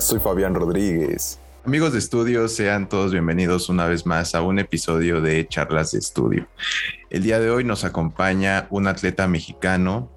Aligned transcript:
Soy 0.00 0.20
Fabián 0.20 0.54
Rodríguez. 0.54 1.40
Amigos 1.64 1.92
de 1.92 1.98
estudio, 1.98 2.48
sean 2.48 2.88
todos 2.88 3.10
bienvenidos 3.10 3.68
una 3.68 3.86
vez 3.86 4.06
más 4.06 4.34
a 4.34 4.42
un 4.42 4.58
episodio 4.58 5.20
de 5.20 5.46
Charlas 5.48 5.90
de 5.90 5.98
Estudio. 5.98 6.46
El 7.10 7.24
día 7.24 7.40
de 7.40 7.50
hoy 7.50 7.64
nos 7.64 7.84
acompaña 7.84 8.68
un 8.70 8.86
atleta 8.86 9.26
mexicano 9.26 10.10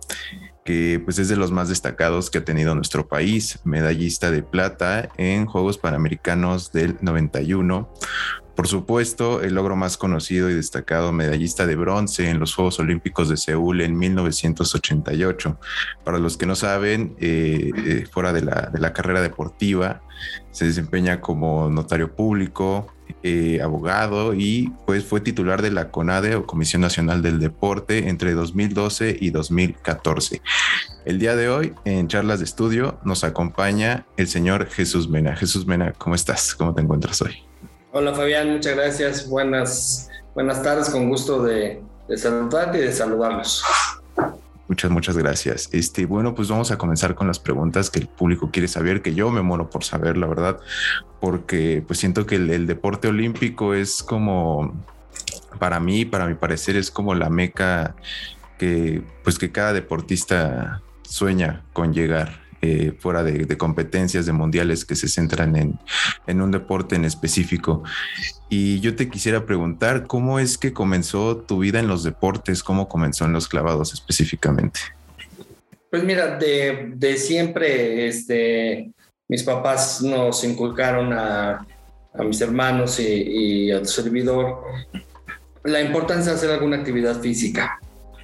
que 0.63 1.01
pues 1.03 1.17
es 1.17 1.29
de 1.29 1.35
los 1.35 1.51
más 1.51 1.69
destacados 1.69 2.29
que 2.29 2.37
ha 2.37 2.45
tenido 2.45 2.75
nuestro 2.75 3.07
país, 3.07 3.59
medallista 3.63 4.29
de 4.29 4.43
plata 4.43 5.09
en 5.17 5.47
Juegos 5.47 5.79
Panamericanos 5.79 6.71
del 6.71 6.97
91, 7.01 7.91
por 8.55 8.67
supuesto, 8.67 9.41
el 9.41 9.55
logro 9.55 9.75
más 9.75 9.97
conocido 9.97 10.49
y 10.49 10.53
destacado 10.53 11.11
medallista 11.11 11.65
de 11.65 11.75
bronce 11.75 12.29
en 12.29 12.39
los 12.39 12.53
Juegos 12.53 12.79
Olímpicos 12.79 13.29
de 13.29 13.37
Seúl 13.37 13.81
en 13.81 13.97
1988. 13.97 15.57
Para 16.03 16.19
los 16.19 16.37
que 16.37 16.45
no 16.45 16.55
saben, 16.55 17.15
eh, 17.19 17.71
eh, 17.75 18.07
fuera 18.11 18.33
de 18.33 18.41
la, 18.41 18.93
carrera 18.93 19.21
deportiva, 19.21 20.01
se 20.51 20.65
desempeña 20.65 21.21
como 21.21 21.69
notario 21.69 22.13
público, 22.13 22.93
eh, 23.23 23.61
abogado 23.61 24.33
y 24.33 24.71
pues 24.85 25.05
fue 25.05 25.21
titular 25.21 25.61
de 25.61 25.71
la 25.71 25.89
CONADE 25.91 26.35
o 26.35 26.45
Comisión 26.45 26.81
Nacional 26.81 27.21
del 27.21 27.39
Deporte 27.39 28.09
entre 28.09 28.33
2012 28.33 29.17
y 29.19 29.29
2014. 29.31 30.41
El 31.05 31.19
día 31.19 31.35
de 31.35 31.49
hoy 31.49 31.73
en 31.85 32.07
charlas 32.07 32.39
de 32.39 32.45
estudio 32.45 32.99
nos 33.03 33.23
acompaña 33.23 34.05
el 34.17 34.27
señor 34.27 34.67
Jesús 34.67 35.09
Mena. 35.09 35.35
Jesús 35.35 35.65
Mena, 35.65 35.93
¿cómo 35.93 36.15
estás? 36.15 36.53
¿Cómo 36.55 36.73
te 36.73 36.81
encuentras 36.81 37.21
hoy? 37.21 37.50
Hola 37.93 38.13
Fabián, 38.13 38.53
muchas 38.53 38.75
gracias. 38.77 39.27
Buenas, 39.27 40.09
buenas 40.33 40.63
tardes, 40.63 40.89
con 40.89 41.09
gusto 41.09 41.43
de, 41.43 41.81
saludarte 42.15 42.77
y 42.77 42.81
de 42.83 42.93
saludarlos. 42.93 43.65
Muchas, 44.69 44.89
muchas 44.89 45.17
gracias. 45.17 45.67
Este, 45.73 46.05
bueno, 46.05 46.33
pues 46.33 46.47
vamos 46.47 46.71
a 46.71 46.77
comenzar 46.77 47.15
con 47.15 47.27
las 47.27 47.37
preguntas 47.37 47.89
que 47.89 47.99
el 47.99 48.07
público 48.07 48.49
quiere 48.49 48.69
saber, 48.69 49.01
que 49.01 49.13
yo 49.13 49.29
me 49.29 49.41
muero 49.41 49.69
por 49.69 49.83
saber, 49.83 50.15
la 50.15 50.27
verdad, 50.27 50.59
porque 51.19 51.83
pues 51.85 51.99
siento 51.99 52.25
que 52.25 52.35
el, 52.35 52.65
deporte 52.65 53.09
olímpico 53.09 53.73
es 53.73 54.03
como, 54.03 54.73
para 55.59 55.81
mí, 55.81 56.05
para 56.05 56.27
mi 56.27 56.35
parecer, 56.35 56.77
es 56.77 56.91
como 56.91 57.13
la 57.13 57.29
meca 57.29 57.97
que, 58.57 59.03
pues 59.25 59.37
que 59.37 59.51
cada 59.51 59.73
deportista 59.73 60.81
sueña 61.03 61.65
con 61.73 61.93
llegar. 61.93 62.39
Eh, 62.63 62.93
fuera 62.99 63.23
de, 63.23 63.57
competencias 63.57 64.27
de 64.27 64.33
mundiales 64.33 64.85
que 64.85 64.95
se 64.95 65.07
centran 65.07 65.55
en, 65.55 66.41
un 66.41 66.51
deporte 66.51 66.95
en 66.95 67.05
específico. 67.05 67.81
Y 68.49 68.79
yo 68.81 68.95
te 68.95 69.09
quisiera 69.09 69.47
preguntar, 69.47 70.05
¿cómo 70.05 70.37
es 70.37 70.59
que 70.59 70.71
comenzó 70.71 71.37
tu 71.37 71.57
vida 71.57 71.79
en 71.79 71.87
los 71.87 72.03
deportes? 72.03 72.61
¿Cómo 72.61 72.87
comenzó 72.87 73.25
en 73.25 73.33
los 73.33 73.47
clavados 73.47 73.93
específicamente? 73.93 74.79
Pues 75.89 76.03
mira, 76.03 76.37
de, 76.37 77.17
siempre, 77.17 78.07
este, 78.07 78.91
mis 79.27 79.41
papás 79.41 80.03
nos 80.03 80.43
inculcaron 80.43 81.13
a, 81.13 81.65
mis 82.19 82.41
hermanos 82.41 82.99
y, 82.99 83.71
a 83.71 83.79
tu 83.79 83.89
servidor 83.89 84.61
la 85.63 85.81
importancia 85.81 86.31
de 86.31 86.37
hacer 86.37 86.51
alguna 86.51 86.77
actividad 86.77 87.19
física. 87.19 87.79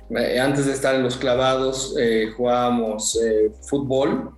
Eh, 0.10 0.40
antes 0.40 0.66
de 0.66 0.74
estar 0.74 0.96
en 0.96 1.04
los 1.04 1.18
clavados, 1.18 1.96
eh, 2.00 2.32
jugábamos 2.36 3.20
eh, 3.22 3.52
fútbol, 3.68 4.37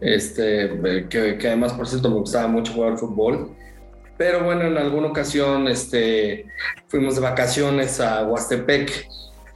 este, 0.00 1.06
que, 1.08 1.38
además, 1.46 1.72
por 1.72 1.88
cierto, 1.88 2.08
me 2.10 2.16
gustaba 2.16 2.48
mucho 2.48 2.72
jugar 2.72 2.96
fútbol. 2.98 3.50
Pero 4.16 4.44
bueno, 4.44 4.62
en 4.62 4.76
alguna 4.76 5.08
ocasión 5.08 5.68
este, 5.68 6.46
fuimos 6.88 7.14
de 7.14 7.20
vacaciones 7.20 8.00
a 8.00 8.26
Huastepec 8.26 9.08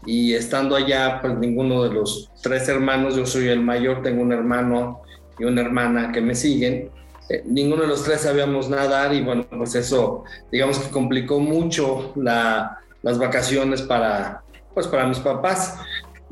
y 0.07 0.35
estando 0.35 0.77
allá, 0.77 1.21
pues 1.21 1.37
ninguno 1.37 1.83
de 1.85 1.95
los 1.95 2.31
tres 2.43 2.69
hermanos, 2.69 3.17
yo 3.17 3.27
soy 3.27 3.49
el 3.49 3.61
mayor, 3.61 4.03
tengo 4.03 4.23
un 4.23 4.33
hermano 4.33 5.03
y 5.39 5.45
una 5.45 5.63
hermana 5.63 6.13
que 6.13 6.21
me 6.21 6.35
siguen, 6.37 6.91
ninguno 7.45 7.83
de 7.83 7.89
los 7.89 8.03
tres 8.05 8.23
sabíamos 8.23 8.69
nadar 8.69 9.15
y 9.15 9.23
bueno, 9.23 9.47
pues 9.49 9.75
eso, 9.75 10.25
digamos 10.51 10.79
que 10.79 10.91
complicó 10.91 11.41
mucho 11.41 12.13
las 12.17 13.19
vacaciones 13.19 13.83
para, 13.83 14.43
pues 14.75 14.87
para 14.87 15.07
mis 15.07 15.19
papás, 15.19 15.79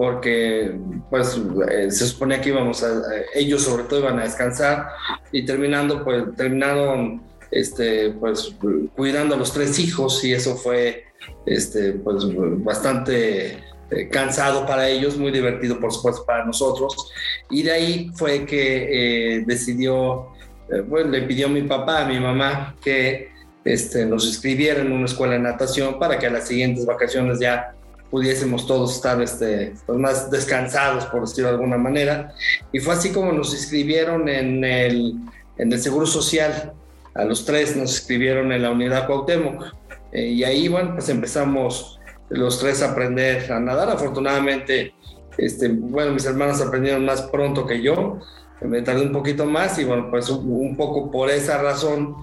porque 0.00 0.81
pues 1.11 1.38
eh, 1.71 1.91
se 1.91 2.06
suponía 2.06 2.41
que 2.41 2.49
íbamos 2.49 2.83
a, 2.83 2.88
ellos 3.34 3.65
sobre 3.65 3.83
todo 3.83 4.00
iban 4.00 4.19
a 4.19 4.22
descansar 4.22 4.88
y 5.31 5.44
terminando 5.44 6.03
pues 6.03 6.25
terminaron 6.38 7.21
este 7.50 8.09
pues 8.12 8.56
cuidando 8.97 9.34
a 9.34 9.38
los 9.38 9.53
tres 9.53 9.78
hijos 9.78 10.25
y 10.25 10.33
eso 10.33 10.56
fue 10.56 11.05
este 11.44 11.93
pues 11.93 12.25
bastante 12.65 13.59
eh, 13.91 14.09
cansado 14.11 14.65
para 14.65 14.88
ellos, 14.88 15.19
muy 15.19 15.33
divertido 15.33 15.78
por 15.78 15.93
supuesto 15.93 16.25
para 16.25 16.47
nosotros. 16.47 17.12
Y 17.50 17.62
de 17.62 17.71
ahí 17.71 18.11
fue 18.15 18.47
que 18.47 19.37
eh, 19.37 19.44
decidió 19.47 20.28
bueno, 20.88 21.11
le 21.11 21.22
pidió 21.22 21.49
a 21.49 21.50
mi 21.50 21.62
papá, 21.62 22.06
a 22.06 22.09
mi 22.09 22.19
mamá 22.19 22.75
que 22.82 23.28
este, 23.67 24.06
nos 24.06 24.27
inscribiera 24.27 24.81
en 24.81 24.93
una 24.93 25.05
escuela 25.05 25.34
de 25.34 25.41
natación 25.41 25.99
para 25.99 26.19
que 26.19 26.27
a 26.27 26.31
las 26.31 26.49
siguientes 26.49 26.87
vacaciones 26.87 27.38
ya 27.38 27.75
pudiésemos 28.10 28.66
todos 28.66 28.97
estar 28.97 29.21
este, 29.22 29.75
pues, 29.87 29.98
más 29.98 30.31
descansados, 30.31 31.06
por 31.06 31.22
decirlo 31.22 31.48
de 31.48 31.54
alguna 31.54 31.78
manera. 31.78 32.34
Y 32.72 32.81
fue 32.81 32.94
así 32.94 33.12
como 33.12 33.32
nos 33.32 33.53
inscribieron 33.53 34.28
en 34.28 34.65
el, 34.65 35.15
Seguro 35.78 36.06
Social. 36.06 36.72
A 37.15 37.25
los 37.25 37.44
tres 37.44 37.76
nos 37.76 37.91
inscribieron 37.93 38.53
en 38.53 38.62
la 38.62 38.70
unidad 38.70 39.06
Cuauhtémoc. 39.06 39.65
Eh, 40.12 40.28
y 40.28 40.44
ahí, 40.44 40.69
bueno, 40.69 40.94
pues 40.94 41.09
empezamos 41.09 42.00
los 42.28 42.59
tres 42.59 42.82
a 42.82 42.93
aprender 42.93 43.53
a 43.53 43.60
nadar. 43.60 43.91
Afortunadamente, 43.91 44.94
este, 45.38 45.69
bueno, 45.69 46.12
mis 46.12 46.25
hermanos 46.25 46.60
aprendieron 46.60 47.04
más 47.04 47.22
pronto 47.22 47.66
que 47.66 47.82
yo. 47.82 48.19
Me 48.60 48.82
tardé 48.82 49.03
un 49.03 49.12
poquito 49.12 49.47
más 49.47 49.78
y 49.78 49.84
bueno, 49.84 50.09
pues 50.10 50.28
un 50.28 50.76
poco 50.76 51.10
por 51.10 51.31
esa 51.31 51.62
razón 51.62 52.16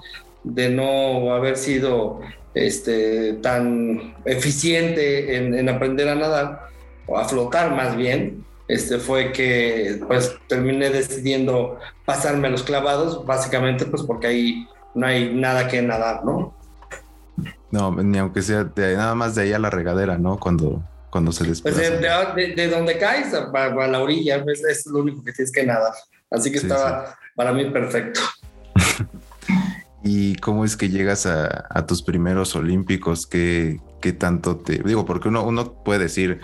de 0.44 0.70
no 0.70 1.34
haber 1.34 1.58
sido 1.58 2.20
este, 2.66 3.34
tan 3.34 4.16
eficiente 4.26 5.36
en, 5.36 5.70
aprender 5.70 6.10
a 6.10 6.16
nadar, 6.16 6.68
o 7.06 7.18
a 7.18 7.28
flotar 7.28 7.72
más 7.76 7.96
bien, 7.96 8.46
este, 8.68 8.98
fue 9.00 9.32
que 9.32 10.02
pues 10.08 10.36
terminé 10.48 10.90
decidiendo 10.90 11.80
pasarme 12.06 12.48
a 12.48 12.52
los 12.52 12.64
clavados, 12.64 13.26
básicamente 13.26 13.86
pues 13.86 14.04
porque 14.04 14.28
ahí 14.28 14.68
no 14.94 15.08
hay 15.08 15.34
nada 15.34 15.68
que 15.68 15.82
nadar, 15.82 16.26
¿no? 16.26 16.54
No, 17.72 17.92
ni 17.92 18.18
aunque 18.18 18.42
sea 18.42 18.64
de, 18.64 18.96
nada 18.96 19.14
más 19.14 19.36
de 19.36 19.44
ahí 19.44 19.54
a 19.54 19.60
la 19.60 19.70
regadera, 19.70 20.18
¿no? 20.18 20.40
Cuando, 20.40 20.84
cuando 21.10 21.32
se 21.32 21.46
desplaza. 21.46 21.78
Pues 22.34 22.56
de, 22.56 22.68
donde 22.68 22.98
caes 22.98 23.34
a, 23.34 23.50
a, 23.52 23.88
la 23.88 24.02
orilla, 24.02 24.44
pues, 24.44 24.64
es 24.64 24.86
lo 24.88 25.00
único 25.00 25.24
que 25.24 25.34
tienes 25.34 25.52
que 25.52 25.64
nadar. 25.66 25.94
Así 26.32 26.52
que 26.52 26.58
estaba 26.58 27.16
para 27.36 27.54
mí 27.54 27.66
perfecto. 27.70 28.22
¿Y 30.10 30.36
cómo 30.36 30.64
es 30.64 30.78
que 30.78 30.88
llegas 30.88 31.26
a, 31.26 31.86
tus 31.86 32.02
primeros 32.02 32.56
olímpicos? 32.56 33.28
¿Qué, 33.28 33.82
¿Qué, 34.00 34.14
tanto 34.14 34.56
te... 34.56 34.82
Digo, 34.82 35.06
porque 35.06 35.28
uno, 35.28 35.44
uno 35.44 35.74
puede 35.84 36.00
decir 36.00 36.40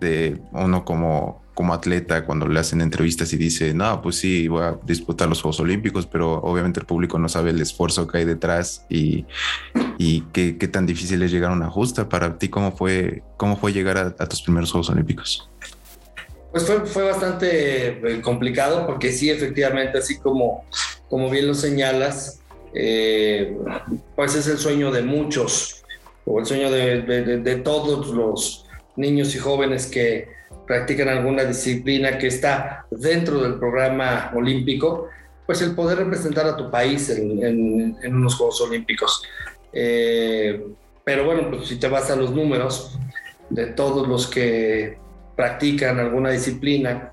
de 0.00 0.40
uno 0.52 0.86
como, 0.86 1.42
como 1.52 1.74
atleta 1.74 2.24
cuando 2.24 2.48
le 2.48 2.58
hacen 2.58 2.80
entrevistas 2.80 3.30
y 3.34 3.36
dice, 3.36 3.74
no, 3.74 4.00
pues 4.00 4.16
sí, 4.16 4.48
voy 4.48 4.62
a 4.62 4.78
disputar 4.86 5.28
los 5.28 5.42
Juegos 5.42 5.60
Olímpicos, 5.60 6.06
pero 6.06 6.32
obviamente 6.36 6.80
el 6.80 6.86
público 6.86 7.18
no 7.18 7.28
sabe 7.28 7.50
el 7.50 7.60
esfuerzo 7.60 8.06
que 8.06 8.18
hay 8.18 8.24
detrás 8.24 8.86
y, 8.88 9.26
y 9.98 10.22
qué, 10.32 10.56
qué, 10.56 10.66
tan 10.66 10.86
difícil 10.86 11.22
es 11.22 11.30
llegar 11.30 11.50
a 11.50 11.54
una 11.54 11.68
justa. 11.68 12.08
Para 12.08 12.38
ti, 12.38 12.48
¿cómo 12.48 12.74
fue, 12.74 13.22
cómo 13.36 13.58
fue 13.58 13.74
llegar 13.74 13.98
a, 13.98 14.14
a 14.18 14.26
tus 14.26 14.40
primeros 14.40 14.72
Juegos 14.72 14.88
Olímpicos? 14.88 15.50
Pues 16.52 16.64
fue, 16.64 16.86
fue 16.86 17.02
bastante 17.02 17.88
eh, 17.88 18.22
complicado 18.22 18.86
porque 18.86 19.12
sí, 19.12 19.28
efectivamente, 19.28 19.98
así 19.98 20.18
como, 20.18 20.64
como 21.10 21.28
bien 21.28 21.48
lo 21.48 21.54
señalas, 21.54 22.40
eh, 22.74 23.56
pues 24.16 24.34
es 24.34 24.48
el 24.48 24.58
sueño 24.58 24.90
de 24.90 25.02
muchos, 25.02 25.84
o 26.26 26.40
el 26.40 26.46
sueño 26.46 26.70
de, 26.70 27.60
todos 27.62 28.08
los 28.08 28.66
niños 28.96 29.34
y 29.34 29.38
jóvenes 29.38 29.86
que 29.86 30.28
practican 30.66 31.08
alguna 31.08 31.44
disciplina 31.44 32.18
que 32.18 32.28
está 32.28 32.86
dentro 32.90 33.42
del 33.42 33.54
programa 33.54 34.32
olímpico, 34.34 35.08
pues 35.46 35.60
el 35.62 35.74
poder 35.74 35.98
representar 35.98 36.46
a 36.46 36.56
tu 36.56 36.70
país 36.70 37.10
en, 37.10 37.96
unos 38.04 38.34
Juegos 38.34 38.60
Olímpicos. 38.62 39.22
Eh, 39.72 40.64
pero 41.04 41.26
bueno, 41.26 41.50
pues 41.50 41.68
si 41.68 41.76
te 41.76 41.88
vas 41.88 42.10
a 42.10 42.16
los 42.16 42.30
números 42.32 42.98
de 43.50 43.66
todos 43.66 44.08
los 44.08 44.26
que 44.26 44.96
practican 45.36 45.98
alguna 45.98 46.30
disciplina, 46.30 47.12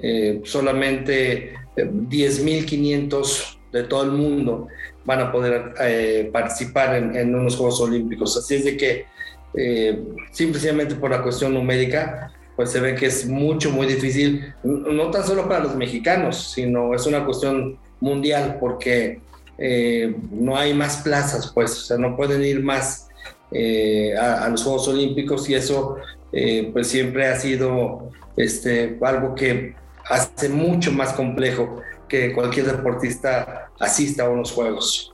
eh, 0.00 0.40
solamente 0.44 1.54
10.500 1.76 3.58
de 3.72 3.82
todo 3.84 4.04
el 4.04 4.12
mundo 4.12 4.68
van 5.04 5.20
a 5.20 5.32
poder 5.32 5.74
eh, 5.80 6.30
participar 6.32 6.94
en, 6.96 7.34
unos 7.34 7.56
Juegos 7.56 7.80
Olímpicos. 7.80 8.36
Así 8.36 8.56
es 8.56 8.64
de 8.64 8.76
que 8.76 9.06
eh, 9.54 10.02
simplemente 10.30 10.94
por 10.94 11.10
la 11.10 11.22
cuestión 11.22 11.54
numérica, 11.54 12.32
pues 12.56 12.70
se 12.70 12.80
ve 12.80 12.94
que 12.94 13.06
es 13.06 13.26
mucho, 13.26 13.70
muy 13.70 13.86
difícil, 13.86 14.54
no 14.62 15.10
tan 15.10 15.24
solo 15.24 15.48
para 15.48 15.64
los 15.64 15.74
mexicanos, 15.74 16.52
sino 16.52 16.94
es 16.94 17.06
una 17.06 17.24
cuestión 17.24 17.78
mundial 18.00 18.58
porque 18.60 19.20
eh, 19.58 20.14
no 20.30 20.56
hay 20.56 20.74
más 20.74 20.98
plazas, 20.98 21.50
pues, 21.54 21.72
o 21.72 21.84
sea, 21.84 21.98
no 21.98 22.16
pueden 22.16 22.44
ir 22.44 22.62
más 22.62 23.08
a, 24.18 24.48
los 24.48 24.62
Juegos 24.62 24.88
Olímpicos 24.88 25.48
y 25.48 25.54
eso 25.54 25.96
pues 26.72 26.86
siempre 26.86 27.26
ha 27.26 27.38
sido 27.38 28.10
este, 28.36 28.96
algo 29.02 29.34
que 29.34 29.74
hace 30.08 30.48
mucho 30.48 30.90
más 30.92 31.12
complejo 31.12 31.82
que 32.08 32.32
cualquier 32.32 32.66
deportista 32.66 33.70
asista 33.80 34.24
a 34.24 34.28
unos 34.28 34.52
Juegos. 34.52 35.12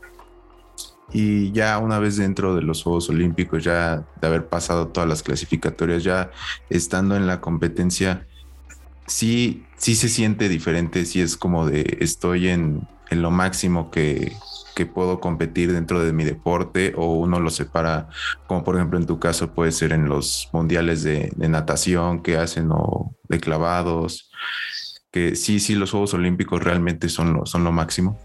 Y 1.10 1.52
ya 1.52 1.78
una 1.78 1.98
vez 1.98 2.16
dentro 2.16 2.54
de 2.54 2.62
los 2.62 2.82
Juegos 2.82 3.08
Olímpicos, 3.08 3.64
ya 3.64 4.04
de 4.20 4.26
haber 4.26 4.48
pasado 4.48 4.88
todas 4.88 5.08
las 5.08 5.22
clasificatorias, 5.22 6.04
ya 6.04 6.30
estando 6.68 7.16
en 7.16 7.26
la 7.26 7.40
competencia, 7.40 8.26
sí, 9.06 9.64
sí 9.76 9.94
se 9.94 10.08
siente 10.08 10.48
diferente, 10.48 11.06
sí 11.06 11.22
es 11.22 11.36
como 11.36 11.66
de 11.66 11.96
estoy 12.00 12.48
en, 12.48 12.86
en 13.10 13.22
lo 13.22 13.30
máximo 13.30 13.90
que, 13.90 14.36
que 14.78 14.86
puedo 14.86 15.18
competir 15.18 15.72
dentro 15.72 16.04
de 16.04 16.12
mi 16.12 16.22
deporte 16.22 16.94
o 16.96 17.14
uno 17.14 17.40
lo 17.40 17.50
separa, 17.50 18.08
como 18.46 18.62
por 18.62 18.76
ejemplo 18.76 18.96
en 18.96 19.06
tu 19.06 19.18
caso 19.18 19.52
puede 19.52 19.72
ser 19.72 19.92
en 19.92 20.08
los 20.08 20.48
mundiales 20.52 21.02
de, 21.02 21.32
natación 21.36 22.22
que 22.22 22.36
hacen 22.36 22.68
o 22.70 23.16
de 23.28 23.40
clavados, 23.40 24.30
que 25.10 25.34
sí, 25.34 25.58
sí, 25.58 25.74
los 25.74 25.90
Juegos 25.90 26.14
Olímpicos 26.14 26.62
realmente 26.62 27.08
son 27.08 27.32
lo, 27.32 27.44
son 27.44 27.64
lo 27.64 27.72
máximo. 27.72 28.20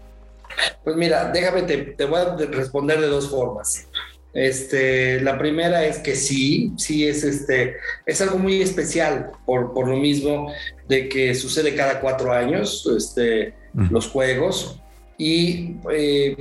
Pues 0.82 0.96
mira, 0.96 1.30
déjame, 1.32 1.62
te, 1.62 1.76
te 1.78 2.04
voy 2.04 2.20
a 2.20 2.36
responder 2.36 3.00
de 3.00 3.06
dos 3.06 3.30
formas. 3.30 3.88
Este, 4.34 5.20
la 5.20 5.38
primera 5.38 5.84
es 5.84 5.98
que 5.98 6.16
sí, 6.16 6.72
sí 6.76 7.06
es 7.06 7.22
este, 7.22 7.76
es 8.04 8.20
algo 8.20 8.36
muy 8.36 8.60
especial 8.60 9.30
por, 9.46 9.72
por 9.72 9.86
lo 9.86 9.96
mismo 9.96 10.52
de 10.88 11.08
que 11.08 11.36
sucede 11.36 11.76
cada 11.76 12.00
cuatro 12.00 12.32
años, 12.32 12.84
este, 12.96 13.54
los 13.90 14.08
juegos 14.08 14.80
y 15.16 15.76
eh, 15.92 16.36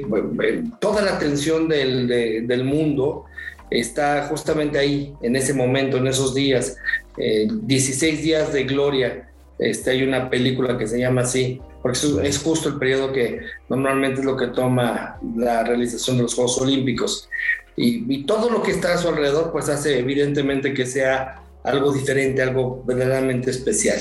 toda 0.80 1.04
la 1.04 1.14
atención 1.16 1.68
del, 1.68 2.08
del, 2.48 2.64
mundo 2.64 3.26
está 3.70 4.28
justamente 4.28 4.80
ahí, 4.80 5.14
en 5.22 5.36
ese 5.36 5.54
momento, 5.54 5.98
en 5.98 6.08
esos 6.08 6.34
días, 6.34 6.78
16 7.18 8.04
eh, 8.04 8.22
días 8.22 8.54
de 8.54 8.64
gloria. 8.64 9.30
Este, 9.60 9.92
hay 9.92 10.04
una 10.04 10.30
película 10.32 10.78
que 10.78 10.88
se 10.88 11.00
llama 11.00 11.22
así, 11.22 11.62
porque 11.84 12.00
es 12.24 12.40
justo 12.40 12.70
el 12.70 12.80
periodo 12.80 13.12
que 13.12 13.42
normalmente 13.70 14.22
es 14.22 14.26
lo 14.26 14.38
que 14.38 14.48
toma 14.48 15.20
la 15.36 15.64
realización 15.64 16.16
de 16.18 16.24
los 16.24 16.34
Juegos 16.34 16.60
Olímpicos. 16.60 17.30
Y, 17.76 18.12
y, 18.12 18.26
todo 18.26 18.50
lo 18.50 18.64
que 18.64 18.72
está 18.72 18.94
a 18.94 18.98
su 18.98 19.10
alrededor, 19.10 19.52
pues 19.52 19.68
hace 19.68 20.00
evidentemente 20.00 20.74
que 20.74 20.86
sea 20.86 21.44
algo 21.64 21.92
diferente, 21.92 22.42
algo 22.42 22.84
verdaderamente 22.86 23.52
especial. 23.52 24.00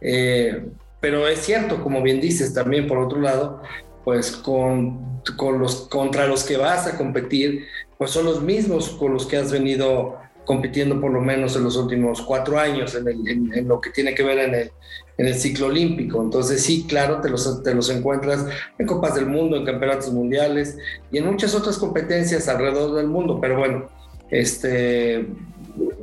Eh, 0.00 0.64
pero 1.00 1.28
es 1.28 1.40
cierto, 1.40 1.82
como 1.82 2.02
bien 2.02 2.20
dices, 2.20 2.54
también 2.54 2.86
por 2.86 2.98
otro 2.98 3.20
lado, 3.20 3.62
pues 4.04 4.32
con, 4.32 5.22
con 5.36 5.58
los, 5.58 5.88
contra 5.88 6.26
los 6.26 6.44
que 6.44 6.56
vas 6.56 6.86
a 6.86 6.96
competir, 6.96 7.66
pues 7.98 8.12
son 8.12 8.24
los 8.24 8.42
mismos 8.42 8.88
con 8.90 9.12
los 9.12 9.26
que 9.26 9.36
has 9.36 9.52
venido 9.52 10.18
compitiendo 10.44 11.00
por 11.00 11.12
lo 11.12 11.20
menos 11.20 11.56
en 11.56 11.64
los 11.64 11.76
últimos 11.76 12.22
cuatro 12.22 12.58
años 12.58 12.94
en, 12.94 13.08
en, 13.28 13.68
lo 13.68 13.80
que 13.80 13.90
tiene 13.90 14.14
que 14.14 14.22
ver 14.22 14.38
en 14.38 14.54
el, 14.54 14.70
en 15.18 15.26
el, 15.26 15.34
ciclo 15.34 15.66
olímpico. 15.66 16.22
Entonces 16.22 16.62
sí, 16.62 16.86
claro, 16.88 17.20
te 17.20 17.30
los, 17.30 17.62
los 17.64 17.90
encuentras 17.90 18.46
en 18.78 18.86
Copas 18.86 19.14
del 19.14 19.26
Mundo, 19.26 19.56
en 19.56 19.64
Campeonatos 19.64 20.12
Mundiales 20.12 20.78
y 21.10 21.18
en 21.18 21.26
muchas 21.26 21.54
otras 21.54 21.78
competencias 21.78 22.48
alrededor 22.48 22.94
del 22.96 23.06
mundo, 23.06 23.38
pero 23.40 23.58
bueno, 23.58 23.88
este, 24.30 25.26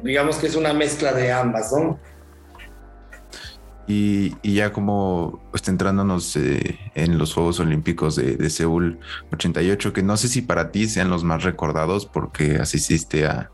digamos 0.03 0.37
que 0.37 0.47
es 0.47 0.55
una 0.55 0.73
mezcla 0.73 1.13
de 1.13 1.31
ambas, 1.31 1.71
¿no? 1.71 1.99
Y, 3.93 4.53
ya 4.53 4.71
como 4.71 5.41
pues, 5.51 5.67
entrándonos 5.67 6.37
eh, 6.37 6.79
en 6.95 7.17
los 7.17 7.33
Juegos 7.33 7.59
Olímpicos 7.59 8.15
de, 8.15 8.49
Seúl 8.49 8.99
88, 9.33 9.91
que 9.91 10.01
no 10.01 10.15
sé 10.15 10.29
si 10.29 10.41
para 10.41 10.71
ti 10.71 10.87
sean 10.87 11.09
los 11.09 11.25
más 11.25 11.43
recordados 11.43 12.05
porque 12.05 12.55
asististe 12.55 13.25
a, 13.25 13.51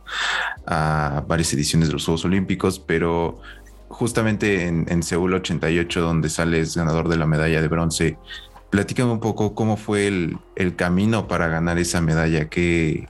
a 0.67 1.23
varias 1.27 1.51
ediciones 1.53 1.87
de 1.87 1.93
los 1.93 2.05
Juegos 2.05 2.23
Olímpicos, 2.25 2.77
pero 2.77 3.41
justamente 3.87 4.67
en, 4.67 4.85
en, 4.89 5.01
Seúl 5.01 5.33
88, 5.33 6.01
donde 6.01 6.29
sales 6.29 6.77
ganador 6.77 7.09
de 7.09 7.17
la 7.17 7.25
medalla 7.25 7.59
de 7.59 7.67
bronce, 7.67 8.19
platícame 8.69 9.11
un 9.11 9.19
poco 9.19 9.55
cómo 9.55 9.75
fue 9.75 10.05
el, 10.05 10.37
el 10.55 10.75
camino 10.75 11.27
para 11.27 11.47
ganar 11.47 11.79
esa 11.79 11.99
medalla, 11.99 12.47
qué, 12.47 13.07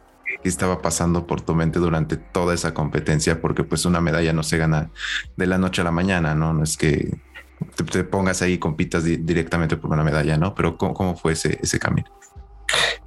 estaba 0.47 0.81
pasando 0.81 1.27
por 1.27 1.41
tu 1.41 1.55
mente 1.55 1.79
durante 1.79 2.17
toda 2.17 2.53
esa 2.53 2.73
competencia, 2.73 3.41
porque 3.41 3.63
pues 3.63 3.85
una 3.85 4.01
medalla 4.01 4.33
no 4.33 4.43
se 4.43 4.57
gana 4.57 4.91
de 5.35 5.47
la 5.47 5.57
noche 5.57 5.81
a 5.81 5.85
la 5.85 5.91
mañana, 5.91 6.35
¿no? 6.35 6.53
No 6.53 6.63
es 6.63 6.77
que 6.77 7.17
te, 7.91 8.03
pongas 8.03 8.41
ahí 8.41 8.53
y 8.53 8.57
compitas 8.57 9.03
directamente 9.03 9.77
por 9.77 9.91
una 9.91 10.03
medalla, 10.03 10.37
¿no? 10.37 10.53
Pero 10.55 10.77
¿cómo, 10.77 11.15
fue 11.15 11.33
ese, 11.33 11.57
ese 11.61 11.79
camino? 11.79 12.07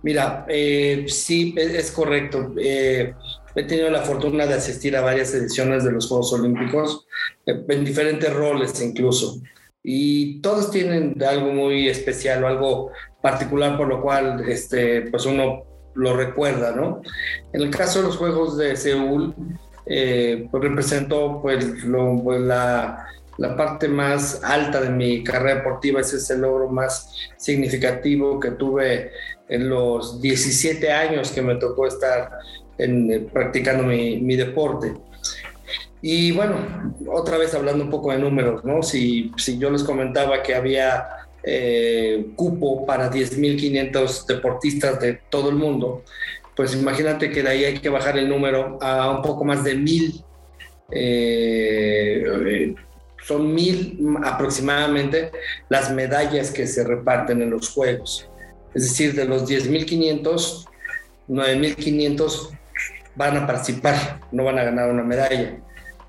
Mira, 0.03 0.47
eh, 0.49 1.05
sí, 1.09 1.55
es, 1.57 1.91
correcto. 1.91 2.55
Eh, 2.59 3.15
he 3.55 3.63
tenido 3.65 3.91
la 3.91 4.03
fortuna 4.03 4.47
de 4.47 4.55
asistir 4.55 4.97
a 4.97 5.03
varias 5.03 5.35
ediciones 5.35 5.85
de 5.85 5.93
los 5.93 6.09
Juegos 6.09 6.33
Olímpicos, 6.33 7.07
eh, 7.47 7.65
en 7.69 7.85
diferentes 7.85 8.33
roles 8.33 8.81
incluso. 8.81 9.41
Y 9.83 10.41
todos 10.41 10.71
tienen 10.71 11.23
algo 11.23 11.53
muy 11.53 11.89
especial 11.89 12.45
o 12.45 12.49
algo 12.49 12.91
particular 13.23 13.77
por 13.77 13.89
lo 13.89 14.03
cual 14.03 14.45
este, 14.49 15.03
pues 15.03 15.27
uno 15.27 15.70
lo 15.95 16.17
recuerda, 16.17 16.73
¿no? 16.73 17.03
En 17.53 17.63
el 17.63 17.71
caso 17.71 18.01
de 18.01 18.07
los 18.07 18.17
Juegos 18.17 18.57
de 18.57 18.77
Seúl, 18.77 19.35
eh, 19.87 20.49
pues 20.51 20.63
representó 20.63 21.41
pues, 21.43 21.67
pues, 22.23 22.41
la, 22.41 23.07
la, 23.39 23.57
parte 23.57 23.89
más 23.89 24.43
alta 24.45 24.81
de 24.81 24.91
mi 24.91 25.25
carrera 25.25 25.57
deportiva, 25.57 26.01
ese 26.01 26.17
es 26.17 26.31
el 26.31 26.43
logro 26.43 26.69
más 26.69 27.13
significativo 27.37 28.39
que 28.39 28.53
tuve 28.53 29.11
en 29.49 29.69
los 29.69 30.21
17 30.21 30.93
años 30.93 31.33
que 31.33 31.43
me 31.43 31.57
tocó 31.57 31.87
estar 31.87 32.31
en, 32.79 33.13
eh, 33.13 33.21
practicando 33.33 33.83
mi, 33.83 34.21
mi 34.21 34.37
deporte. 34.37 34.95
Y 36.03 36.33
bueno, 36.33 36.95
otra 37.09 37.37
vez 37.37 37.55
hablando 37.55 37.85
un 37.85 37.91
poco 37.91 38.11
de 38.13 38.19
números, 38.19 38.65
¿no? 38.65 38.83
Si, 38.83 39.33
si 39.37 39.59
yo 39.59 39.71
les 39.71 39.85
comentaba 39.85 40.43
que 40.43 40.55
había 40.55 41.05
eh, 41.43 42.27
cupo 42.37 42.85
para 42.87 43.11
10.500 43.11 44.27
deportistas 44.27 45.01
de 45.01 45.21
todo 45.31 45.51
el 45.51 45.57
mundo, 45.57 46.05
pues 46.57 46.75
imagínate 46.75 47.31
que 47.31 47.43
de 47.43 47.49
ahí 47.49 47.65
hay 47.65 47.79
que 47.79 47.89
bajar 47.89 48.19
el 48.19 48.29
número 48.29 48.79
a 48.83 49.11
un 49.11 49.23
poco 49.23 49.45
más 49.45 49.65
de 49.65 49.75
mil. 49.75 50.23
Eh, 50.91 52.75
son 53.27 53.55
mil 53.55 53.99
aproximadamente 54.25 55.31
las 55.69 55.93
medallas 55.93 56.51
que 56.51 56.67
se 56.67 56.85
reparten 56.85 57.43
en 57.43 57.51
los 57.51 57.71
Juegos. 57.71 58.29
Es 58.75 58.83
decir, 58.83 59.15
de 59.15 59.25
los 59.25 59.49
10.500, 59.49 60.67
9.500 61.29 62.59
van 63.15 63.37
a 63.37 63.47
participar, 63.47 64.21
no 64.33 64.45
van 64.45 64.59
a 64.59 64.65
ganar 64.65 64.91
una 64.91 65.03
medalla 65.03 65.61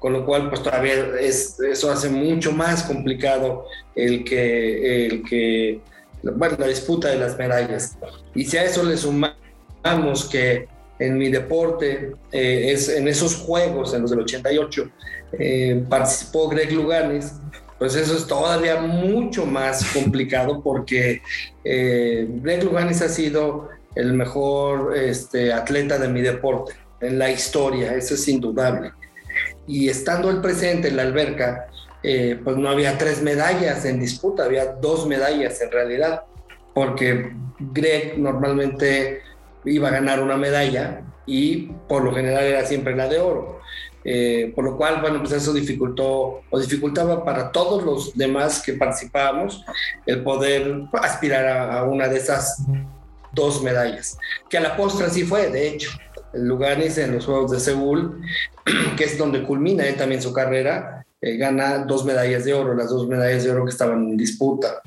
con 0.01 0.13
lo 0.13 0.25
cual 0.25 0.49
pues 0.49 0.63
todavía 0.63 0.95
es, 1.19 1.59
eso 1.59 1.91
hace 1.91 2.09
mucho 2.09 2.51
más 2.51 2.81
complicado 2.81 3.67
el 3.93 4.23
que, 4.23 5.05
el 5.05 5.23
que, 5.23 5.79
bueno, 6.23 6.57
la 6.57 6.65
disputa 6.65 7.09
de 7.09 7.19
las 7.19 7.37
medallas. 7.37 7.99
Y 8.33 8.45
si 8.45 8.57
a 8.57 8.63
eso 8.63 8.81
le 8.81 8.97
sumamos 8.97 10.25
que 10.31 10.67
en 10.97 11.19
mi 11.19 11.29
deporte, 11.29 12.13
eh, 12.31 12.71
es 12.71 12.89
en 12.89 13.07
esos 13.07 13.35
juegos, 13.35 13.93
en 13.93 14.01
los 14.01 14.09
del 14.09 14.21
88, 14.21 14.89
eh, 15.33 15.83
participó 15.87 16.49
Greg 16.49 16.71
Luganes, 16.71 17.33
pues 17.77 17.93
eso 17.93 18.17
es 18.17 18.25
todavía 18.25 18.81
mucho 18.81 19.45
más 19.45 19.85
complicado 19.93 20.63
porque 20.63 21.21
eh, 21.63 22.27
Greg 22.41 22.63
Luganes 22.63 23.03
ha 23.03 23.09
sido 23.09 23.69
el 23.93 24.13
mejor 24.13 24.97
este, 24.97 25.53
atleta 25.53 25.99
de 25.99 26.07
mi 26.07 26.21
deporte 26.21 26.73
en 27.01 27.19
la 27.19 27.29
historia, 27.29 27.93
eso 27.93 28.15
es 28.15 28.27
indudable 28.27 28.93
y 29.67 29.89
estando 29.89 30.29
el 30.29 30.41
presente 30.41 30.87
en 30.89 30.97
la 30.97 31.03
alberca, 31.03 31.67
eh, 32.03 32.39
pues 32.43 32.57
no 32.57 32.69
había 32.69 32.97
tres 32.97 33.21
medallas 33.21 33.85
en 33.85 33.99
disputa, 33.99 34.45
había 34.45 34.73
dos 34.73 35.07
medallas 35.07 35.61
en 35.61 35.71
realidad, 35.71 36.23
porque 36.73 37.31
Greg 37.59 38.17
normalmente 38.17 39.21
iba 39.65 39.89
a 39.89 39.91
ganar 39.91 40.21
una 40.21 40.37
medalla 40.37 41.01
y 41.25 41.67
por 41.87 42.03
lo 42.03 42.13
general 42.13 42.43
era 42.43 42.65
siempre 42.65 42.95
la 42.95 43.07
de 43.07 43.19
oro. 43.19 43.61
Eh, 44.03 44.51
por 44.55 44.65
lo 44.65 44.77
cual, 44.77 44.99
bueno, 44.99 45.19
pues 45.19 45.31
eso 45.33 45.53
dificultó 45.53 46.41
o 46.49 46.59
dificultaba 46.59 47.23
para 47.23 47.51
todos 47.51 47.83
los 47.83 48.17
demás 48.17 48.63
que 48.63 48.73
participábamos 48.73 49.63
el 50.07 50.23
poder 50.23 50.85
aspirar 50.93 51.45
a, 51.45 51.79
a 51.79 51.83
una 51.83 52.07
de 52.07 52.17
esas 52.17 52.63
dos 53.31 53.61
medallas, 53.61 54.17
que 54.49 54.57
a 54.57 54.61
la 54.61 54.75
postre 54.75 55.09
sí 55.09 55.23
fue, 55.23 55.49
de 55.49 55.67
hecho. 55.67 55.91
Luganes 56.33 56.97
en 56.97 57.15
los 57.15 57.25
Juegos 57.25 57.51
de 57.51 57.59
Seúl, 57.59 58.21
que 58.97 59.03
es 59.03 59.17
donde 59.17 59.43
culmina 59.43 59.87
él 59.87 59.95
también 59.95 60.21
su 60.21 60.33
carrera, 60.33 61.05
eh, 61.21 61.37
gana 61.37 61.79
dos 61.79 62.05
medallas 62.05 62.45
de 62.45 62.53
oro, 62.53 62.73
las 62.73 62.89
dos 62.89 63.07
medallas 63.07 63.43
de 63.43 63.51
oro 63.51 63.65
que 63.65 63.71
estaban 63.71 64.03
en 64.03 64.17
disputa. 64.17 64.81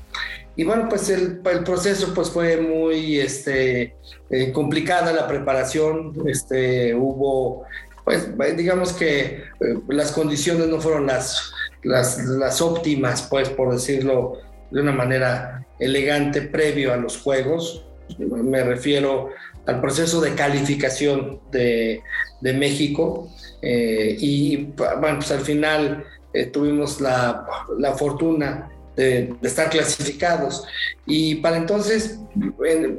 Y 0.56 0.64
bueno, 0.64 0.88
pues 0.88 1.08
el, 1.10 1.40
el 1.44 1.64
proceso 1.64 2.14
pues 2.14 2.30
fue 2.30 2.56
muy 2.56 3.18
este, 3.18 3.96
eh, 4.30 4.52
complicada 4.52 5.12
la 5.12 5.26
preparación, 5.26 6.12
este, 6.26 6.94
hubo, 6.94 7.64
pues 8.04 8.28
digamos 8.56 8.92
que 8.92 9.44
eh, 9.60 9.80
las 9.88 10.12
condiciones 10.12 10.68
no 10.68 10.80
fueron 10.80 11.06
las, 11.06 11.52
las, 11.82 12.18
las 12.24 12.60
óptimas, 12.60 13.26
pues 13.28 13.48
por 13.48 13.72
decirlo 13.72 14.38
de 14.70 14.80
una 14.80 14.92
manera 14.92 15.66
elegante 15.78 16.42
previo 16.42 16.92
a 16.92 16.96
los 16.96 17.18
Juegos. 17.18 17.84
Me 18.18 18.62
refiero 18.62 19.30
al 19.66 19.80
proceso 19.80 20.21
de 20.21 20.35
calificación 20.35 21.40
de, 21.50 22.02
México. 22.42 23.28
Eh, 23.62 24.16
y 24.18 24.56
bueno, 25.00 25.16
pues 25.16 25.30
al 25.30 25.40
final 25.40 26.04
eh, 26.33 26.47
tuvimos 26.47 27.00
la, 27.00 27.47
la, 27.78 27.94
fortuna 27.94 28.71
de, 28.97 29.35
estar 29.42 29.71
clasificados. 29.71 30.66
Y 31.06 31.37
para 31.37 31.56
entonces, 31.56 32.18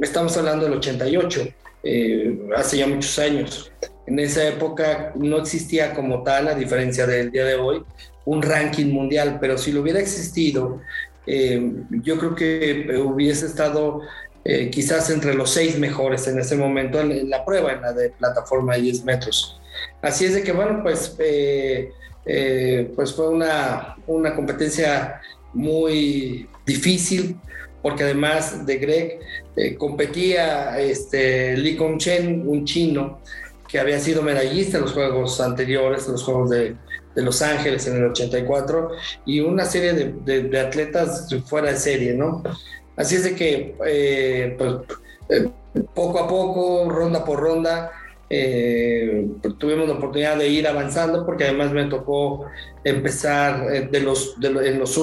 estamos 0.01 0.35
hablando 0.37 0.65
del 0.65 0.75
88, 0.75 1.47
eh, 1.83 2.39
hace 2.55 2.77
ya 2.77 2.87
muchos 2.87 3.19
años. 3.19 3.71
En 4.07 4.19
esa 4.19 4.47
época 4.47 5.13
no 5.15 5.37
existía 5.37 5.93
como 5.93 6.23
tal, 6.23 6.47
a 6.47 6.55
diferencia 6.55 7.05
del 7.05 7.31
día 7.31 7.45
de 7.45 7.55
hoy, 7.55 7.83
un 8.25 8.41
ranking 8.41 8.87
mundial, 8.87 9.37
pero 9.39 9.57
si 9.57 9.71
lo 9.71 9.81
hubiera 9.81 9.99
existido, 9.99 10.81
yo 11.27 12.19
creo 12.19 12.35
que 12.35 13.01
hubiese 13.03 13.47
estado 13.47 14.01
eh, 14.45 14.69
quizás 14.69 15.09
entre 15.09 15.33
los 15.33 15.49
seis 15.49 15.77
mejores 15.77 16.27
en 16.27 16.39
ese 16.39 16.55
momento 16.55 17.01
en, 17.01 17.29
la 17.29 17.43
prueba, 17.43 17.73
en 17.73 17.81
la 17.81 17.91
de 17.91 18.11
plataforma 18.11 18.75
de 18.75 18.83
10 18.83 19.03
metros. 19.03 19.59
Así 20.01 20.23
es 20.25 20.35
de 20.35 20.43
que, 20.43 20.53
bueno, 20.53 20.81
pues, 20.81 21.17
pues 22.95 23.13
fue 23.13 23.27
una, 23.27 23.97
una 24.07 24.33
competencia 24.35 25.21
muy 25.53 26.47
difícil, 26.65 27.37
porque 27.81 28.03
además 28.03 28.65
de 28.65 28.77
Greg 28.77 29.19
eh, 29.55 29.75
competía 29.75 30.79
este, 30.79 31.55
Li 31.55 31.77
Chen, 31.97 32.47
un 32.47 32.65
chino 32.65 33.19
que 33.67 33.79
había 33.79 33.99
sido 33.99 34.21
medallista 34.21 34.77
en 34.77 34.83
los 34.83 34.93
Juegos 34.93 35.39
anteriores, 35.39 36.05
en 36.05 36.13
los 36.13 36.23
Juegos 36.23 36.49
de, 36.49 36.75
de 37.15 37.21
Los 37.21 37.41
Ángeles 37.41 37.87
en 37.87 37.97
el 37.97 38.05
84, 38.05 38.91
y 39.25 39.39
una 39.39 39.65
serie 39.65 39.93
de, 39.93 40.43
de, 40.43 40.59
atletas 40.59 41.27
fuera 41.45 41.71
de 41.71 41.77
serie, 41.77 42.13
¿no? 42.13 42.43
Así 42.95 43.15
es 43.15 43.23
de 43.23 43.35
que, 43.35 43.75
eh, 43.85 44.55
pues, 44.57 44.75
eh, 45.29 45.49
poco 45.93 46.19
a 46.19 46.27
poco, 46.27 46.89
ronda 46.89 47.25
por 47.25 47.39
ronda, 47.39 47.91
eh, 48.29 49.27
tuvimos 49.59 49.87
la 49.87 49.93
oportunidad 49.95 50.37
de 50.37 50.47
ir 50.47 50.67
avanzando 50.67 51.25
porque 51.27 51.43
además 51.43 51.71
me 51.71 51.85
tocó 51.85 52.45
empezar 52.83 53.71
eh, 53.71 53.87
de 53.91 53.99
los, 53.99 54.35
en 54.41 54.79
los 54.79 54.99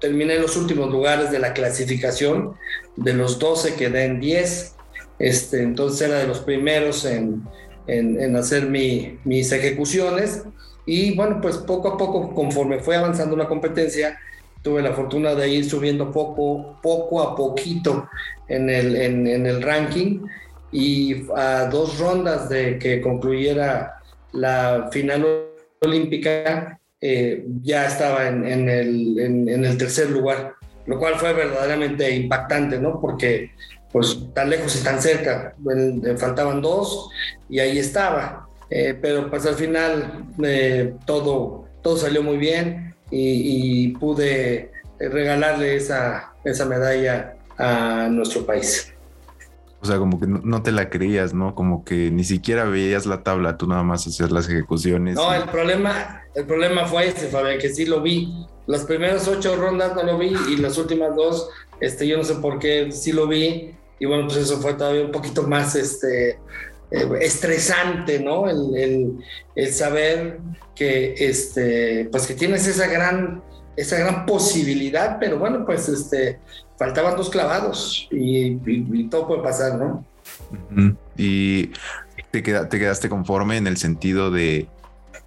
terminé 0.00 0.36
en 0.36 0.42
los 0.42 0.56
últimos 0.56 0.90
lugares 0.90 1.30
de 1.30 1.38
la 1.38 1.52
clasificación 1.52 2.54
de 2.96 3.12
los 3.12 3.38
12 3.38 3.74
quedé 3.74 4.06
en 4.06 4.20
10 4.20 4.74
este, 5.18 5.62
entonces 5.62 6.08
era 6.08 6.18
de 6.18 6.26
los 6.26 6.40
primeros 6.40 7.04
en, 7.04 7.42
en, 7.86 8.34
hacer 8.36 8.68
mi, 8.68 9.18
mis 9.24 9.52
ejecuciones. 9.52 10.42
Y 10.86 11.14
bueno 11.14 11.40
pues 11.40 11.58
poco 11.58 11.88
a 11.88 11.96
poco 11.98 12.34
conforme 12.34 12.80
fue 12.80 12.96
avanzando 12.96 13.36
la 13.36 13.46
competencia 13.46 14.18
tuve 14.62 14.82
la 14.82 14.92
fortuna 14.92 15.34
de 15.34 15.48
ir 15.48 15.68
subiendo 15.68 16.10
poco 16.10 16.78
poco 16.82 17.20
a 17.20 17.34
poquito 17.34 18.08
en 18.48 18.70
el, 18.70 18.96
en, 18.96 19.26
en 19.26 19.46
el 19.46 19.62
ranking 19.62 20.20
y 20.72 21.26
a 21.36 21.66
dos 21.66 21.98
rondas 21.98 22.48
de 22.48 22.78
que 22.78 23.00
concluyera 23.00 24.00
la 24.32 24.88
final 24.90 25.26
olímpica, 25.80 26.78
eh, 27.00 27.44
ya 27.62 27.86
estaba 27.86 28.28
en, 28.28 28.44
en, 28.46 28.68
el, 28.68 29.18
en, 29.18 29.64
el, 29.64 29.76
tercer 29.76 30.10
lugar, 30.10 30.54
lo 30.86 30.98
cual 30.98 31.16
fue 31.16 31.32
verdaderamente 31.34 32.10
impactante, 32.10 32.78
¿no? 32.78 33.00
Porque 33.00 33.50
pues 33.90 34.18
tan 34.32 34.48
lejos 34.48 34.80
y 34.80 34.84
tan 34.84 35.02
cerca, 35.02 35.54
faltaban 36.16 36.62
dos 36.62 37.10
y 37.50 37.58
ahí 37.58 37.78
estaba. 37.78 38.46
Eh, 38.70 38.96
pero 39.00 39.28
pues 39.28 39.44
al 39.44 39.56
final 39.56 40.24
eh, 40.42 40.94
todo, 41.04 41.66
todo 41.82 41.98
salió 41.98 42.22
muy 42.22 42.38
bien 42.38 42.91
y, 43.12 43.84
y 43.84 43.88
pude 43.88 44.72
regalarle 44.98 45.76
esa, 45.76 46.32
esa 46.44 46.64
medalla 46.64 47.36
a 47.58 48.08
nuestro 48.10 48.44
país. 48.44 48.92
O 49.80 49.84
sea, 49.84 49.98
como 49.98 50.20
que 50.20 50.28
no, 50.28 50.62
te 50.62 50.70
la 50.70 50.88
creías, 50.88 51.34
¿no? 51.34 51.56
Como 51.56 51.84
que 51.84 52.12
ni 52.12 52.22
siquiera 52.22 52.64
veías 52.64 53.04
la 53.04 53.24
tabla, 53.24 53.56
tú 53.56 53.66
nada 53.66 53.82
más 53.82 54.06
hacías 54.06 54.30
las 54.30 54.48
ejecuciones. 54.48 55.16
No, 55.16 55.34
el 55.34 55.42
problema, 55.48 56.22
el 56.36 56.44
problema 56.44 56.84
fue 56.86 57.08
ese, 57.08 57.26
Fabián, 57.26 57.58
que 57.58 57.68
sí 57.68 57.84
lo 57.84 58.00
vi. 58.00 58.46
Las 58.68 58.84
primeras 58.84 59.26
ocho 59.26 59.56
rondas 59.56 59.96
no 59.96 60.04
lo 60.04 60.18
vi 60.18 60.36
y 60.48 60.56
las 60.58 60.78
últimas 60.78 61.16
dos, 61.16 61.50
este, 61.80 62.06
yo 62.06 62.16
no 62.16 62.22
sé 62.22 62.36
por 62.36 62.60
qué 62.60 62.92
sí 62.92 63.10
lo 63.10 63.26
vi. 63.26 63.74
Y 63.98 64.06
bueno, 64.06 64.28
pues 64.28 64.38
eso 64.38 64.58
fue 64.58 64.74
todavía 64.74 65.04
un 65.04 65.10
poquito 65.10 65.42
más 65.48 65.74
este, 65.74 66.38
eh, 66.92 67.08
estresante, 67.20 68.20
¿no? 68.20 68.48
El, 68.48 69.18
el, 69.54 69.72
saber 69.72 70.40
que, 70.74 71.14
este, 71.18 72.08
pues 72.10 72.26
que 72.26 72.34
tienes 72.34 72.66
esa 72.66 72.86
gran, 72.86 73.42
esa 73.76 73.98
gran 73.98 74.26
posibilidad, 74.26 75.18
pero 75.18 75.38
bueno, 75.38 75.64
pues 75.64 75.88
este, 75.88 76.38
faltaban 76.78 77.16
dos 77.16 77.30
clavados 77.30 78.08
y, 78.10 78.56
todo 79.08 79.26
puede 79.26 79.42
pasar, 79.42 79.78
¿no? 79.78 80.04
Y 81.16 81.68
te, 82.30 82.42
te 82.42 82.78
quedaste 82.78 83.08
conforme 83.08 83.56
en 83.56 83.66
el 83.66 83.76
sentido 83.76 84.30
de, 84.30 84.68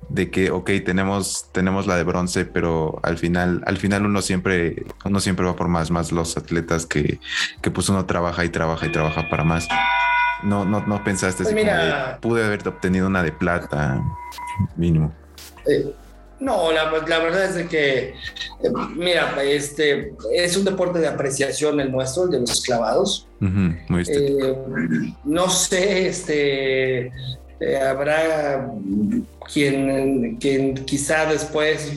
de 0.10 0.30
que, 0.30 0.52
ok, 0.52 0.70
tenemos, 0.86 1.50
tenemos 1.52 1.88
la 1.88 1.96
de 1.96 2.04
bronce, 2.04 2.46
pero 2.46 3.00
al 3.04 3.18
final, 3.18 3.64
al 3.66 3.78
final 3.78 4.06
uno 4.06 4.22
siempre, 4.22 4.86
uno 5.04 5.20
siempre 5.20 5.46
va 5.46 5.56
por 5.56 5.68
más, 5.68 5.92
más 5.92 6.12
los 6.12 6.38
atletas 6.38 6.86
que, 6.86 7.20
que 7.62 7.72
pues 7.72 7.90
uno 7.90 8.06
trabaja 8.06 8.46
y 8.46 8.50
trabaja 8.50 8.86
y 8.86 8.92
trabaja 8.92 9.30
para 9.30 9.44
más. 9.44 9.68
No, 10.46 10.64
no, 10.64 10.86
no 10.86 11.04
pensaste 11.04 11.44
pues 11.44 11.56
pude 12.22 12.46
haber 12.46 12.68
obtenido 12.68 13.08
una 13.08 13.24
de 13.24 13.32
plata 13.32 14.02
mínimo. 14.76 15.12
Eh, 15.66 15.92
no, 16.40 16.72
la, 16.72 16.90
verdad 16.92 17.46
es 17.46 17.56
de 17.56 17.68
que, 17.68 18.10
eh, 18.10 18.16
mira, 18.96 19.42
este 19.44 20.14
es 20.34 20.58
un 20.58 20.66
deporte 20.66 21.00
de 21.00 21.08
apreciación 21.08 21.80
el 21.80 21.92
nuestro, 21.92 22.26
el 22.26 22.32
de 22.32 22.40
los 22.42 22.62
clavados. 22.62 23.28
Eh, 23.42 25.14
no 25.24 25.50
sé, 25.50 26.08
este, 26.08 27.12
habrá 27.82 28.70
quien, 29.52 30.38
quien 30.38 30.76
quizá 30.86 31.26
después, 31.26 31.92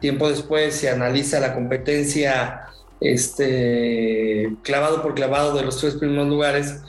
tiempo 0.00 0.28
después, 0.28 0.74
se 0.74 0.88
analiza 0.88 1.40
la 1.40 1.54
competencia 1.54 2.62
este, 3.00 4.54
clavado 4.62 5.02
por 5.02 5.14
clavado 5.14 5.54
de 5.56 5.64
los 5.64 5.78
tres 5.78 5.94
primeros 5.94 6.28
lugares, 6.28 6.80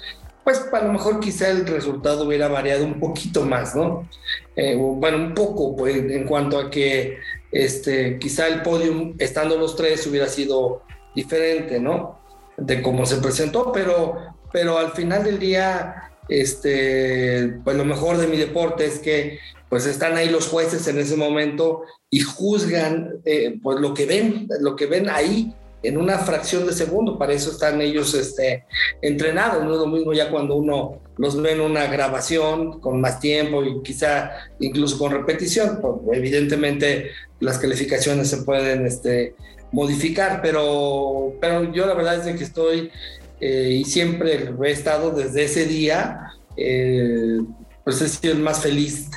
pues 0.44 0.66
a 0.72 0.84
lo 0.84 0.94
mejor 0.94 1.20
quizá 1.20 1.50
el 1.50 1.68
resultado 1.68 2.26
hubiera 2.26 2.48
variado 2.48 2.86
un 2.86 3.00
poquito 3.00 3.44
más, 3.44 3.76
¿no? 3.76 4.10
Eh, 4.56 4.76
bueno, 4.76 5.18
un 5.18 5.34
poco 5.34 5.76
pues, 5.76 5.96
en 5.96 6.26
cuanto 6.26 6.58
a 6.58 6.70
que 6.70 7.18
este, 7.52 8.18
quizá 8.18 8.48
el 8.48 8.62
podium, 8.62 9.16
estando 9.20 9.58
los 9.58 9.76
tres, 9.76 10.06
hubiera 10.08 10.28
sido 10.28 10.84
diferente, 11.16 11.80
¿no? 11.80 12.20
De 12.58 12.82
cómo 12.82 13.06
se 13.06 13.18
presentó, 13.18 13.72
pero, 13.72 14.18
pero 14.52 14.78
al 14.78 14.92
final 14.94 15.24
del 15.24 15.38
día, 15.38 16.12
este, 16.28 17.60
pues 17.64 17.78
lo 17.78 17.86
mejor 17.86 18.18
de 18.18 18.28
mi 18.28 18.38
deporte 18.38 18.86
es 18.86 19.00
que 19.00 19.40
pues 19.70 19.86
están 19.86 20.18
ahí 20.18 20.30
los 20.30 20.48
jueces 20.48 20.86
en 20.88 21.00
ese 21.00 21.16
momento 21.16 21.84
y 22.10 22.20
juzgan 22.20 23.22
eh, 23.24 23.58
pues 23.64 23.80
lo 23.80 23.94
que 23.94 24.06
ven, 24.06 24.48
lo 24.60 24.76
que 24.76 24.86
ven 24.86 25.10
ahí 25.10 25.56
en 25.84 25.98
una 25.98 26.20
fracción 26.20 26.66
de 26.66 26.74
segundo. 26.74 27.18
Para 27.18 27.34
eso 27.34 27.52
están 27.52 27.82
ellos 27.82 28.14
este, 28.14 28.66
entrenados. 29.02 29.64
No 29.64 29.74
es 29.74 29.80
lo 29.80 29.88
mismo 29.88 30.14
ya 30.14 30.30
cuando 30.30 30.56
uno 30.56 31.00
los 31.18 31.40
ve 31.42 31.54
en 31.54 31.62
una 31.62 31.88
grabación 31.88 32.80
con 32.80 33.02
más 33.02 33.20
tiempo 33.20 33.64
y 33.64 33.82
quizá 33.84 34.32
incluso 34.60 34.98
con 34.98 35.12
repetición. 35.12 35.80
Pues, 35.82 36.18
evidentemente 36.18 37.12
las 37.40 37.58
calificaciones 37.58 38.30
se 38.30 38.38
pueden 38.44 38.86
este, 38.86 39.36
modificar, 39.72 40.42
pero, 40.42 41.34
pero 41.40 41.72
yo 41.74 41.86
la 41.86 41.94
verdad 41.94 42.28
es 42.28 42.38
que 42.38 42.44
estoy 42.44 42.92
eh, 43.40 43.80
y 43.82 43.86
siempre 43.86 44.54
he 44.64 44.72
estado 44.72 45.12
desde 45.12 45.46
ese 45.46 45.66
día, 45.66 46.34
eh, 46.56 47.40
pues 47.84 48.02
he 48.02 48.08
sido 48.08 48.34
el 48.34 48.40
más 48.40 48.62
feliz, 48.62 49.10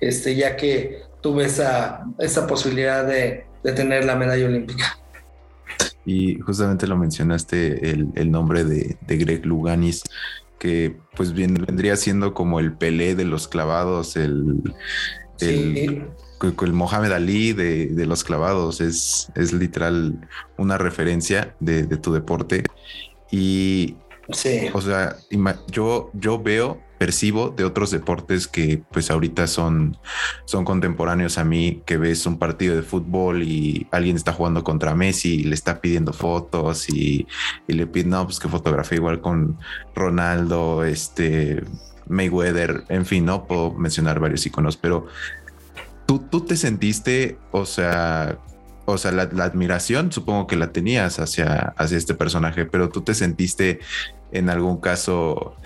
este, 0.00 0.36
ya 0.36 0.56
que 0.56 1.02
tuve 1.20 1.46
esa, 1.46 2.04
esa 2.18 2.46
posibilidad 2.46 3.04
de, 3.04 3.44
de 3.64 3.72
tener 3.72 4.04
la 4.04 4.14
medalla 4.14 4.46
olímpica. 4.46 5.01
Y 6.04 6.38
justamente 6.40 6.86
lo 6.86 6.96
mencionaste 6.96 7.90
el, 7.90 8.30
nombre 8.30 8.64
de, 8.64 8.96
Greg 9.06 9.46
Luganis, 9.46 10.02
que 10.58 10.96
pues 11.16 11.32
bien, 11.32 11.54
vendría 11.54 11.96
siendo 11.96 12.34
como 12.34 12.60
el 12.60 12.72
Pelé 12.72 13.14
de 13.14 13.24
los 13.24 13.46
clavados, 13.48 14.16
el, 14.16 14.62
el, 15.40 16.06
Mohamed 16.72 17.12
Ali 17.12 17.52
de, 17.52 18.06
los 18.06 18.24
clavados. 18.24 18.80
Es, 18.80 19.30
es 19.36 19.52
literal 19.52 20.28
una 20.58 20.78
referencia 20.78 21.54
de, 21.60 21.84
tu 21.84 22.12
deporte. 22.12 22.64
Y, 23.30 23.96
sí. 24.32 24.70
o 24.72 24.80
sea, 24.80 25.16
yo, 25.70 26.10
yo 26.14 26.42
veo 26.42 26.80
percibo 27.02 27.50
de 27.50 27.64
otros 27.64 27.90
deportes 27.90 28.46
que 28.46 28.80
pues 28.92 29.10
ahorita 29.10 29.48
son, 29.48 29.96
son 30.44 30.64
contemporáneos 30.64 31.36
a 31.36 31.44
mí, 31.44 31.82
que 31.84 31.96
ves 31.96 32.26
un 32.26 32.38
partido 32.38 32.76
de 32.76 32.82
fútbol 32.82 33.42
y 33.42 33.88
alguien 33.90 34.14
está 34.14 34.32
jugando 34.32 34.62
contra 34.62 34.94
Messi 34.94 35.40
y 35.40 35.42
le 35.42 35.54
está 35.54 35.80
pidiendo 35.80 36.12
fotos 36.12 36.88
y, 36.88 37.26
le 37.66 37.88
pide, 37.88 38.08
no, 38.08 38.24
pues 38.24 38.38
que 38.38 38.48
fotografía 38.48 38.98
igual 38.98 39.20
con 39.20 39.58
Ronaldo, 39.96 40.84
este, 40.84 41.64
Mayweather, 42.06 42.84
en 42.88 43.04
fin, 43.04 43.24
no 43.24 43.48
puedo 43.48 43.72
mencionar 43.72 44.20
varios 44.20 44.46
iconos, 44.46 44.76
pero 44.76 45.08
tú, 46.06 46.20
tú 46.30 46.42
te 46.42 46.54
sentiste, 46.54 47.36
o 47.50 47.66
sea, 47.66 48.38
o 48.84 48.96
sea, 48.96 49.10
la, 49.10 49.22
admiración 49.22 50.12
supongo 50.12 50.46
que 50.46 50.54
la 50.54 50.70
tenías 50.70 51.18
hacia, 51.18 51.74
hacia 51.76 51.98
este 51.98 52.14
personaje, 52.14 52.64
pero 52.64 52.90
tú 52.90 53.00
te 53.00 53.14
sentiste 53.14 53.80
en 54.30 54.50
algún 54.50 54.80
caso 54.80 55.56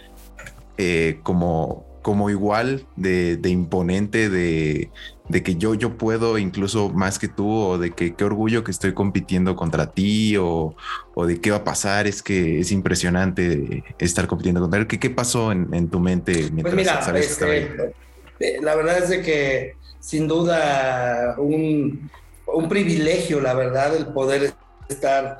eh, 0.78 1.20
como, 1.22 1.86
como 2.02 2.30
igual 2.30 2.86
de, 2.96 3.38
imponente, 3.44 4.28
de, 4.28 4.90
de 5.28 5.42
que 5.42 5.56
yo, 5.56 5.74
yo 5.74 5.96
puedo 5.96 6.38
incluso 6.38 6.90
más 6.90 7.18
que 7.18 7.28
tú, 7.28 7.50
o 7.50 7.78
de 7.78 7.90
que 7.90 8.14
qué 8.14 8.24
orgullo 8.24 8.62
que 8.62 8.70
estoy 8.70 8.94
compitiendo 8.94 9.56
contra 9.56 9.90
ti, 9.92 10.36
o, 10.36 10.76
o 11.14 11.26
de 11.26 11.40
qué 11.40 11.50
va 11.50 11.58
a 11.58 11.64
pasar, 11.64 12.06
es 12.06 12.22
que 12.22 12.60
es 12.60 12.70
impresionante 12.72 13.82
estar 13.98 14.26
compitiendo 14.26 14.60
contra 14.60 14.80
él. 14.80 14.86
¿Qué, 14.86 14.98
qué 14.98 15.10
pasó 15.10 15.52
en, 15.52 15.88
tu 15.88 16.00
mente 16.00 16.32
mientras 16.52 16.62
pues 16.62 16.76
mira, 16.76 17.02
sabes 17.02 17.30
este, 17.30 17.92
eh, 18.40 18.58
La 18.62 18.74
verdad 18.76 18.98
es 18.98 19.08
de 19.08 19.22
que 19.22 19.74
sin 19.98 20.28
duda 20.28 21.34
un, 21.38 22.08
un 22.46 22.68
privilegio, 22.68 23.40
la 23.40 23.54
verdad, 23.54 23.96
el 23.96 24.06
poder 24.06 24.54
estar 24.88 25.38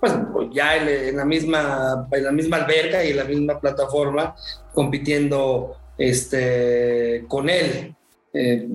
pues 0.00 0.48
ya 0.52 0.76
en, 0.76 1.16
la 1.16 1.24
misma 1.24 2.08
en 2.12 2.24
la 2.24 2.32
misma 2.32 2.58
alberca 2.58 3.04
y 3.04 3.10
en 3.10 3.16
la 3.16 3.24
misma 3.24 3.60
plataforma 3.60 4.34
compitiendo 4.72 5.76
este 5.98 7.24
con 7.28 7.48
él. 7.48 7.94
Eh, 8.32 8.68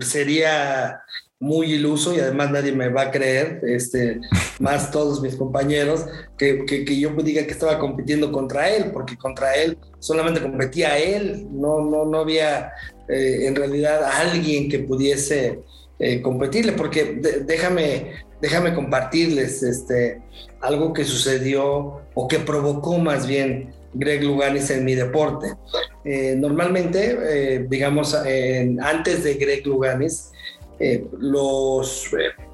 sería 0.00 1.02
muy 1.42 1.72
iluso 1.72 2.14
y 2.14 2.20
además 2.20 2.52
nadie 2.52 2.70
me 2.70 2.88
va 2.88 3.02
a 3.02 3.10
creer, 3.10 3.60
este, 3.66 4.20
más 4.60 4.92
todos 4.92 5.20
mis 5.20 5.34
compañeros, 5.34 6.06
que, 6.38 6.64
que, 6.64 7.00
yo 7.00 7.10
diga 7.16 7.44
que 7.44 7.50
estaba 7.50 7.80
compitiendo 7.80 8.30
contra 8.30 8.70
él, 8.70 8.92
porque 8.92 9.16
contra 9.16 9.52
él 9.54 9.76
solamente 9.98 10.40
competía 10.40 10.96
él, 10.98 11.48
no, 11.50 11.80
no, 11.80 12.04
no 12.04 12.18
había 12.18 12.70
eh, 13.08 13.46
en 13.48 13.56
realidad 13.56 14.04
alguien 14.04 14.68
que 14.68 14.78
pudiese 14.78 15.58
eh, 15.98 16.22
competirle, 16.22 16.72
porque 16.72 17.20
déjame, 17.44 18.12
déjame 18.42 18.74
compartirles 18.74 19.62
este, 19.62 20.20
algo 20.60 20.92
que 20.92 21.04
sucedió 21.04 22.00
o 22.12 22.28
que 22.28 22.40
provocó 22.40 22.98
más 22.98 23.26
bien 23.26 23.72
Greg 23.94 24.24
Luganis 24.24 24.68
en 24.70 24.84
mi 24.84 24.94
deporte. 24.94 25.54
Eh, 26.04 26.34
normalmente, 26.36 27.16
eh, 27.22 27.66
digamos, 27.68 28.14
antes 28.14 29.22
de 29.22 29.34
Greg 29.34 29.64
Luganis, 29.66 30.32
eh, 30.80 31.06
los, 31.18 32.10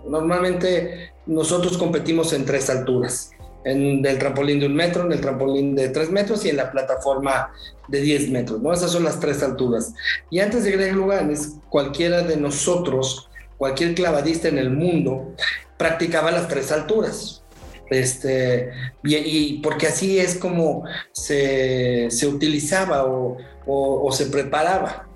normalmente 0.07 1.13
nosotros 1.27 1.79
competimos 1.79 2.33
en 2.35 2.45
tres 2.45 2.69
alturas. 2.69 3.31
En 3.65 4.05
el 4.05 4.19
trampolín 4.19 4.61
de 4.61 4.67
un 4.67 4.75
metro, 4.75 5.05
en 5.05 5.13
el 5.13 5.21
trampolín 5.21 5.75
de 5.75 5.89
tres 5.89 6.11
metros 6.11 6.45
y 6.45 6.51
en 6.51 6.57
la 6.57 6.71
plataforma 6.71 7.51
de 7.89 8.01
10 8.01 8.31
metros, 8.31 8.61
¿no? 8.63 8.73
Esas 8.73 8.93
son 8.93 9.05
las 9.05 9.19
tres 9.19 9.43
alturas. 9.43 9.95
Y 10.31 10.41
antes 10.41 10.65
de 10.65 10.73
Greg 10.73 10.95
Luganis, 10.95 11.57
cualquiera 11.69 12.23
de 12.23 12.37
nosotros, 12.37 13.29
cualquier 13.59 13.95
clavadista 13.95 14.49
en 14.49 14.57
el 14.57 14.71
mundo, 14.71 15.35
practicaba 15.77 16.31
las 16.31 16.49
tres 16.49 16.73
alturas. 16.73 17.43
Este, 17.91 18.71
y, 19.03 19.61
porque 19.61 19.87
así 19.87 20.19
es 20.19 20.37
como 20.37 20.85
se, 21.13 22.09
utilizaba 22.27 23.05
o, 23.05 24.11
se 24.13 24.27
preparaba. 24.27 25.09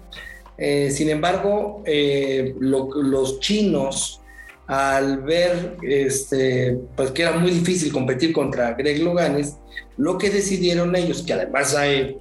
Eh, 0.59 0.91
sin 0.91 1.09
embargo, 1.09 1.83
eh, 1.87 2.55
los 2.61 3.41
chinos, 3.41 4.21
al 4.67 5.23
ver 5.23 5.77
este, 5.83 6.79
pues 6.97 7.11
que 7.11 7.23
era 7.23 7.33
muy 7.33 7.51
difícil 7.51 7.93
competir 7.93 8.33
contra 8.33 8.73
Greg 8.75 9.03
Loganes, 9.03 9.57
lo 9.97 10.19
que 10.19 10.31
decidieron 10.31 10.95
ellos, 10.97 11.23
que 11.23 11.35
además 11.35 11.75
hay, 11.75 12.19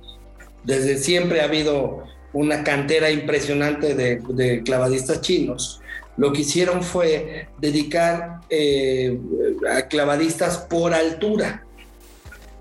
desde 0.63 0.98
siempre 0.98 1.42
ha 1.42 1.46
habido 1.46 2.04
una 2.34 2.63
cantera 2.63 3.12
impresionante 3.12 3.94
de 3.96 4.63
clavadistas 4.63 5.22
chinos, 5.22 5.81
lo 6.17 6.34
que 6.34 6.41
hicieron 6.41 6.84
fue 6.84 7.47
dedicar 7.60 8.41
eh, 8.50 9.19
a 9.69 9.88
clavadistas 9.88 10.58
por 10.58 10.93
altura. 10.93 11.65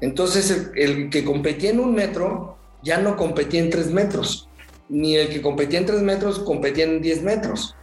Entonces 0.00 0.70
el, 0.76 1.10
que 1.10 1.24
competía 1.24 1.70
en 1.70 1.80
un 1.80 1.94
metro 1.94 2.56
ya 2.82 2.98
no 2.98 3.16
competía 3.16 3.60
en 3.60 3.70
tres 3.70 3.90
metros, 3.90 4.48
ni 4.88 5.16
el 5.16 5.28
que 5.28 5.42
competía 5.42 5.78
en 5.78 5.86
tres 5.86 6.02
metros 6.02 6.38
competía 6.38 6.84
en 6.84 7.02
diez 7.02 7.22
metros. 7.22 7.76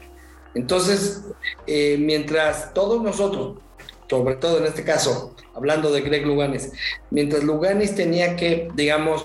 Entonces, 0.56 1.22
eh, 1.68 1.98
mientras 2.00 2.74
todos 2.74 3.04
nosotros, 3.04 3.60
sobre 4.10 4.36
todo 4.36 4.58
en 4.58 4.66
este 4.66 4.84
caso, 4.84 5.36
hablando 5.54 5.92
de 5.92 6.02
Greg 6.02 6.26
Luganis, 6.26 6.72
mientras 7.12 7.44
Luganis 7.44 7.94
tenía 7.94 8.36
que, 8.36 8.70
digamos, 8.74 9.24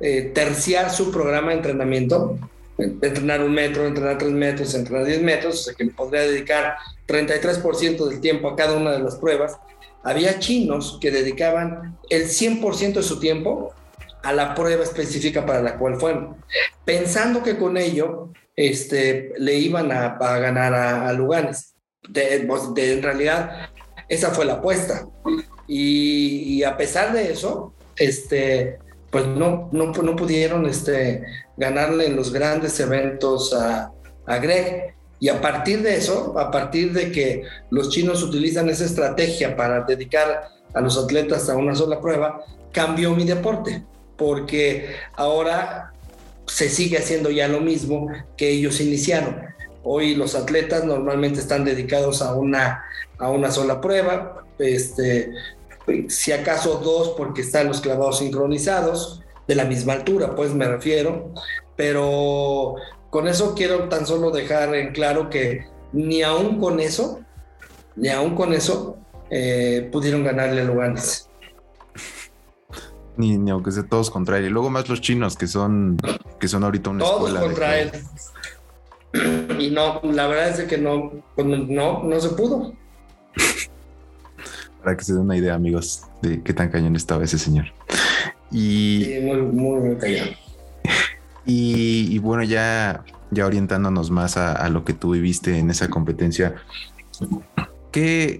eh, 0.00 0.32
terciar 0.34 0.90
su 0.90 1.12
programa 1.12 1.50
de 1.50 1.58
entrenamiento, 1.58 2.36
entrenar 2.78 3.42
un 3.42 3.52
metro, 3.52 3.86
entrenar 3.86 4.18
tres 4.18 4.32
metros, 4.32 4.74
entrenar 4.74 5.04
diez 5.04 5.22
metros, 5.22 5.60
o 5.60 5.62
sea 5.64 5.74
que 5.74 5.86
podría 5.86 6.22
dedicar 6.22 6.76
33% 7.06 8.08
del 8.08 8.20
tiempo 8.20 8.48
a 8.48 8.56
cada 8.56 8.76
una 8.76 8.92
de 8.92 9.00
las 9.00 9.16
pruebas. 9.16 9.56
Había 10.02 10.38
chinos 10.38 10.98
que 11.00 11.10
dedicaban 11.10 11.96
el 12.10 12.24
100% 12.24 12.94
de 12.94 13.02
su 13.02 13.20
tiempo 13.20 13.72
a 14.22 14.32
la 14.32 14.54
prueba 14.54 14.82
específica 14.82 15.44
para 15.44 15.62
la 15.62 15.78
cual 15.78 15.96
fueron, 15.96 16.36
pensando 16.84 17.42
que 17.42 17.56
con 17.56 17.76
ello 17.76 18.30
este, 18.56 19.32
le 19.38 19.54
iban 19.54 19.92
a, 19.92 20.16
ganar 20.18 20.74
a, 20.74 21.12
Luganes. 21.12 21.74
Pues, 22.02 22.74
de, 22.74 22.92
en 22.92 23.02
realidad, 23.02 23.70
esa 24.08 24.30
fue 24.30 24.44
la 24.44 24.54
apuesta. 24.54 25.06
Y, 25.66 26.56
y, 26.56 26.64
a 26.64 26.76
pesar 26.76 27.12
de 27.12 27.32
eso, 27.32 27.74
este, 27.96 28.78
pues 29.14 29.28
no, 29.28 29.68
no, 29.70 29.92
no 29.92 30.16
pudieron 30.16 30.66
este, 30.66 31.22
ganarle 31.56 32.06
en 32.06 32.16
los 32.16 32.32
grandes 32.32 32.80
eventos 32.80 33.54
a, 33.54 33.92
a 34.26 34.38
Greg. 34.38 34.96
Y 35.20 35.28
a 35.28 35.40
partir 35.40 35.82
de 35.82 35.94
eso, 35.94 36.36
a 36.36 36.50
partir 36.50 36.92
de 36.92 37.12
que 37.12 37.44
los 37.70 37.90
chinos 37.90 38.24
utilizan 38.24 38.68
esa 38.70 38.84
estrategia 38.84 39.54
para 39.54 39.82
dedicar 39.82 40.48
a 40.74 40.80
los 40.80 40.98
atletas 40.98 41.48
a 41.48 41.54
una 41.54 41.76
sola 41.76 42.00
prueba, 42.00 42.44
cambió 42.72 43.14
mi 43.14 43.24
deporte, 43.24 43.84
porque 44.16 44.96
ahora 45.14 45.92
se 46.46 46.68
sigue 46.68 46.98
haciendo 46.98 47.30
ya 47.30 47.46
lo 47.46 47.60
mismo 47.60 48.08
que 48.36 48.50
ellos 48.50 48.80
iniciaron. 48.80 49.42
Hoy 49.84 50.16
los 50.16 50.34
atletas 50.34 50.82
normalmente 50.82 51.38
están 51.38 51.64
dedicados 51.64 52.20
a 52.20 52.34
una, 52.34 52.82
a 53.18 53.30
una 53.30 53.52
sola 53.52 53.80
prueba, 53.80 54.44
este, 54.58 55.30
si 56.08 56.32
acaso 56.32 56.80
dos 56.82 57.14
porque 57.16 57.42
están 57.42 57.68
los 57.68 57.80
clavados 57.80 58.18
sincronizados, 58.18 59.24
de 59.46 59.54
la 59.54 59.64
misma 59.64 59.94
altura, 59.94 60.34
pues 60.34 60.54
me 60.54 60.66
refiero, 60.66 61.32
pero 61.76 62.76
con 63.10 63.28
eso 63.28 63.54
quiero 63.54 63.88
tan 63.88 64.06
solo 64.06 64.30
dejar 64.30 64.74
en 64.74 64.92
claro 64.92 65.28
que 65.28 65.66
ni 65.92 66.22
aún 66.22 66.58
con 66.58 66.80
eso, 66.80 67.20
ni 67.96 68.08
aún 68.08 68.34
con 68.34 68.52
eso, 68.52 68.96
eh, 69.30 69.88
pudieron 69.92 70.24
ganarle 70.24 70.62
a 70.62 70.64
Luganes. 70.64 71.28
Ni, 73.16 73.38
ni, 73.38 73.50
aunque 73.50 73.70
sea 73.70 73.84
todos 73.84 74.10
contra 74.10 74.38
él. 74.38 74.46
Y 74.46 74.50
luego 74.50 74.70
más 74.70 74.88
los 74.88 75.00
chinos, 75.00 75.36
que 75.36 75.46
son, 75.46 75.96
que 76.40 76.48
son 76.48 76.64
ahorita 76.64 76.90
una 76.90 77.04
todos 77.04 77.32
contra 77.32 77.78
él. 77.78 77.92
Y 79.60 79.70
no, 79.70 80.00
la 80.02 80.26
verdad 80.26 80.60
es 80.60 80.66
que 80.66 80.78
no, 80.78 81.12
pues 81.36 81.46
no, 81.46 82.02
no 82.02 82.20
se 82.20 82.30
pudo 82.30 82.72
para 84.84 84.96
que 84.96 85.04
se 85.04 85.14
den 85.14 85.22
una 85.22 85.36
idea, 85.36 85.54
amigos, 85.54 86.04
de 86.22 86.42
qué 86.42 86.52
tan 86.52 86.68
cañón 86.68 86.94
estaba 86.94 87.24
ese 87.24 87.38
señor. 87.38 87.66
Y, 88.50 89.18
muy, 89.22 89.40
muy, 89.40 89.96
cañón. 89.96 90.28
Y, 91.46 92.18
bueno, 92.20 92.42
ya, 92.42 93.04
ya 93.30 93.44
orientándonos 93.44 94.10
más 94.10 94.38
a, 94.38 94.66
lo 94.70 94.82
que 94.82 94.94
tú 94.94 95.10
viviste 95.10 95.58
en 95.58 95.68
esa 95.68 95.88
competencia, 95.88 96.54
¿qué, 97.92 98.38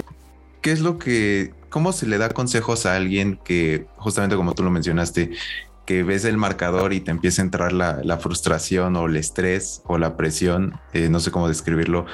¿qué 0.62 0.72
es 0.72 0.80
lo 0.80 0.98
que, 0.98 1.52
cómo 1.68 1.92
se 1.92 2.06
le 2.06 2.16
da 2.16 2.30
consejos 2.30 2.86
a 2.86 2.96
alguien 2.96 3.38
que, 3.44 3.86
justamente 3.96 4.36
como 4.36 4.54
tú 4.54 4.62
lo 4.62 4.70
mencionaste, 4.70 5.32
que 5.84 6.02
ves 6.02 6.24
el 6.24 6.36
marcador 6.36 6.92
y 6.92 7.00
te 7.00 7.10
empieza 7.10 7.42
a 7.42 7.44
entrar 7.44 7.72
la, 7.72 8.18
frustración 8.18 8.96
o 8.96 9.06
el 9.06 9.16
estrés 9.16 9.82
o 9.84 9.98
la 9.98 10.16
presión, 10.16 10.80
eh, 10.92 11.08
no 11.08 11.20
sé 11.20 11.30
cómo 11.30 11.48
describirlo, 11.48 12.06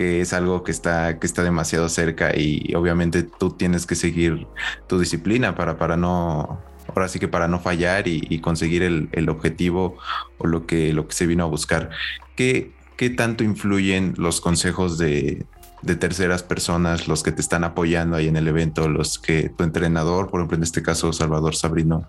que 0.00 0.22
es 0.22 0.32
algo 0.32 0.64
que 0.64 0.72
está, 0.72 1.18
que 1.18 1.26
está 1.26 1.42
demasiado 1.42 1.86
cerca 1.90 2.34
y 2.34 2.72
obviamente 2.74 3.22
tú 3.22 3.50
tienes 3.50 3.84
que 3.84 3.94
seguir 3.94 4.46
tu 4.86 4.98
disciplina 4.98 5.54
para, 5.54 5.76
para 5.76 5.98
no, 5.98 6.58
ahora 6.88 7.06
sí 7.06 7.18
que 7.18 7.28
para 7.28 7.48
no 7.48 7.60
fallar 7.60 8.08
y, 8.08 8.38
conseguir 8.38 8.82
el, 8.82 9.28
objetivo 9.28 9.98
o 10.38 10.46
lo 10.46 10.64
que, 10.66 10.94
lo 10.94 11.06
que 11.06 11.14
se 11.14 11.26
vino 11.26 11.44
a 11.44 11.48
buscar. 11.48 11.90
¿Qué, 12.34 12.72
qué 12.96 13.10
tanto 13.10 13.44
influyen 13.44 14.14
los 14.16 14.40
consejos 14.40 14.96
de, 14.96 15.44
de 15.82 15.96
terceras 15.96 16.42
personas, 16.42 17.06
los 17.06 17.22
que 17.22 17.32
te 17.32 17.42
están 17.42 17.62
apoyando 17.62 18.16
ahí 18.16 18.26
en 18.26 18.36
el 18.36 18.48
evento, 18.48 18.88
los 18.88 19.18
que 19.18 19.50
tu 19.50 19.64
entrenador, 19.64 20.30
por 20.30 20.40
ejemplo, 20.40 20.56
en 20.56 20.62
este 20.62 20.82
caso 20.82 21.12
Salvador 21.12 21.54
Sabrino, 21.54 22.08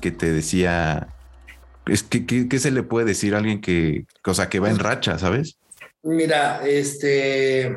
que 0.00 0.10
te 0.10 0.32
decía, 0.32 1.06
es 1.86 2.02
que, 2.02 2.26
¿qué 2.26 2.58
se 2.58 2.72
le 2.72 2.82
puede 2.82 3.06
decir 3.06 3.36
a 3.36 3.38
alguien 3.38 3.60
que, 3.60 4.04
o 4.26 4.34
sea, 4.34 4.48
que 4.48 4.58
va 4.58 4.68
en 4.68 4.80
racha, 4.80 5.16
¿sabes? 5.16 5.60
Mira, 6.02 6.66
este... 6.66 7.76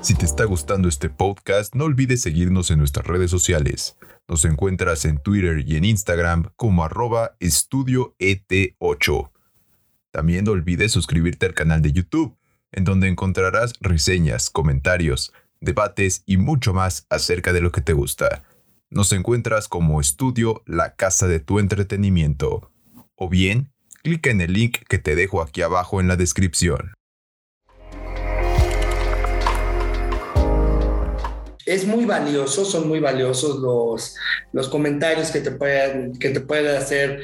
Si 0.00 0.14
te 0.14 0.26
está 0.26 0.44
gustando 0.44 0.88
este 0.88 1.08
podcast, 1.08 1.74
no 1.74 1.84
olvides 1.84 2.20
seguirnos 2.20 2.70
en 2.70 2.78
nuestras 2.78 3.06
redes 3.06 3.30
sociales. 3.30 3.96
Nos 4.28 4.44
encuentras 4.44 5.04
en 5.04 5.18
Twitter 5.18 5.64
y 5.66 5.76
en 5.76 5.84
Instagram 5.84 6.50
como 6.56 6.84
arroba 6.84 7.36
estudioet8. 7.40 9.30
También 10.10 10.44
no 10.44 10.52
olvides 10.52 10.92
suscribirte 10.92 11.46
al 11.46 11.54
canal 11.54 11.80
de 11.80 11.92
YouTube, 11.92 12.36
en 12.72 12.84
donde 12.84 13.08
encontrarás 13.08 13.72
reseñas, 13.80 14.50
comentarios, 14.50 15.32
debates 15.60 16.22
y 16.26 16.38
mucho 16.38 16.74
más 16.74 17.06
acerca 17.08 17.52
de 17.52 17.60
lo 17.60 17.72
que 17.72 17.80
te 17.80 17.92
gusta. 17.92 18.42
Nos 18.94 19.10
encuentras 19.10 19.66
como 19.66 20.00
estudio 20.00 20.62
La 20.66 20.94
Casa 20.94 21.26
de 21.26 21.40
tu 21.40 21.58
Entretenimiento. 21.58 22.70
O 23.16 23.28
bien, 23.28 23.72
clica 24.04 24.30
en 24.30 24.40
el 24.40 24.52
link 24.52 24.78
que 24.88 24.98
te 24.98 25.16
dejo 25.16 25.42
aquí 25.42 25.62
abajo 25.62 26.00
en 26.00 26.06
la 26.06 26.14
descripción. 26.14 26.92
es 31.66 31.86
muy 31.86 32.04
valioso, 32.04 32.64
son 32.64 32.86
muy 32.86 33.00
valiosos 33.00 33.58
los, 33.58 34.16
los 34.52 34.68
comentarios 34.68 35.30
que 35.30 35.40
te, 35.40 35.50
pueden, 35.50 36.16
que 36.18 36.28
te 36.28 36.40
puede 36.40 36.76
hacer 36.76 37.20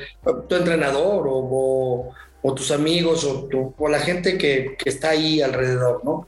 tu 0.48 0.56
entrenador 0.56 1.26
o, 1.28 2.14
tus 2.56 2.70
amigos 2.72 3.24
o, 3.24 3.88
la 3.88 4.00
gente 4.00 4.38
que, 4.38 4.76
está 4.85 5.11
ahí 5.11 5.42
alrededor, 5.42 6.02
¿no? 6.04 6.26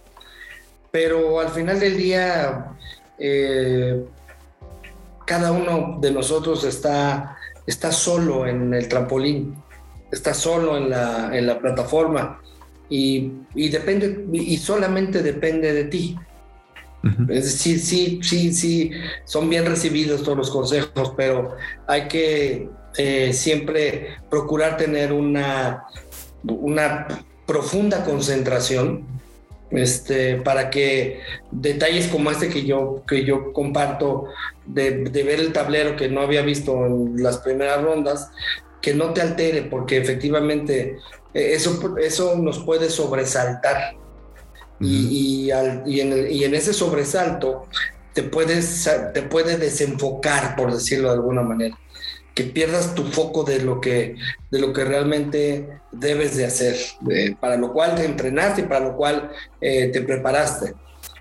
Pero 0.90 1.40
al 1.40 1.48
final 1.48 1.80
del 1.80 1.96
día, 1.96 2.76
eh, 3.18 4.04
cada 5.26 5.52
uno 5.52 5.98
de 6.00 6.10
nosotros 6.10 6.64
está, 6.64 7.36
está 7.66 7.92
solo 7.92 8.46
en 8.46 8.72
el 8.74 8.88
trampolín, 8.88 9.54
está 10.10 10.34
solo 10.34 10.76
en 10.76 10.90
la, 10.90 11.36
en 11.36 11.46
la 11.46 11.58
plataforma 11.58 12.40
y, 12.88 13.32
y, 13.54 13.68
depende, 13.68 14.26
y 14.32 14.56
solamente 14.58 15.22
depende 15.22 15.72
de 15.72 15.84
ti. 15.84 16.16
Sí, 17.42 17.80
sí, 17.80 18.20
sí, 18.22 18.52
sí, 18.52 18.92
son 19.24 19.50
bien 19.50 19.66
recibidos 19.66 20.22
todos 20.22 20.38
los 20.38 20.50
consejos, 20.50 21.12
pero 21.16 21.56
hay 21.88 22.06
que 22.06 22.68
eh, 22.96 23.32
siempre 23.32 24.18
procurar 24.30 24.76
tener 24.76 25.12
una, 25.12 25.84
una 26.44 27.08
profunda 27.44 28.04
concentración 28.04 29.04
este, 29.72 30.36
para 30.36 30.70
que 30.70 31.20
detalles 31.50 32.08
como 32.08 32.30
este 32.30 32.48
que 32.48 32.64
yo, 32.64 33.02
que 33.06 33.24
yo 33.24 33.52
comparto, 33.52 34.26
de, 34.66 35.04
ver 35.04 35.40
el 35.40 35.52
tablero 35.52 35.96
que 35.96 36.08
no 36.08 36.20
había 36.20 36.42
visto 36.42 36.86
en 36.86 37.22
las 37.22 37.38
primeras 37.38 37.82
rondas, 37.82 38.30
que 38.80 38.94
no 38.94 39.12
te 39.12 39.20
altere, 39.20 39.62
porque 39.62 39.98
efectivamente 39.98 40.98
eh, 41.34 41.52
eso, 41.54 41.96
eso 41.98 42.36
nos 42.36 42.60
puede 42.60 42.90
sobresaltar. 42.90 43.96
Y, 44.80 45.50
en 45.52 46.54
ese 46.54 46.72
sobresalto 46.72 47.68
te, 48.14 48.24
puedes, 48.24 48.90
te 49.14 49.22
puede 49.22 49.56
desenfocar, 49.56 50.56
por 50.56 50.72
decirlo 50.72 51.08
de 51.08 51.14
alguna 51.14 51.42
manera, 51.42 51.78
que 52.34 52.44
pierdas 52.44 52.94
tu 52.94 53.04
foco 53.04 53.44
de 53.44 53.62
lo 53.62 53.80
que, 53.80 54.16
de 54.50 54.58
lo 54.58 54.72
que 54.72 54.84
realmente 54.84 55.80
debes 55.90 56.36
de 56.36 56.46
hacer, 56.46 56.76
para 57.40 57.56
lo 57.56 57.72
cual 57.72 57.94
te 57.94 58.04
entrenaste 58.04 58.62
y 58.62 58.64
para 58.64 58.80
lo 58.80 58.96
cual 58.96 59.30
eh, 59.60 59.88
te 59.88 60.00
preparaste. 60.00 60.74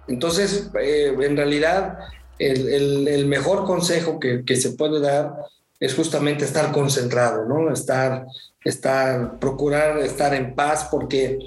Entonces, 0.07 0.69
eh, 0.81 1.13
en 1.19 1.35
realidad, 1.35 1.97
el, 2.39 3.25
mejor 3.27 3.65
consejo 3.65 4.19
que, 4.19 4.43
que, 4.45 4.55
se 4.55 4.71
puede 4.71 4.99
dar 4.99 5.35
es 5.79 5.93
justamente 5.95 6.45
estar 6.45 6.71
concentrado, 6.71 7.45
¿no? 7.45 7.71
Estar, 7.71 8.25
estar, 8.63 9.37
procurar 9.39 9.99
estar 9.99 10.33
en 10.33 10.55
paz, 10.55 10.87
porque 10.89 11.39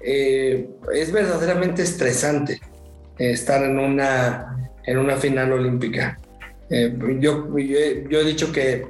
eh, 0.00 0.68
es 0.92 1.10
verdaderamente 1.10 1.82
estresante 1.82 2.60
estar 3.18 3.62
en 3.62 3.78
una, 3.78 4.70
en 4.84 4.98
una 4.98 5.16
final 5.16 5.52
olímpica. 5.52 6.18
Eh, 6.68 6.96
yo, 7.20 7.48
yo, 7.56 8.20
he 8.20 8.24
dicho 8.24 8.50
que 8.50 8.86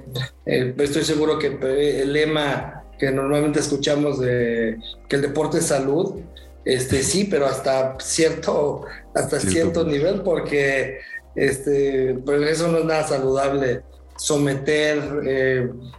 eh, 0.46 0.74
estoy 0.78 1.04
seguro 1.04 1.38
que 1.38 1.58
el 2.02 2.12
lema 2.12 2.84
que 2.98 3.10
normalmente 3.10 3.60
escuchamos 3.60 4.18
de 4.18 4.78
que 5.08 5.16
el 5.16 5.22
deporte 5.22 5.58
es 5.58 5.66
salud, 5.66 6.20
este 6.64 7.02
sí, 7.02 7.24
pero 7.30 7.46
hasta 7.46 7.96
cierto, 8.00 8.86
hasta 9.14 9.38
cierto 9.38 9.84
nivel, 9.84 10.22
porque 10.22 10.98
este, 11.34 12.14
pues 12.24 12.40
eso 12.50 12.68
no 12.68 12.78
es 12.78 12.84
nada 12.86 13.06
saludable 13.06 13.82
someter 14.16 14.98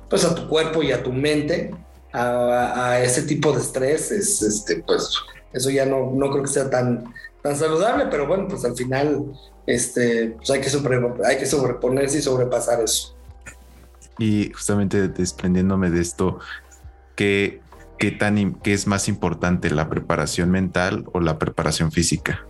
pues 0.10 0.26
a 0.26 0.34
tu 0.34 0.50
cuerpo 0.50 0.82
y 0.82 0.92
a 0.92 1.04
tu 1.04 1.14
mente 1.14 1.70
a, 2.12 3.00
ese 3.04 3.24
tipo 3.24 3.52
de 3.52 3.62
estrés, 3.62 4.12
es, 4.12 4.42
este, 4.42 4.84
pues 4.84 5.10
eso 5.54 5.70
ya 5.70 5.86
no, 5.86 6.12
no 6.14 6.30
creo 6.32 6.44
que 6.44 6.50
sea 6.50 6.70
tan, 6.70 7.14
tan 7.48 7.56
saludable, 7.56 8.08
pero 8.12 8.28
bueno, 8.28 8.46
pues 8.50 8.66
al 8.66 8.76
final 8.76 9.32
este, 9.66 10.36
pues 10.36 10.50
hay, 10.50 10.60
que 10.60 10.70
hay 11.26 11.38
que 11.38 11.46
sobreponerse 11.46 12.18
y 12.18 12.22
sobrepasar 12.22 12.82
eso. 12.82 13.16
Y 14.20 14.52
justamente 14.52 15.08
desprendiéndome 15.08 15.90
de 15.90 16.02
esto, 16.02 16.40
¿qué, 17.16 17.62
qué, 17.98 18.12
tan, 18.12 18.56
¿qué 18.56 18.74
es 18.74 18.86
más 18.86 19.08
importante, 19.08 19.70
la 19.70 19.88
preparación 19.88 20.52
mental 20.52 21.06
o 21.14 21.22
la 21.22 21.40
preparación 21.40 21.90
física? 21.94 22.46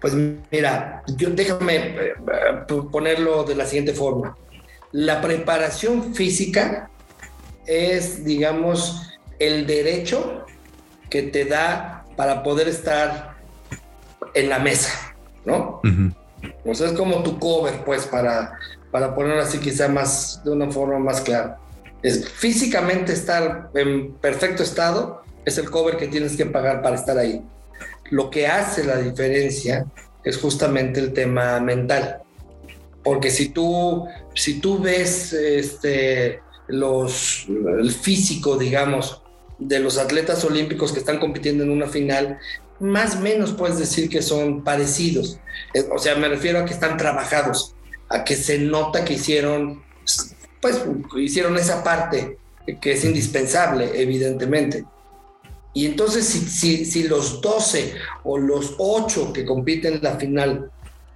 Pues 0.00 0.14
mira, 0.52 1.02
yo 1.16 1.30
déjame 1.30 1.76
eh, 1.76 2.14
ponerlo 2.92 3.42
de 3.42 3.56
la 3.56 3.66
siguiente 3.66 3.92
forma. 3.92 4.36
La 4.92 5.20
preparación 5.20 6.14
física 6.14 6.90
es, 7.66 8.24
digamos, 8.24 9.18
el 9.40 9.66
derecho 9.66 10.46
que 11.08 11.22
te 11.22 11.44
da 11.44 12.04
para 12.16 12.44
poder 12.44 12.68
estar 12.68 13.29
en 14.34 14.48
la 14.48 14.58
mesa, 14.58 15.14
¿no? 15.44 15.80
O 16.64 16.74
sea, 16.74 16.88
es 16.88 16.92
como 16.94 17.22
tu 17.22 17.38
cover, 17.38 17.84
pues, 17.84 18.06
para, 18.06 18.58
para 18.90 19.14
ponerlo 19.14 19.42
así 19.42 19.58
quizá 19.58 19.88
más, 19.88 20.42
de 20.44 20.50
una 20.50 20.70
forma 20.70 20.98
más 20.98 21.20
clara. 21.20 21.58
Es 22.02 22.28
físicamente 22.28 23.12
estar 23.12 23.70
en 23.74 24.12
perfecto 24.14 24.62
estado, 24.62 25.22
es 25.44 25.58
el 25.58 25.70
cover 25.70 25.96
que 25.96 26.08
tienes 26.08 26.36
que 26.36 26.46
pagar 26.46 26.82
para 26.82 26.96
estar 26.96 27.18
ahí. 27.18 27.42
Lo 28.10 28.30
que 28.30 28.46
hace 28.46 28.84
la 28.84 28.96
diferencia 28.96 29.86
es 30.24 30.38
justamente 30.38 31.00
el 31.00 31.12
tema 31.12 31.60
mental. 31.60 32.22
Porque 33.02 33.30
si 33.30 33.48
tú, 33.50 34.06
si 34.34 34.60
tú 34.60 34.78
ves 34.78 35.32
este, 35.32 36.40
los, 36.68 37.46
el 37.48 37.90
físico, 37.92 38.56
digamos, 38.58 39.22
de 39.58 39.78
los 39.78 39.98
atletas 39.98 40.44
olímpicos 40.44 40.92
que 40.92 40.98
están 40.98 41.18
compitiendo 41.18 41.64
en 41.64 41.70
una 41.70 41.86
final, 41.86 42.38
más 42.80 43.16
o 43.16 43.20
menos 43.20 43.52
puedes 43.52 43.78
decir 43.78 44.08
que 44.08 44.22
son 44.22 44.64
parecidos. 44.64 45.38
Eh, 45.74 45.86
o 45.94 45.98
sea, 45.98 46.16
me 46.16 46.28
refiero 46.28 46.58
a 46.58 46.64
que 46.64 46.72
están 46.72 46.96
trabajados, 46.96 47.74
a 48.08 48.24
que 48.24 48.36
se 48.36 48.58
nota 48.58 49.04
que 49.04 49.14
hicieron, 49.14 49.82
pues, 50.60 50.82
hicieron 51.16 51.56
esa 51.56 51.84
parte 51.84 52.38
que 52.80 52.92
es 52.92 53.04
indispensable, 53.04 54.00
evidentemente. 54.00 54.84
Y 55.72 55.86
entonces, 55.86 56.26
si, 56.26 56.40
si, 56.40 56.84
si 56.84 57.04
los 57.04 57.40
12 57.40 57.94
o 58.24 58.38
los 58.38 58.74
8 58.78 59.32
que 59.32 59.44
compiten 59.44 59.94
en 59.94 60.02
la 60.02 60.16
final 60.16 60.70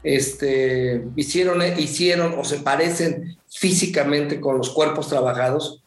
este, 0.05 1.05
hicieron, 1.16 1.62
hicieron 1.79 2.38
o 2.38 2.44
se 2.44 2.59
parecen 2.59 3.37
físicamente 3.48 4.40
con 4.40 4.59
los 4.59 4.70
cuerpos 4.70 5.09
trabajados, 5.09 5.83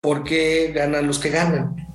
¿por 0.00 0.24
qué 0.24 0.72
ganan 0.74 1.06
los 1.06 1.18
que 1.18 1.30
ganan? 1.30 1.88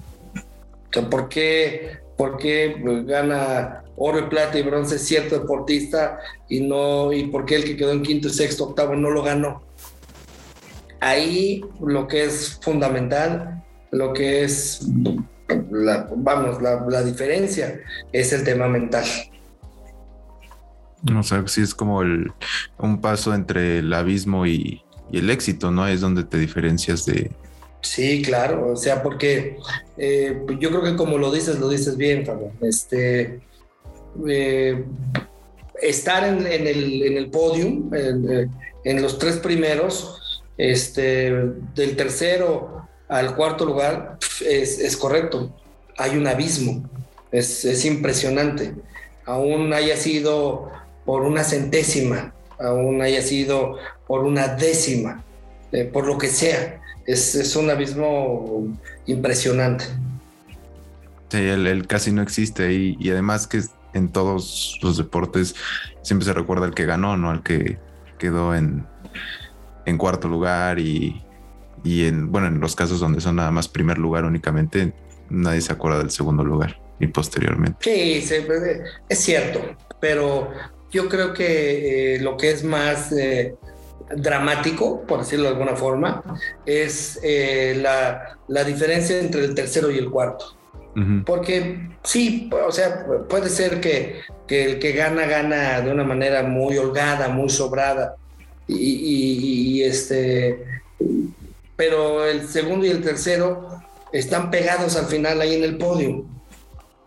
O 0.90 0.94
sea, 0.94 1.10
¿por 1.10 1.30
qué, 1.30 2.00
por 2.22 2.38
qué 2.38 2.76
gana 3.08 3.84
oro 3.98 4.20
y 4.20 4.30
plata 4.30 4.60
y 4.60 4.62
bronce 4.62 5.00
cierto 5.00 5.40
deportista 5.40 6.20
y 6.48 6.60
no 6.60 7.12
y 7.12 7.24
por 7.30 7.46
qué 7.46 7.56
el 7.56 7.64
que 7.64 7.76
quedó 7.76 7.94
en 7.94 8.04
quinto, 8.04 8.30
sexto, 8.30 8.66
octavo 8.66 8.94
no 8.94 9.10
lo 9.10 9.24
ganó? 9.24 9.64
Ahí 11.00 11.66
lo 11.84 12.08
que 12.08 12.26
es 12.26 12.60
fundamental, 12.62 13.64
lo 13.90 14.14
que 14.14 14.44
es, 14.44 14.86
vamos, 16.16 16.62
la, 16.62 16.86
la 16.88 17.02
diferencia 17.02 17.80
es 18.12 18.32
el 18.34 18.44
tema 18.44 18.68
mental. 18.68 19.06
O 21.18 21.24
sea, 21.24 21.48
sí 21.48 21.62
es 21.62 21.74
como 21.74 22.04
el, 22.04 22.32
un 22.78 23.02
paso 23.02 23.34
entre 23.34 23.80
el 23.80 23.92
abismo 23.92 24.46
y, 24.46 24.84
el 25.12 25.32
éxito, 25.32 25.72
¿no? 25.72 25.88
Es 25.88 26.02
donde 26.02 26.24
te 26.24 26.38
diferencias 26.38 27.04
de... 27.08 27.32
Sí, 27.82 28.22
claro, 28.22 28.74
o 28.74 28.76
sea, 28.76 29.02
porque 29.02 29.58
eh, 29.98 30.40
yo 30.60 30.70
creo 30.70 30.84
que 30.84 30.96
como 30.96 31.18
lo 31.18 31.32
dices, 31.32 31.60
lo 31.60 31.68
dices 31.68 31.98
bien, 31.98 32.26
Fabio. 32.26 32.52
Este, 32.62 33.42
eh, 34.28 34.84
estar 35.82 36.24
en, 36.24 36.46
el, 36.46 37.18
en 37.18 37.32
podium, 37.32 37.92
en, 37.94 39.02
los 39.02 39.18
tres 39.18 39.38
primeros, 39.38 40.42
este, 40.58 41.32
del 41.76 41.96
tercero 41.96 42.88
al 43.08 43.36
cuarto 43.36 43.66
lugar, 43.66 44.18
es, 44.46 44.96
correcto. 44.98 45.54
Hay 45.98 46.18
un 46.18 46.28
abismo, 46.28 46.90
es, 47.32 47.66
es 47.66 47.84
impresionante. 47.86 48.74
Aún 49.26 49.74
haya 49.74 49.98
sido 49.98 50.72
por 51.06 51.24
una 51.24 51.44
centésima, 51.44 52.34
aún 52.60 53.02
haya 53.02 53.22
sido 53.22 53.78
por 54.08 54.24
una 54.24 54.50
décima, 54.50 55.24
eh, 55.72 55.86
por 55.86 56.06
lo 56.06 56.18
que 56.18 56.28
sea. 56.28 56.81
Es, 57.06 57.56
un 57.56 57.70
abismo 57.70 58.68
impresionante. 59.06 59.86
Sí, 61.30 61.38
el, 61.38 61.88
casi 61.88 62.12
no 62.12 62.22
existe 62.22 62.74
y, 62.74 62.98
y, 63.00 63.10
además 63.10 63.48
que 63.48 63.62
en 63.94 64.12
todos 64.12 64.80
los 64.82 64.98
deportes 64.98 65.56
siempre 66.02 66.26
se 66.26 66.34
recuerda 66.34 66.66
al 66.66 66.74
que 66.74 66.86
ganó, 66.86 67.18
no 67.18 67.30
al 67.30 67.42
que 67.42 67.78
quedó 68.18 68.54
en, 68.54 68.86
en 69.86 69.98
cuarto 69.98 70.28
lugar 70.28 70.80
y, 70.80 71.24
y 71.84 72.06
en, 72.06 72.32
bueno, 72.32 72.48
en 72.48 72.60
los 72.60 72.76
casos 72.76 73.00
donde 73.00 73.22
son 73.22 73.38
nada 73.38 73.52
más 73.52 73.68
primer 73.68 73.98
lugar 73.98 74.26
únicamente, 74.26 74.94
nadie 75.30 75.62
se 75.62 75.74
acuerda 75.74 76.00
del 76.00 76.12
segundo 76.12 76.44
lugar 76.44 76.80
y 77.00 77.08
posteriormente. 77.08 77.78
Sí, 77.82 78.24
es 79.10 79.20
cierto, 79.20 79.62
pero 80.00 80.52
yo 80.92 81.10
creo 81.10 81.34
que 81.34 82.16
eh, 82.16 82.20
lo 82.20 82.38
que 82.38 82.52
es 82.52 82.64
más, 82.64 83.12
eh, 83.12 83.56
dramático, 84.16 85.02
por 85.02 85.20
decirlo 85.20 85.46
de 85.46 85.52
alguna 85.52 85.76
forma, 85.76 86.24
es 86.66 87.20
eh, 87.24 87.78
la, 87.82 88.38
la, 88.48 88.64
diferencia 88.64 89.20
entre 89.20 89.46
el 89.46 89.56
tercero 89.56 89.92
y 89.92 89.98
el 89.98 90.10
cuarto. 90.10 90.58
Porque 91.26 91.90
sí, 92.04 92.50
o 92.52 92.72
sea, 92.72 93.06
puede 93.30 93.50
ser 93.50 93.80
que, 93.80 94.22
que, 94.46 94.66
el 94.66 94.80
que 94.80 94.92
gana, 94.92 95.26
gana 95.26 95.80
de 95.80 95.90
una 95.90 96.04
manera 96.04 96.44
muy 96.44 96.78
holgada, 96.78 97.30
muy 97.30 97.50
sobrada. 97.50 98.18
Y, 98.68 98.76
y, 98.76 99.84
este, 99.84 100.64
pero 101.78 102.26
el 102.26 102.48
segundo 102.48 102.86
y 102.86 102.90
el 102.90 103.02
tercero 103.02 103.82
están 104.12 104.52
pegados 104.52 104.98
al 104.98 105.06
final 105.06 105.40
ahí 105.40 105.56
en 105.56 105.64
el 105.64 105.78
podio. 105.78 106.26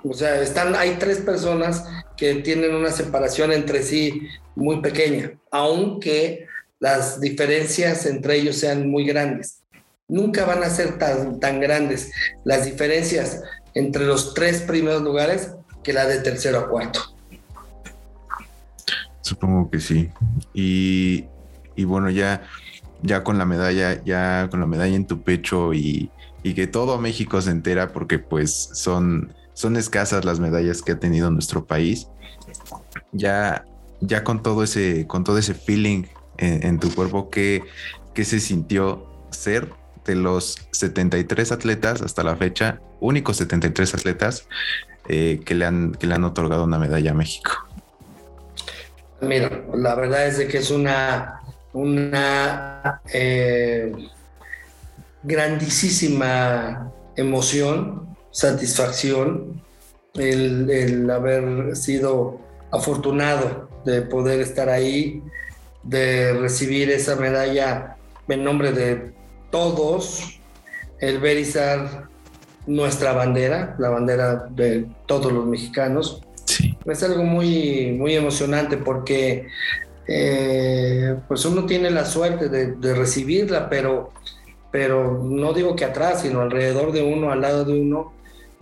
O 0.02 0.14
sea, 0.14 0.40
están, 0.40 0.74
hay 0.74 0.96
tres 0.98 1.18
personas 1.18 1.84
que 2.16 2.36
tienen 2.36 2.74
una 2.74 2.90
separación 2.90 3.52
entre 3.52 3.82
sí 3.82 4.28
muy 4.54 4.80
pequeña, 4.80 5.32
aunque 5.50 6.46
las 6.80 7.20
diferencias 7.20 8.06
entre 8.06 8.36
ellos 8.36 8.56
sean 8.56 8.90
muy 8.90 9.04
grandes. 9.04 9.62
Nunca 10.08 10.44
van 10.44 10.62
a 10.62 10.70
ser 10.70 10.98
tan, 10.98 11.40
tan 11.40 11.60
grandes 11.60 12.12
las 12.44 12.66
diferencias 12.66 13.42
entre 13.74 14.04
los 14.04 14.34
tres 14.34 14.60
primeros 14.62 15.02
lugares 15.02 15.52
que 15.82 15.92
la 15.92 16.06
de 16.06 16.18
tercero 16.18 16.60
a 16.60 16.68
cuarto. 16.68 17.00
Supongo 19.22 19.70
que 19.70 19.80
sí. 19.80 20.10
Y, 20.52 21.24
y 21.76 21.84
bueno, 21.84 22.10
ya, 22.10 22.42
ya 23.02 23.24
con 23.24 23.38
la 23.38 23.46
medalla, 23.46 24.02
ya 24.04 24.48
con 24.50 24.60
la 24.60 24.66
medalla 24.66 24.94
en 24.94 25.06
tu 25.06 25.22
pecho 25.22 25.72
y, 25.72 26.10
y 26.42 26.54
que 26.54 26.66
todo 26.66 27.00
México 27.00 27.40
se 27.40 27.50
entera 27.50 27.92
porque 27.92 28.18
pues 28.18 28.52
son, 28.74 29.32
son 29.54 29.76
escasas 29.76 30.24
las 30.24 30.40
medallas 30.40 30.82
que 30.82 30.92
ha 30.92 31.00
tenido 31.00 31.30
nuestro 31.30 31.64
país. 31.64 32.08
Ya, 33.12 33.64
ya 34.00 34.24
con 34.24 34.42
todo 34.42 34.62
ese, 34.62 35.06
con 35.06 35.24
todo 35.24 35.38
ese 35.38 35.54
feeling 35.54 36.04
en, 36.38 36.78
tu 36.78 36.92
cuerpo, 36.94 37.30
¿qué, 37.30 37.62
¿qué, 38.14 38.24
se 38.24 38.40
sintió 38.40 39.06
ser 39.30 39.68
de 40.04 40.14
los 40.14 40.56
73 40.72 41.52
atletas 41.52 42.02
hasta 42.02 42.22
la 42.22 42.36
fecha, 42.36 42.80
únicos 43.00 43.36
73 43.38 43.94
atletas 43.94 44.46
eh, 45.08 45.40
que, 45.44 45.54
le 45.54 45.64
han, 45.64 45.92
que 45.92 46.06
le 46.06 46.14
han 46.14 46.24
otorgado 46.24 46.64
una 46.64 46.78
medalla 46.78 47.12
a 47.12 47.14
México? 47.14 47.50
Mira, 49.20 49.64
la 49.74 49.94
verdad 49.94 50.26
es 50.26 50.38
de 50.38 50.48
que 50.48 50.58
es 50.58 50.70
una, 50.70 51.40
una 51.72 53.00
eh, 53.12 53.92
grandísima 55.22 56.92
emoción, 57.16 58.16
satisfacción, 58.30 59.62
el, 60.14 61.10
haber 61.10 61.76
sido 61.76 62.40
afortunado 62.70 63.68
de 63.84 64.02
poder 64.02 64.40
estar 64.40 64.68
ahí, 64.68 65.22
de 65.84 66.32
recibir 66.34 66.90
esa 66.90 67.16
medalla 67.16 67.96
en 68.28 68.44
nombre 68.44 68.72
de 68.72 69.12
todos, 69.50 70.40
el 71.00 71.18
ver 71.18 71.44
nuestra 72.66 73.12
bandera, 73.12 73.76
la 73.78 73.90
bandera 73.90 74.46
de 74.50 74.86
todos 75.06 75.32
los 75.32 75.46
mexicanos. 75.46 76.22
Es 76.86 77.02
algo 77.02 77.22
muy, 77.22 77.92
muy 77.92 78.14
emocionante 78.14 78.76
porque 78.76 79.46
eh, 80.06 81.16
pues 81.28 81.44
uno 81.44 81.66
tiene 81.66 81.90
la 81.90 82.04
suerte 82.04 82.48
de 82.48 82.94
recibirla, 82.94 83.68
pero 83.68 84.12
pero 84.74 85.22
no 85.22 85.52
digo 85.52 85.76
que 85.76 85.84
atrás, 85.84 86.22
sino 86.22 86.40
alrededor 86.40 86.90
de 86.90 87.00
uno, 87.00 87.30
al 87.30 87.42
lado 87.42 87.64
de 87.64 87.80
uno, 87.80 88.12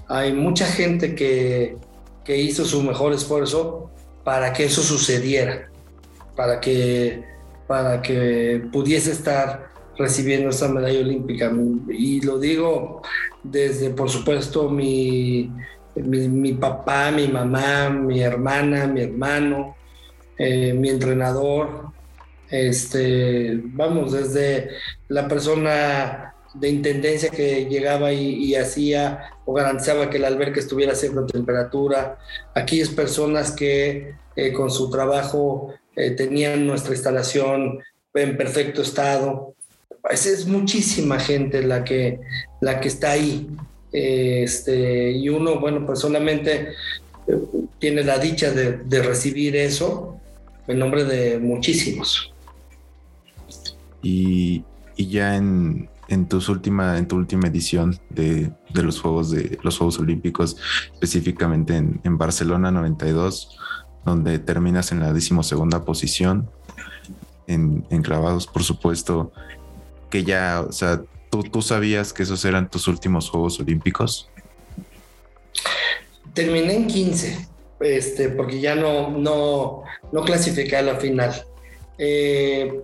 hay 0.09 0.35
mucha 0.35 0.67
gente 0.67 1.15
que, 1.15 1.79
que 2.23 2.37
hizo 2.37 2.67
su 2.67 2.83
mejor 2.83 3.15
esfuerzo 3.15 3.91
para 4.23 4.53
que 4.53 4.67
eso 4.67 4.83
sucediera, 4.83 5.71
para 6.37 6.61
que, 6.61 7.25
para 7.67 8.03
que 8.03 8.63
pudiese 8.73 9.13
estar 9.13 9.73
recibiendo 9.97 10.51
esa 10.51 10.69
medalla 10.69 11.01
olímpica. 11.01 11.53
Y 11.89 12.21
lo 12.23 12.39
digo 12.39 13.03
desde, 13.43 13.91
por 13.91 14.11
supuesto, 14.11 14.69
mi, 14.71 15.51
mi, 15.95 16.53
papá, 16.55 17.11
mi 17.11 17.29
mamá, 17.29 17.91
mi 17.91 18.21
hermana, 18.21 18.87
mi 18.87 19.03
hermano, 19.03 19.77
eh, 20.39 20.73
mi 20.73 20.89
entrenador, 20.89 21.93
este, 22.51 23.61
vamos, 23.65 24.13
desde 24.13 24.71
la 25.09 25.29
persona 25.29 26.35
de 26.55 26.69
intendencia 26.69 27.31
que 27.31 27.65
llegaba 27.65 28.13
y, 28.13 28.55
hacía 28.55 29.31
o 29.47 29.55
garantizaba 29.55 30.11
que 30.11 30.19
el 30.19 30.27
albergue 30.27 30.61
estuviera 30.61 30.93
a 30.93 31.27
temperatura, 31.27 32.19
aquellas 32.55 32.91
personas 32.91 33.53
que 33.53 34.15
eh, 34.37 34.53
con 34.53 34.71
su 34.71 34.91
trabajo 34.91 35.73
eh, 35.97 36.11
tenían 36.13 36.67
nuestra 36.67 36.93
instalación 36.93 37.81
en 38.15 38.37
perfecto 38.37 38.83
estado. 38.83 39.55
Pues 40.01 40.27
es 40.27 40.47
muchísima 40.47 41.19
gente 41.19 41.63
la 41.63 41.85
que, 41.85 42.21
la 42.61 42.81
que 42.81 42.89
está 42.89 43.13
ahí. 43.13 43.49
este, 43.93 45.13
y 45.13 45.29
uno, 45.29 45.61
bueno, 45.61 45.85
pues 45.85 45.99
solamente 45.99 46.69
eh, 47.27 47.39
tiene 47.79 48.03
la 48.03 48.19
dicha 48.19 48.51
de, 48.51 48.79
de 48.79 49.03
recibir 49.03 49.55
eso 49.55 50.19
en 50.67 50.79
nombre 50.79 51.05
de 51.05 51.39
muchísimos. 51.39 52.33
Y, 54.03 54.65
ya 54.97 55.37
en, 55.37 55.89
tus 56.29 56.49
última, 56.49 56.99
en 56.99 57.07
tu 57.09 57.17
última 57.17 57.49
edición 57.49 57.99
de, 58.11 58.53
los 58.75 59.01
Juegos 59.01 59.31
de 59.31 59.59
los 59.63 59.79
Juegos 59.79 59.99
Olímpicos, 59.99 60.57
específicamente 60.93 61.77
en, 61.77 62.19
Barcelona 62.19 62.71
92, 62.71 63.59
donde 64.05 64.39
terminas 64.39 64.93
en 64.93 65.01
la 65.01 65.13
decimosegunda 65.13 65.85
posición, 65.85 66.49
en, 67.47 68.03
clavados, 68.03 68.47
por 68.47 68.63
supuesto, 68.63 69.33
que 70.11 70.25
ya, 70.25 70.65
o 70.67 70.73
sea, 70.73 71.03
¿tú, 71.31 71.43
¿tú 71.43 71.63
sabías 71.63 72.13
que 72.13 72.23
esos 72.23 72.45
eran 72.45 72.71
tus 72.71 72.89
últimos 72.89 73.29
Juegos 73.31 73.61
Olímpicos? 73.61 74.29
Terminé 76.33 76.75
en 76.75 76.87
15, 76.87 77.49
este, 77.81 78.29
porque 78.31 78.61
ya 78.61 78.75
no, 78.75 79.11
no, 79.11 79.83
no 80.13 80.25
clasificé 80.25 80.77
a 80.77 80.83
la 80.83 80.97
final. 80.97 81.45
Eh, 81.99 82.83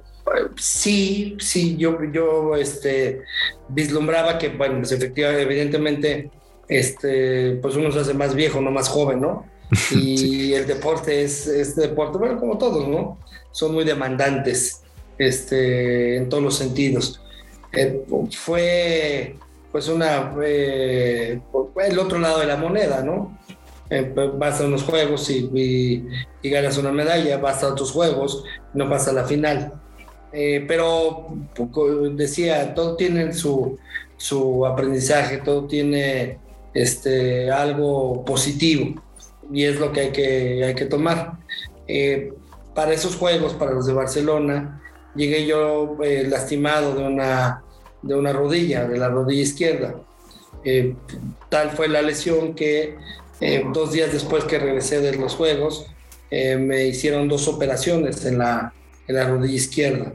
sí, 0.56 1.36
sí, 1.40 1.76
yo, 1.76 1.98
yo 2.12 2.56
este, 2.56 3.22
vislumbraba 3.68 4.38
que, 4.38 4.48
bueno, 4.50 4.78
pues 4.78 4.92
efectivamente, 4.92 5.42
evidentemente, 5.42 6.30
este, 6.68 7.58
pues 7.62 7.76
uno 7.76 7.90
se 7.90 8.00
hace 8.00 8.14
más 8.14 8.34
viejo, 8.34 8.60
no 8.60 8.70
más 8.70 8.88
joven, 8.88 9.20
¿no? 9.20 9.46
Y 9.90 10.52
el 10.54 10.66
deporte 10.66 11.22
es, 11.22 11.46
este 11.46 11.82
deporte, 11.82 12.18
bueno, 12.18 12.38
como 12.38 12.58
todos, 12.58 12.88
¿no? 12.88 13.18
Son 13.52 13.72
muy 13.72 13.84
demandantes 13.84 14.82
este, 15.18 16.16
en 16.16 16.28
todos 16.28 16.42
los 16.42 16.56
sentidos. 16.56 17.20
Eh, 17.72 18.04
fue, 18.30 19.36
pues, 19.72 19.88
una, 19.88 20.34
eh, 20.42 21.40
el 21.86 21.98
otro 21.98 22.18
lado 22.18 22.40
de 22.40 22.46
la 22.46 22.56
moneda, 22.56 23.02
¿no? 23.02 23.38
Eh, 23.90 24.12
vas 24.36 24.60
a 24.60 24.66
unos 24.66 24.82
juegos 24.82 25.30
y, 25.30 25.48
y, 26.42 26.50
ganas 26.50 26.76
una 26.76 26.92
medalla, 26.92 27.38
vas 27.38 27.62
a 27.62 27.68
otros 27.68 27.90
juegos, 27.90 28.44
no 28.74 28.88
pasa 28.88 29.10
a 29.10 29.14
la 29.14 29.24
final. 29.24 29.72
Eh, 30.30 30.64
pero 30.68 31.28
decía, 32.12 32.74
todo 32.74 32.96
tiene 32.96 33.32
su, 33.32 33.78
su 34.18 34.66
aprendizaje, 34.66 35.38
todo 35.38 35.64
tiene 35.64 36.38
este, 36.74 37.50
algo 37.50 38.24
positivo 38.26 39.02
y 39.52 39.64
es 39.64 39.78
lo 39.78 39.92
que 39.92 40.00
hay 40.00 40.12
que, 40.12 40.64
hay 40.64 40.74
que 40.74 40.86
tomar. 40.86 41.38
Eh, 41.86 42.32
para 42.74 42.92
esos 42.92 43.16
juegos, 43.16 43.54
para 43.54 43.72
los 43.72 43.86
de 43.86 43.92
Barcelona, 43.92 44.82
llegué 45.14 45.46
yo 45.46 45.96
eh, 46.02 46.26
lastimado 46.28 46.94
de 46.94 47.04
una, 47.04 47.62
de 48.02 48.14
una 48.14 48.32
rodilla, 48.32 48.86
de 48.86 48.98
la 48.98 49.08
rodilla 49.08 49.42
izquierda. 49.42 49.94
tal 51.48 51.70
fue 51.70 51.88
la 51.88 52.02
lesión 52.02 52.54
que 52.54 52.96
dos 53.72 53.92
días 53.92 54.12
después 54.12 54.44
que 54.44 54.58
regresé 54.58 55.00
de 55.00 55.16
los 55.16 55.34
juegos, 55.34 55.86
me 56.30 56.86
hicieron 56.86 57.28
dos 57.28 57.48
operaciones 57.48 58.24
en 58.26 58.38
la, 58.38 58.72
en 59.06 59.14
la 59.14 59.28
rodilla 59.28 59.54
izquierda. 59.54 60.12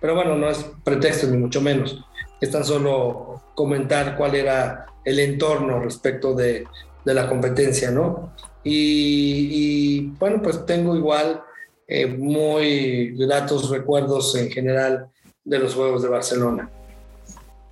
Pero 0.00 0.16
bueno, 0.16 0.36
no 0.36 0.50
es 0.50 0.66
pretexto 0.82 1.28
ni 1.28 1.36
mucho 1.36 1.60
menos. 1.60 2.04
Es 2.40 2.50
tan 2.50 2.64
solo 2.64 3.40
comentar 3.54 4.16
cuál 4.16 4.34
era 4.34 4.86
el 5.04 5.20
entorno 5.20 5.78
respecto 5.80 6.34
de, 6.34 6.64
de 7.04 7.14
la 7.14 7.28
competencia, 7.28 7.90
¿no? 7.90 8.32
Y, 8.64 10.08
bueno, 10.18 10.40
pues 10.40 10.64
tengo 10.66 10.96
igual 10.96 11.42
eh, 11.88 12.06
muy 12.06 13.16
gratos 13.16 13.70
recuerdos 13.70 14.36
en 14.36 14.50
general 14.50 15.08
de 15.44 15.58
los 15.58 15.74
Juegos 15.74 16.02
de 16.02 16.08
Barcelona. 16.08 16.70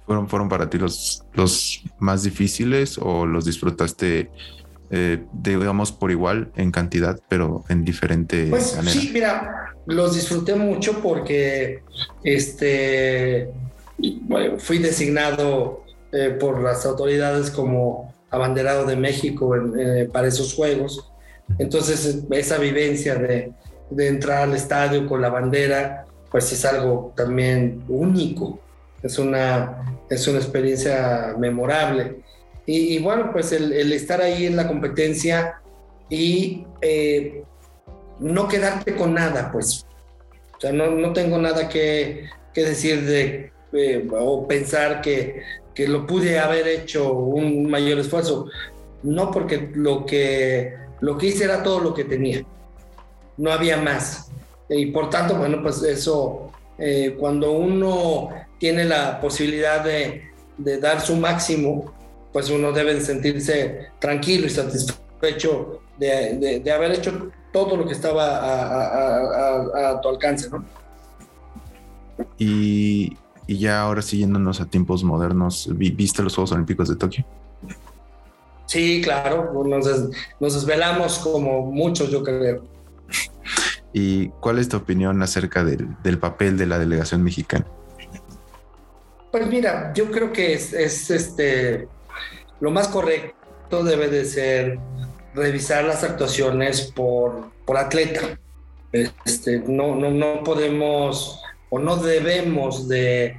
¿Fueron, 0.07 0.29
fueron 0.29 0.49
para 0.49 0.69
ti 0.69 0.79
los, 0.79 1.25
los 1.35 1.85
más 2.01 2.25
difíciles 2.25 2.99
o 2.99 3.25
los 3.27 3.45
disfrutaste 3.45 4.31
eh, 4.93 5.23
digamos, 5.33 5.93
por 5.93 6.11
igual 6.11 6.51
en 6.57 6.73
cantidad, 6.73 7.21
pero 7.29 7.65
en 7.69 7.85
diferente 7.85 8.49
pues, 8.51 8.77
Sí, 8.87 9.11
mira, 9.15 9.73
los 9.87 10.17
disfruté 10.17 10.57
mucho 10.57 11.01
porque 11.01 11.85
este, 12.25 13.51
fui 14.59 14.79
designado 14.79 15.85
eh, 16.11 16.31
por 16.31 16.61
las 16.61 16.85
autoridades 16.87 17.53
como 17.53 18.10
abanderado 18.31 18.85
de 18.87 18.97
México 18.97 19.55
eh, 19.57 20.09
para 20.13 20.29
esos 20.29 20.55
juegos. 20.55 21.11
Entonces, 21.59 22.25
esa 22.31 22.59
vivencia 22.59 23.17
de, 23.17 23.53
entrar 23.99 24.45
al 24.45 24.55
estadio 24.55 25.09
con 25.09 25.21
la 25.21 25.31
bandera 25.31 26.07
pues 26.31 26.53
es 26.53 26.65
algo 26.65 27.13
también 27.17 27.83
único, 27.89 28.61
es 29.03 29.19
una, 29.19 29.99
es 30.09 30.29
una 30.29 30.39
experiencia 30.39 31.35
memorable. 31.37 32.21
Y, 32.67 33.01
bueno, 33.01 33.33
pues 33.33 33.51
el, 33.51 33.93
estar 33.93 34.21
ahí 34.21 34.47
en 34.47 34.55
la 34.55 34.69
competencia 34.69 35.61
y 36.09 36.65
eh, 36.81 37.43
no 38.21 38.47
quedarte 38.47 38.95
con 38.95 39.15
nada, 39.15 39.51
pues. 39.51 39.87
O 40.57 40.61
sea, 40.61 40.71
no, 40.71 40.91
no 40.91 41.13
tengo 41.13 41.37
nada 41.39 41.69
que, 41.69 42.29
que 42.55 42.65
decir 42.65 43.05
de, 43.07 43.51
eh, 43.73 44.09
o 44.11 44.47
pensar 44.47 45.01
que, 45.01 45.43
que, 45.75 45.89
lo 45.89 46.07
pude 46.07 46.39
haber 46.39 46.67
hecho 46.69 47.13
un 47.13 47.71
mayor 47.71 47.99
esfuerzo. 47.99 48.47
No, 49.03 49.31
porque 49.31 49.71
lo 49.75 50.05
que, 50.05 50.75
lo 51.01 51.17
que 51.17 51.27
hice 51.27 51.45
era 51.45 51.63
todo 51.63 51.81
lo 51.81 51.95
que 51.95 52.05
tenía. 52.05 52.45
No 53.37 53.53
había 53.53 53.77
más. 53.79 54.31
Y 54.69 54.87
por 54.87 55.11
tanto, 55.11 55.37
bueno, 55.37 55.63
pues 55.63 55.83
eso, 55.83 56.51
eh, 56.79 57.17
cuando 57.19 57.53
uno 57.53 58.29
tiene 58.59 58.85
la 58.85 59.21
posibilidad 59.21 59.83
de, 59.83 60.31
de 60.59 60.79
dar 60.79 61.01
su 61.01 61.17
máximo, 61.17 61.93
pues 62.33 62.51
uno 62.51 62.73
debe 62.73 63.01
sentirse 63.01 63.89
tranquilo 63.99 64.47
y 64.47 64.51
satisfecho 64.51 65.81
de, 65.99 66.61
de, 66.63 66.73
haber 66.73 66.93
hecho 66.93 67.31
todo 67.53 67.77
lo 67.77 67.87
que 67.87 67.93
estaba 67.93 68.37
a, 68.39 69.91
a, 69.91 70.01
tu 70.01 70.09
alcance, 70.09 70.49
¿no? 70.49 70.65
Y, 72.39 73.17
y, 73.51 73.59
ya 73.59 73.81
ahora 73.81 74.03
siguiéndonos 74.03 74.61
a 74.61 74.67
tiempos 74.67 75.05
modernos, 75.05 75.69
¿viste 75.73 76.23
los 76.23 76.35
Juegos 76.35 76.53
Olímpicos 76.53 76.89
de 76.89 76.97
Tokio? 76.97 77.25
Sí, 78.67 79.01
claro, 79.03 79.53
nos, 79.67 79.87
nos 80.39 80.55
desvelamos 80.55 81.19
como 81.19 81.71
muchos, 81.71 82.11
yo 82.11 82.23
creo. 82.23 82.65
¿Y 83.93 84.29
cuál 84.41 84.59
es 84.59 84.69
tu 84.69 84.77
opinión 84.77 85.21
acerca 85.23 85.65
del, 85.65 85.89
del 86.05 86.19
papel 86.19 86.57
de 86.57 86.67
la 86.67 86.79
delegación 86.79 87.23
mexicana? 87.25 87.67
Pues 89.33 89.47
mira, 89.49 89.93
yo 89.95 90.11
creo 90.11 90.33
que 90.33 90.55
es, 90.55 90.73
es 90.73 91.11
este 91.11 91.89
lo 92.61 92.71
más 92.71 92.89
correcto 92.89 93.83
debe 93.83 94.09
de 94.09 94.25
ser 94.25 94.79
revisar 95.35 95.85
las 95.85 96.05
actuaciones 96.05 96.93
por, 96.93 97.51
por 97.65 97.79
atleta. 97.79 98.39
Este, 98.93 99.61
no, 99.61 99.95
no, 99.95 100.11
no 100.11 100.45
podemos 100.45 101.41
o 101.71 101.79
no 101.79 101.97
debemos 101.97 102.89
de, 102.89 103.37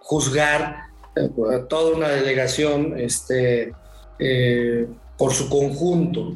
juzgar 0.00 0.82
a 1.16 1.62
toda 1.68 1.96
una 1.96 2.08
delegación 2.08 2.98
este, 2.98 3.72
eh, 4.18 4.86
por 5.16 5.32
su 5.32 5.48
conjunto. 5.48 6.34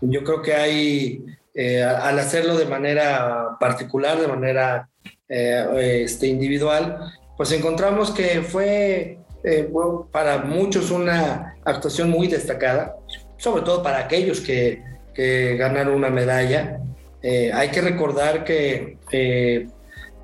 Yo 0.00 0.24
creo 0.24 0.42
que 0.42 0.54
hay, 0.54 1.24
eh, 1.54 1.82
al 1.82 2.18
hacerlo 2.18 2.56
de 2.56 2.64
manera 2.64 3.56
particular, 3.60 4.20
de 4.20 4.26
manera 4.26 4.88
eh, 5.28 6.02
este, 6.04 6.26
individual, 6.26 7.12
pues 7.36 7.52
encontramos 7.52 8.10
que 8.10 8.42
fue 8.42 9.18
eh, 9.44 9.70
para 10.10 10.38
muchos 10.38 10.90
una 10.90 11.56
actuación 11.64 12.10
muy 12.10 12.28
destacada, 12.28 12.96
sobre 13.38 13.62
todo 13.62 13.82
para 13.82 13.98
aquellos 13.98 14.40
que, 14.40 14.82
que 15.14 15.56
ganaron 15.56 15.94
una 15.94 16.10
medalla. 16.10 16.80
Eh, 17.22 17.52
hay 17.52 17.70
que 17.70 17.80
recordar 17.80 18.44
que 18.44 18.98
eh, 19.12 19.68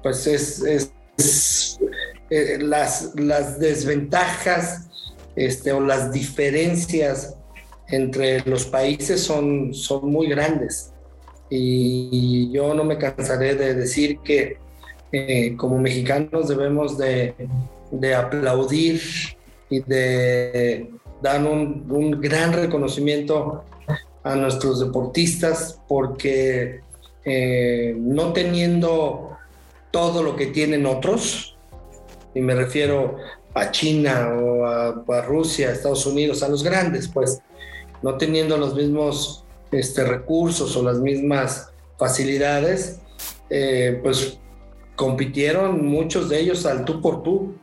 pues 0.02 0.26
es, 0.26 0.90
las, 2.60 3.12
las, 3.14 3.58
desventajas 3.58 4.88
este, 5.36 5.72
o 5.72 5.80
las 5.80 6.12
diferencias 6.12 7.36
entre 7.88 8.40
los 8.42 8.66
países 8.66 9.22
son, 9.22 9.72
son 9.72 10.10
muy 10.10 10.28
grandes. 10.28 10.92
Y 11.50 12.50
yo 12.52 12.74
no 12.74 12.84
me 12.84 12.98
cansaré 12.98 13.54
de 13.54 13.74
decir 13.74 14.18
que 14.20 14.58
como 15.56 15.78
mexicanos 15.78 16.48
debemos 16.48 16.98
de 16.98 17.34
de 17.90 18.14
aplaudir 18.14 19.00
y 19.70 19.80
de 19.80 20.90
dar 21.22 21.44
un, 21.44 22.20
gran 22.20 22.52
reconocimiento 22.52 23.64
a 24.22 24.34
nuestros 24.34 24.80
deportistas 24.80 25.80
porque 25.88 26.80
eh, 27.28 27.94
no 27.96 28.32
teniendo 28.32 29.36
todo 29.90 30.22
lo 30.22 30.36
que 30.36 30.46
tienen 30.46 30.86
otros, 30.86 31.56
y 32.34 32.40
me 32.40 32.54
refiero 32.54 33.16
a 33.54 33.70
China 33.70 34.34
o 34.34 34.66
a, 34.66 35.22
Rusia, 35.22 35.68
a 35.68 35.72
Estados 35.72 36.06
Unidos, 36.06 36.42
a 36.42 36.48
los 36.48 36.62
grandes, 36.62 37.08
pues 37.08 37.40
no 38.02 38.16
teniendo 38.16 38.56
los 38.56 38.74
mismos 38.74 39.44
este, 39.72 40.04
recursos 40.04 40.76
o 40.76 40.82
las 40.82 40.98
mismas 40.98 41.70
facilidades, 41.98 43.00
eh, 43.50 43.98
pues 44.02 44.38
compitieron 44.94 45.86
muchos 45.86 46.28
de 46.28 46.40
ellos 46.40 46.66
al 46.66 46.84
tú 46.84 47.00
por 47.00 47.22
tú 47.22 47.54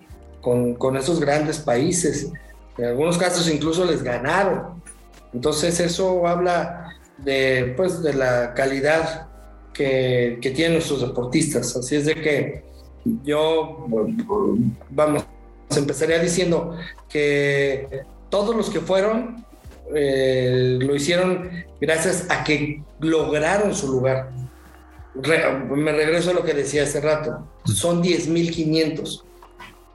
con, 0.41 0.97
esos 0.97 1.19
grandes 1.19 1.59
países. 1.59 2.31
En 2.77 2.85
algunos 2.85 3.17
casos 3.17 3.49
incluso 3.49 3.85
les 3.85 4.03
ganaron. 4.03 4.81
Entonces 5.33 5.79
eso 5.79 6.27
habla 6.27 6.95
de, 7.17 7.73
pues, 7.75 8.03
de 8.03 8.13
la 8.13 8.53
calidad 8.53 9.27
que, 9.75 10.39
que 10.41 10.51
tienen 10.51 10.73
nuestros 10.73 11.01
deportistas. 11.01 11.75
Así 11.75 11.95
es 11.95 12.05
de 12.05 12.15
que 12.15 12.63
yo, 13.23 13.85
vamos, 14.89 15.25
empezaría 15.75 16.19
diciendo 16.19 16.75
que 17.09 18.03
todos 18.29 18.55
los 18.55 18.69
que 18.69 18.79
fueron 18.79 19.45
eh, 19.93 20.79
lo 20.81 20.95
hicieron 20.95 21.49
gracias 21.79 22.25
a 22.29 22.43
que 22.43 22.81
lograron 22.99 23.75
su 23.75 23.91
lugar. 23.91 24.31
me 25.13 25.91
regreso 25.91 26.31
a 26.31 26.33
lo 26.33 26.43
que 26.43 26.53
decía 26.53 26.83
hace 26.83 27.01
rato. 27.01 27.47
Son 27.65 28.01
10.500. 28.01 29.23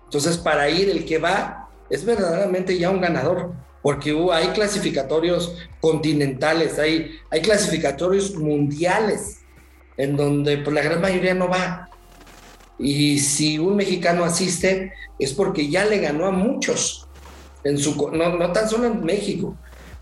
Entonces, 0.05 0.39
para 0.39 0.69
ir 0.69 0.91
el 0.91 1.05
que 1.05 1.19
va 1.19 1.69
es 1.89 2.05
verdaderamente 2.05 2.79
ya 2.79 2.91
un 2.91 3.01
ganador, 3.01 3.53
porque 3.83 4.17
hay 4.33 4.49
clasificatorios 4.49 5.57
continentales, 5.81 6.79
hay, 6.79 7.19
hay 7.31 7.41
clasificatorios 7.41 8.37
mundiales, 8.37 9.40
en 9.97 10.17
donde 10.17 10.59
pues, 10.59 10.75
la 10.75 10.83
gran 10.83 11.01
mayoría 11.01 11.35
no 11.35 11.49
va. 11.49 11.89
Y 12.79 13.19
si 13.19 13.59
un 13.59 13.77
mexicano 13.77 14.25
asiste, 14.25 14.93
es 15.19 15.33
porque 15.35 15.69
ya 15.69 15.85
le 15.85 15.99
ganó 15.99 16.27
a 16.27 16.31
muchos, 16.31 17.09
en 17.65 17.79
su, 17.79 18.11
no, 18.11 18.37
no 18.37 18.53
tan 18.53 18.69
solo 18.69 18.87
en 18.87 19.05
México, 19.05 19.57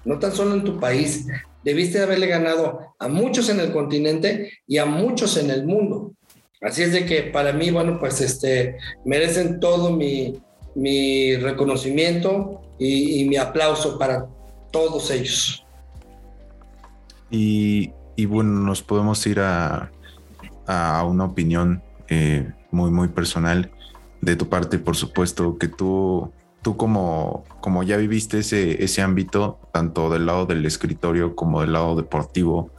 no 0.04 0.18
tan 0.18 0.32
solo 0.32 0.54
en 0.54 0.64
tu 0.64 0.78
país, 0.78 1.26
debiste 1.64 2.00
haberle 2.00 2.28
ganado 2.28 2.94
a 2.98 3.08
muchos 3.08 3.48
en 3.48 3.60
el 3.60 3.72
continente 3.72 4.52
y 4.66 4.78
a 4.78 4.86
muchos 4.86 5.36
en 5.36 5.50
el 5.50 5.66
mundo. 5.66 6.12
Así 6.60 6.82
es 6.82 6.92
de 6.92 7.04
que 7.04 7.22
para 7.22 7.52
mí, 7.52 7.70
bueno, 7.70 7.98
pues 8.00 8.20
este, 8.20 8.76
merecen 9.04 9.60
todo 9.60 9.90
mi, 9.90 10.40
mi 10.74 11.36
reconocimiento 11.36 12.62
y, 12.78 13.24
mi 13.24 13.36
aplauso 13.36 13.98
para 13.98 14.26
todos 14.70 15.10
ellos. 15.10 15.64
Y, 17.30 17.90
y 18.18 18.26
bueno, 18.26 18.50
nos 18.50 18.82
podemos 18.82 19.24
ir 19.28 19.38
a, 19.38 19.92
a 20.66 21.04
una 21.04 21.24
opinión 21.24 21.84
eh, 22.08 22.50
muy, 22.72 22.90
muy 22.90 23.06
personal 23.06 23.70
de 24.20 24.34
tu 24.34 24.48
parte, 24.48 24.80
por 24.80 24.96
supuesto, 24.96 25.56
que 25.56 25.68
tú, 25.68 26.32
tú 26.60 26.76
como, 26.76 27.44
como 27.60 27.84
ya 27.84 27.96
viviste 27.96 28.40
ese, 28.40 28.82
ese 28.82 29.02
ámbito, 29.02 29.60
tanto 29.72 30.10
del 30.10 30.26
lado 30.26 30.46
del 30.46 30.66
escritorio 30.66 31.36
como 31.36 31.60
del 31.60 31.74
lado 31.74 31.94
deportivo, 31.94 32.72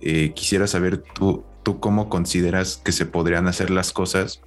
eh, 0.00 0.32
quisiera 0.32 0.66
saber 0.66 0.98
tú, 1.14 1.44
¿tú 1.62 1.78
cómo 1.78 2.08
consideras 2.08 2.76
que 2.76 2.90
se 2.90 3.06
podrían 3.06 3.46
hacer 3.46 3.70
las 3.70 3.92
cosas 3.92 4.42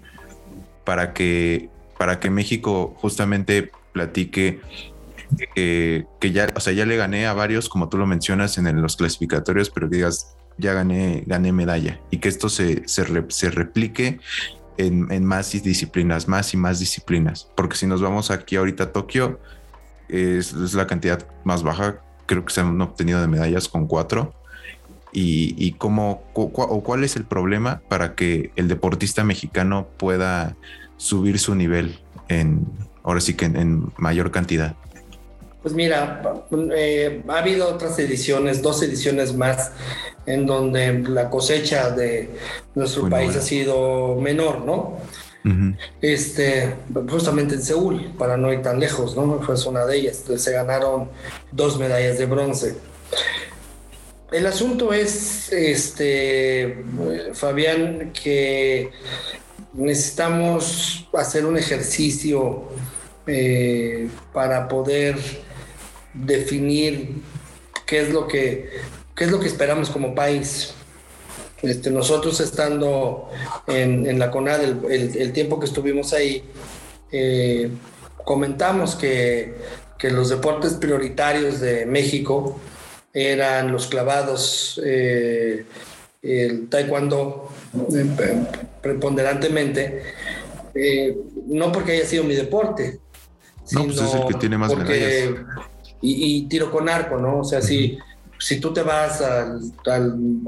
para 0.83 1.13
que, 1.13 1.69
para 1.97 2.19
que 2.19 2.29
México 2.29 2.93
justamente 2.97 3.71
platique 3.93 4.59
que 5.55 6.05
ya, 6.21 6.47
o 6.55 6.59
sea, 6.59 6.73
ya 6.73 6.85
le 6.85 6.97
gané 6.97 7.27
a 7.27 7.33
varios, 7.33 7.69
como 7.69 7.89
tú 7.89 7.97
lo 7.97 8.07
mencionas 8.07 8.57
en 8.57 8.81
los 8.81 8.95
clasificatorios, 8.95 9.69
pero 9.69 9.87
digas, 9.87 10.35
ya 10.59 10.73
gané, 10.73 11.23
gané 11.25 11.51
medalla 11.51 11.99
y 12.11 12.17
que 12.17 12.29
esto 12.29 12.49
se, 12.49 12.87
se, 12.87 13.49
replique 13.49 14.19
en, 14.77 15.25
más 15.25 15.51
disciplinas, 15.51 16.27
más 16.27 16.53
y 16.53 16.57
más 16.57 16.79
disciplinas. 16.79 17.49
Porque 17.55 17.77
si 17.77 17.87
nos 17.87 18.01
vamos 18.01 18.29
aquí 18.29 18.57
ahorita 18.57 18.85
a 18.85 18.91
Tokio, 18.91 19.39
es, 20.09 20.53
la 20.73 20.85
cantidad 20.85 21.25
más 21.43 21.63
baja, 21.63 22.01
creo 22.25 22.45
que 22.45 22.53
se 22.53 22.61
han 22.61 22.79
obtenido 22.81 23.21
de 23.21 23.27
medallas 23.27 23.69
con 23.69 23.87
cuatro 23.87 24.33
y, 25.11 25.71
cómo 25.73 26.23
o 26.33 26.83
cuál 26.83 27.03
es 27.03 27.15
el 27.15 27.23
problema 27.23 27.81
para 27.89 28.15
que 28.15 28.51
el 28.55 28.67
deportista 28.67 29.23
mexicano 29.23 29.87
pueda 29.97 30.55
subir 30.97 31.39
su 31.39 31.55
nivel 31.55 31.99
en 32.27 32.67
ahora 33.03 33.21
sí 33.21 33.33
que 33.33 33.45
en, 33.45 33.91
mayor 33.97 34.31
cantidad. 34.31 34.75
Pues 35.61 35.73
mira, 35.73 36.21
eh, 36.73 37.21
ha 37.27 37.37
habido 37.39 37.67
otras 37.67 37.99
ediciones, 37.99 38.61
dos 38.61 38.81
ediciones 38.81 39.35
más, 39.35 39.71
en 40.25 40.45
donde 40.45 40.99
la 40.99 41.29
cosecha 41.29 41.89
de 41.89 42.29
nuestro 42.75 43.09
país 43.09 43.35
ha 43.35 43.41
sido 43.41 44.15
menor, 44.15 44.61
¿no? 44.61 44.99
Este, 46.01 46.75
justamente 47.09 47.55
en 47.55 47.63
Seúl, 47.63 48.13
para 48.17 48.37
no 48.37 48.53
ir 48.53 48.61
tan 48.61 48.79
lejos, 48.79 49.15
¿no? 49.15 49.41
Fue 49.41 49.55
una 49.67 49.85
de 49.85 49.97
ellas. 49.97 50.23
Se 50.37 50.51
ganaron 50.51 51.09
dos 51.51 51.77
medallas 51.79 52.17
de 52.17 52.25
bronce. 52.25 52.75
el 54.31 54.45
asunto 54.45 54.93
es, 54.93 55.51
este, 55.51 56.85
Fabián, 57.33 58.13
que 58.13 58.91
necesitamos 59.73 61.07
hacer 61.13 61.45
un 61.45 61.57
ejercicio 61.57 62.63
eh, 63.25 64.07
para 64.33 64.67
poder 64.67 65.17
definir 66.25 67.21
qué 67.85 68.01
es 68.01 68.09
lo 68.11 68.27
que, 68.27 68.69
qué 69.15 69.25
es 69.25 69.31
lo 69.31 69.39
que 69.39 69.47
esperamos 69.47 69.89
como 69.89 70.15
país. 70.15 70.73
Este, 71.61 71.91
nosotros 71.91 72.39
estando 72.39 73.29
en, 73.67 74.17
la 74.17 74.31
CONAD, 74.31 74.61
el, 74.91 75.33
tiempo 75.33 75.59
que 75.59 75.65
estuvimos 75.65 76.13
ahí, 76.13 76.43
eh, 77.11 77.69
comentamos 78.23 78.95
que, 78.95 79.55
que, 79.97 80.09
los 80.09 80.29
deportes 80.29 80.75
prioritarios 80.75 81.59
de 81.59 81.85
México 81.85 82.59
eran 83.13 83.71
los 83.71 83.87
clavados, 83.87 84.79
eh, 84.85 85.65
el 86.21 86.69
taekwondo 86.69 87.49
preponderantemente, 88.81 90.03
eh, 90.73 91.17
no 91.47 91.71
porque 91.71 91.93
haya 91.93 92.05
sido 92.05 92.23
mi 92.23 92.35
deporte. 92.35 92.99
No, 93.71 93.83
pues 93.85 94.01
es 94.01 94.13
el 94.13 94.27
que 94.27 94.33
tiene 94.35 94.57
más 94.57 94.75
medallas. 94.75 95.39
Y, 96.01 96.47
tiro 96.47 96.71
con 96.71 96.87
arco, 96.87 97.17
¿no? 97.17 97.39
O 97.39 97.43
sea, 97.43 97.61
si, 97.61 97.97
si 98.39 98.59
tú 98.59 98.73
te 98.73 98.83
vas 98.83 99.21
al, 99.21 99.59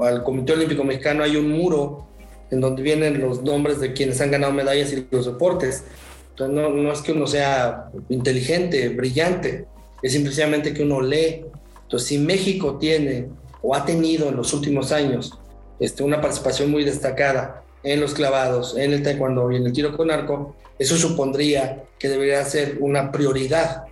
al, 0.00 0.22
Comité 0.24 0.54
Olímpico 0.54 0.82
Mexicano, 0.82 1.22
hay 1.22 1.36
un 1.36 1.50
muro 1.50 2.06
en 2.50 2.60
donde 2.60 2.82
vienen 2.82 3.20
los 3.20 3.42
nombres 3.42 3.80
de 3.80 3.92
quienes 3.92 4.20
han 4.20 4.30
ganado 4.30 4.52
medallas 4.52 4.92
y 4.92 5.06
los 5.10 5.26
deportes. 5.26 5.84
Entonces, 6.30 6.56
no, 6.56 6.70
no 6.70 6.92
es 6.92 7.02
que 7.02 7.12
uno 7.12 7.26
sea 7.26 7.90
inteligente, 8.08 8.88
brillante, 8.88 9.66
es 10.02 10.12
simplemente 10.12 10.72
que 10.72 10.82
uno 10.82 11.00
lee. 11.00 11.44
Entonces, 11.82 12.08
si 12.08 12.18
México 12.18 12.78
tiene 12.78 13.28
o 13.62 13.74
ha 13.74 13.84
tenido 13.84 14.28
en 14.28 14.36
los 14.36 14.52
últimos 14.52 14.92
años 14.92 15.38
este, 15.78 16.02
una 16.02 16.20
participación 16.20 16.70
muy 16.70 16.84
destacada 16.84 17.62
en 17.82 18.00
los 18.00 18.14
clavados, 18.14 18.76
en 18.76 18.92
el 18.92 19.02
taekwondo 19.02 19.50
y 19.50 19.56
en 19.56 19.66
el 19.66 19.72
tiro 19.72 19.96
con 19.96 20.10
arco, 20.10 20.54
eso 20.78 20.96
supondría 20.96 21.84
que 21.98 22.08
debería 22.08 22.44
ser 22.44 22.78
una 22.80 23.12
prioridad. 23.12 23.84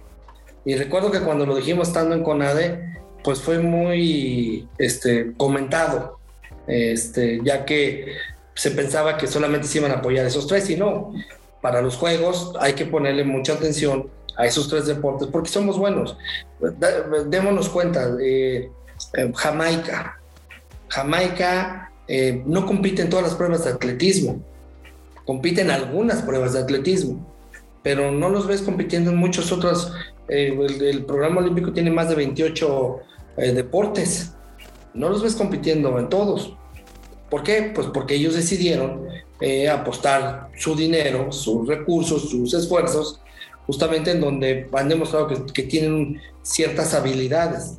Y 0.64 0.74
recuerdo 0.74 1.10
que 1.10 1.20
cuando 1.20 1.46
lo 1.46 1.56
dijimos 1.56 1.88
estando 1.88 2.14
en 2.14 2.22
CONADE, 2.22 2.96
pues 3.22 3.40
fue 3.40 3.58
muy 3.58 4.68
este, 4.78 5.32
comentado, 5.36 6.18
este, 6.66 7.40
ya 7.42 7.64
que 7.64 8.14
se 8.54 8.70
pensaba 8.70 9.16
que 9.16 9.26
solamente 9.26 9.66
se 9.66 9.78
iban 9.78 9.90
a 9.90 9.96
apoyar 9.96 10.26
esos 10.26 10.46
tres 10.46 10.68
y 10.70 10.76
no. 10.76 11.12
Para 11.60 11.82
los 11.82 11.96
juegos 11.96 12.52
hay 12.60 12.74
que 12.74 12.86
ponerle 12.86 13.24
mucha 13.24 13.54
atención 13.54 14.08
a 14.36 14.46
esos 14.46 14.68
tres 14.68 14.86
deportes 14.86 15.28
porque 15.28 15.50
somos 15.50 15.78
buenos. 15.78 16.16
Démonos 17.26 17.68
cuenta, 17.68 18.10
eh, 18.20 18.70
eh, 19.14 19.32
Jamaica, 19.34 20.18
Jamaica 20.88 21.90
eh, 22.08 22.42
no 22.46 22.66
compite 22.66 23.02
en 23.02 23.10
todas 23.10 23.24
las 23.24 23.34
pruebas 23.34 23.64
de 23.64 23.70
atletismo, 23.70 24.42
compite 25.24 25.60
en 25.60 25.70
algunas 25.70 26.22
pruebas 26.22 26.52
de 26.52 26.60
atletismo, 26.60 27.26
pero 27.82 28.10
no 28.10 28.28
los 28.28 28.46
ves 28.46 28.62
compitiendo 28.62 29.10
en 29.10 29.16
muchos 29.16 29.52
otros. 29.52 29.92
Eh, 30.30 30.56
el, 30.80 31.04
programa 31.04 31.40
olímpico 31.40 31.72
tiene 31.72 31.90
más 31.90 32.08
de 32.08 32.14
28 32.14 33.00
eh, 33.36 33.52
deportes, 33.52 34.32
no 34.94 35.08
los 35.08 35.22
ves 35.22 35.34
compitiendo 35.34 35.98
en 35.98 36.08
todos. 36.08 36.56
¿Por 37.28 37.42
qué? 37.42 37.72
Pues 37.74 37.88
porque 37.88 38.14
ellos 38.14 38.34
decidieron 38.34 39.08
apostar 39.72 40.50
su 40.58 40.76
dinero, 40.76 41.32
sus 41.32 41.66
recursos, 41.66 42.28
sus 42.28 42.52
esfuerzos, 42.52 43.20
justamente 43.66 44.10
en 44.10 44.20
donde 44.20 44.68
han 44.72 44.88
demostrado 44.88 45.28
que, 45.28 45.62
tienen 45.62 46.20
ciertas 46.42 46.92
habilidades 46.92 47.78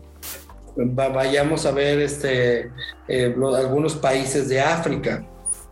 vayamos 0.76 1.66
a 1.66 1.72
ver 1.72 2.00
este, 2.00 2.72
eh, 3.08 3.36
algunos 3.56 3.96
países 3.96 4.50
de 4.50 4.62
África, 4.62 5.26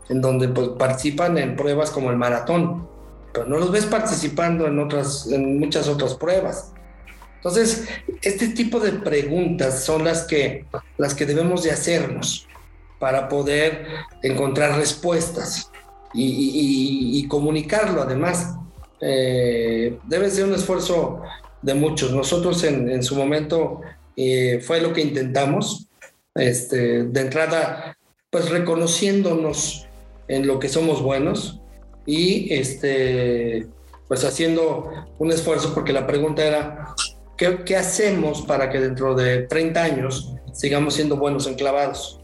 en 0.09 0.21
donde 0.21 0.47
pues, 0.49 0.69
participan 0.69 1.38
en 1.38 1.55
pruebas 1.55 1.91
como 1.91 2.11
el 2.11 2.17
maratón, 2.17 2.88
pero 3.34 3.45
no 3.45 3.57
los 3.57 3.71
ves 3.71 3.86
participando 3.86 4.67
en, 4.67 4.80
otras, 4.80 5.27
en 5.32 5.59
muchas 5.59 5.88
otras 5.88 6.15
pruebas. 6.15 6.73
Entonces, 7.36 7.88
este 8.21 8.49
tipo 8.49 8.80
de 8.80 8.91
preguntas 8.93 9.84
son 9.84 10.03
las 10.03 10.23
que, 10.23 10.65
las 10.97 11.13
que 11.13 11.25
debemos 11.25 11.63
de 11.63 11.71
hacernos 11.71 12.47
para 12.99 13.30
poder 13.30 13.86
encontrar 14.23 14.77
respuestas 14.77 15.71
y, 16.13 17.25
comunicarlo 17.30 18.01
además. 18.01 18.55
Eh, 19.01 19.97
debe 20.07 20.30
ser 20.30 20.45
un 20.45 20.55
esfuerzo 20.55 21.21
de 21.61 21.75
muchos. 21.75 22.11
Nosotros 22.11 22.63
en, 22.63 22.89
en 22.89 23.03
su 23.03 23.15
momento 23.15 23.82
eh, 24.17 24.59
fue 24.61 24.82
lo 24.82 24.91
que 24.91 25.01
intentamos. 25.01 25.88
Este, 26.36 27.03
de 27.03 27.21
entrada, 27.21 27.97
pues 28.30 28.49
reconociéndonos 28.49 29.88
en 30.27 30.45
lo 30.45 30.59
que 30.59 30.69
somos 30.69 31.01
buenos 31.01 31.59
y 32.10 32.51
este, 32.51 33.68
pues 34.07 34.26
haciendo 34.26 34.91
un 35.20 35.32
esfuerzo, 35.32 35.76
porque 35.76 35.93
la 35.93 36.07
pregunta 36.07 36.43
era, 36.43 36.95
¿qué, 37.38 37.60
¿qué, 37.64 37.78
hacemos 37.78 38.41
para 38.41 38.72
que 38.72 38.80
dentro 38.80 39.14
de 39.14 39.43
30 39.43 39.84
años 39.84 40.34
sigamos 40.51 40.95
siendo 40.95 41.18
buenos 41.18 41.45
en 41.45 41.53
clavados? 41.53 42.20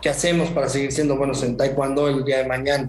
¿Qué 0.00 0.10
hacemos 0.10 0.50
para 0.50 0.68
seguir 0.68 0.92
siendo 0.92 1.16
buenos 1.16 1.42
en 1.42 1.56
taekwondo 1.56 2.08
el 2.08 2.24
día 2.24 2.38
de 2.38 2.46
mañana? 2.46 2.88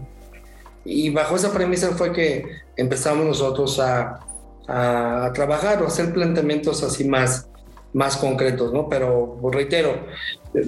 Y 0.85 1.09
bajo 1.09 1.35
esa 1.35 1.51
premisa 1.51 1.95
fue 1.95 2.13
que 2.13 2.45
empezamos 2.75 3.25
nosotros 3.25 3.79
a, 3.79 4.19
a, 4.67 5.25
a 5.25 5.33
trabajar 5.33 5.81
o 5.81 5.87
hacer 5.87 6.13
planteamientos 6.13 6.83
así 6.83 7.03
más, 7.03 7.49
más 7.93 8.15
concretos, 8.15 8.71
¿no? 8.71 8.87
Pero 8.87 9.39
pues, 9.41 9.55
reitero, 9.55 10.05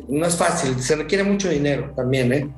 no 0.07 0.25
es 0.25 0.35
fácil, 0.35 0.81
se 0.81 0.95
requiere 0.95 1.23
mucho 1.23 1.47
dinero 1.47 1.93
también, 1.95 2.33
¿eh? 2.33 2.49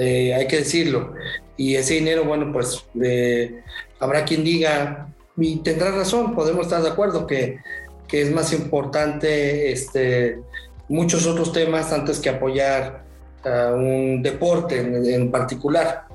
Eh 0.00 0.34
hay 0.34 0.46
que 0.46 0.58
decirlo. 0.58 1.14
Y 1.56 1.74
ese 1.76 1.94
dinero, 1.94 2.24
bueno, 2.24 2.52
pues 2.52 2.84
eh, 3.02 3.62
habrá 3.98 4.24
quien 4.24 4.44
diga, 4.44 5.08
y 5.36 5.56
tendrá 5.56 5.90
razón, 5.90 6.34
podemos 6.34 6.66
estar 6.66 6.82
de 6.82 6.88
acuerdo 6.88 7.26
que, 7.26 7.58
que 8.06 8.22
es 8.22 8.30
más 8.30 8.52
importante 8.52 9.72
este, 9.72 10.40
muchos 10.88 11.26
otros 11.26 11.52
temas 11.52 11.92
antes 11.92 12.18
que 12.18 12.28
apoyar 12.28 13.04
a 13.44 13.72
un 13.74 14.22
deporte 14.22 14.78
en, 14.80 15.30
particular. 15.30 16.06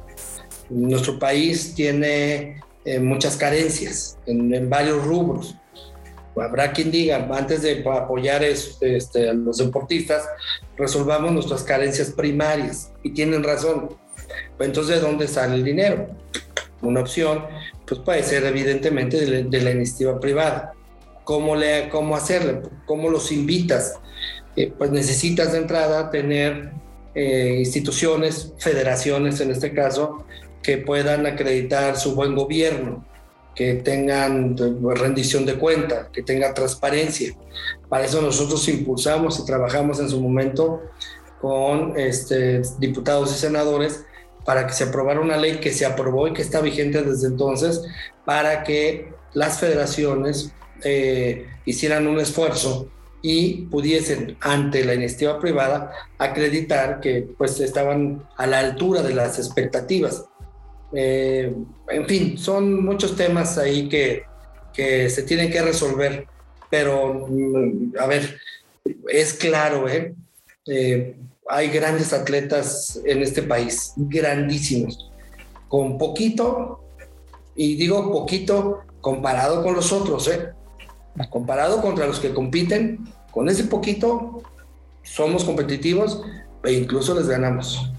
Nuestro 0.69 1.19
país 1.19 1.73
tiene 1.75 2.61
eh, 2.85 2.99
muchas 2.99 3.37
carencias 3.37 4.17
en, 4.25 4.53
en 4.53 4.69
varios 4.69 5.03
rubros 5.05 5.55
habrá 6.41 6.71
quien 6.71 6.91
diga, 6.91 7.27
antes 7.31 7.61
de 7.61 7.83
apoyar 7.87 8.43
este, 8.43 9.29
a 9.29 9.33
los 9.33 9.57
deportistas, 9.57 10.27
resolvamos 10.77 11.31
nuestras 11.31 11.63
carencias 11.63 12.11
primarias. 12.11 12.91
Y 13.03 13.11
tienen 13.11 13.43
razón. 13.43 13.89
Pues 14.57 14.67
entonces, 14.67 14.95
¿de 14.95 15.01
dónde 15.01 15.27
sale 15.27 15.55
el 15.55 15.63
dinero? 15.63 16.07
Una 16.81 17.01
opción, 17.01 17.45
pues 17.85 18.01
puede 18.01 18.23
ser 18.23 18.43
evidentemente 18.45 19.25
de, 19.25 19.61
la 19.61 19.71
iniciativa 19.71 20.19
privada. 20.19 20.73
¿Cómo, 21.23 21.55
le, 21.55 21.89
cómo 21.89 22.15
hacerle? 22.15 22.61
¿Cómo 22.85 23.09
los 23.09 23.31
invitas? 23.31 23.99
Eh, 24.55 24.73
pues 24.77 24.91
necesitas 24.91 25.53
de 25.53 25.59
entrada 25.59 26.09
tener 26.09 26.71
eh, 27.15 27.57
instituciones, 27.59 28.53
federaciones 28.57 29.39
en 29.39 29.51
este 29.51 29.73
caso, 29.73 30.25
que 30.61 30.77
puedan 30.77 31.25
acreditar 31.25 31.97
su 31.97 32.15
buen 32.15 32.35
gobierno 32.35 33.05
que 33.55 33.75
tengan 33.75 34.55
rendición 34.95 35.45
de 35.45 35.55
cuenta, 35.55 36.09
que 36.11 36.23
tenga 36.23 36.53
transparencia. 36.53 37.33
Para 37.89 38.05
eso 38.05 38.21
nosotros 38.21 38.67
impulsamos 38.67 39.39
y 39.39 39.45
trabajamos 39.45 39.99
en 39.99 40.09
su 40.09 40.19
momento 40.19 40.81
con 41.41 41.99
este, 41.99 42.61
diputados 42.79 43.31
y 43.31 43.39
senadores 43.39 44.05
para 44.45 44.67
que 44.67 44.73
se 44.73 44.85
aprobara 44.85 45.19
una 45.19 45.37
ley 45.37 45.59
que 45.59 45.71
se 45.71 45.85
aprobó 45.85 46.27
y 46.27 46.33
que 46.33 46.41
está 46.41 46.61
vigente 46.61 47.01
desde 47.01 47.27
entonces 47.27 47.81
para 48.25 48.63
que 48.63 49.13
las 49.33 49.59
federaciones 49.59 50.51
eh, 50.83 51.47
hicieran 51.65 52.07
un 52.07 52.19
esfuerzo 52.19 52.89
y 53.21 53.65
pudiesen 53.67 54.37
ante 54.41 54.83
la 54.83 54.93
iniciativa 54.93 55.39
privada 55.39 55.93
acreditar 56.17 56.99
que 56.99 57.27
pues 57.37 57.59
estaban 57.61 58.27
a 58.37 58.45
la 58.45 58.59
altura 58.59 59.01
de 59.01 59.15
las 59.15 59.39
expectativas. 59.39 60.25
Eh, 60.95 61.53
en 61.89 62.05
fin, 62.07 62.37
son 62.37 62.83
muchos 62.83 63.15
temas 63.15 63.57
ahí 63.57 63.89
que, 63.89 64.23
que 64.73 65.09
se 65.09 65.23
tienen 65.23 65.51
que 65.51 65.61
resolver, 65.61 66.27
pero 66.69 67.27
mm, 67.29 67.93
a 67.99 68.07
ver, 68.07 68.37
es 69.09 69.33
claro, 69.33 69.87
¿eh? 69.87 70.13
¿eh? 70.67 71.15
hay 71.47 71.69
grandes 71.69 72.13
atletas 72.13 72.99
en 73.05 73.21
este 73.21 73.43
país, 73.43 73.93
grandísimos, 73.95 75.11
con 75.67 75.97
poquito, 75.97 76.83
y 77.55 77.75
digo 77.75 78.11
poquito 78.11 78.81
comparado 79.01 79.63
con 79.63 79.75
los 79.75 79.91
otros, 79.91 80.27
¿eh? 80.27 80.49
comparado 81.29 81.81
contra 81.81 82.07
los 82.07 82.19
que 82.19 82.33
compiten, 82.33 83.05
con 83.31 83.49
ese 83.49 83.65
poquito 83.65 84.41
somos 85.03 85.43
competitivos 85.43 86.21
e 86.63 86.73
incluso 86.73 87.13
les 87.13 87.27
ganamos. 87.27 87.92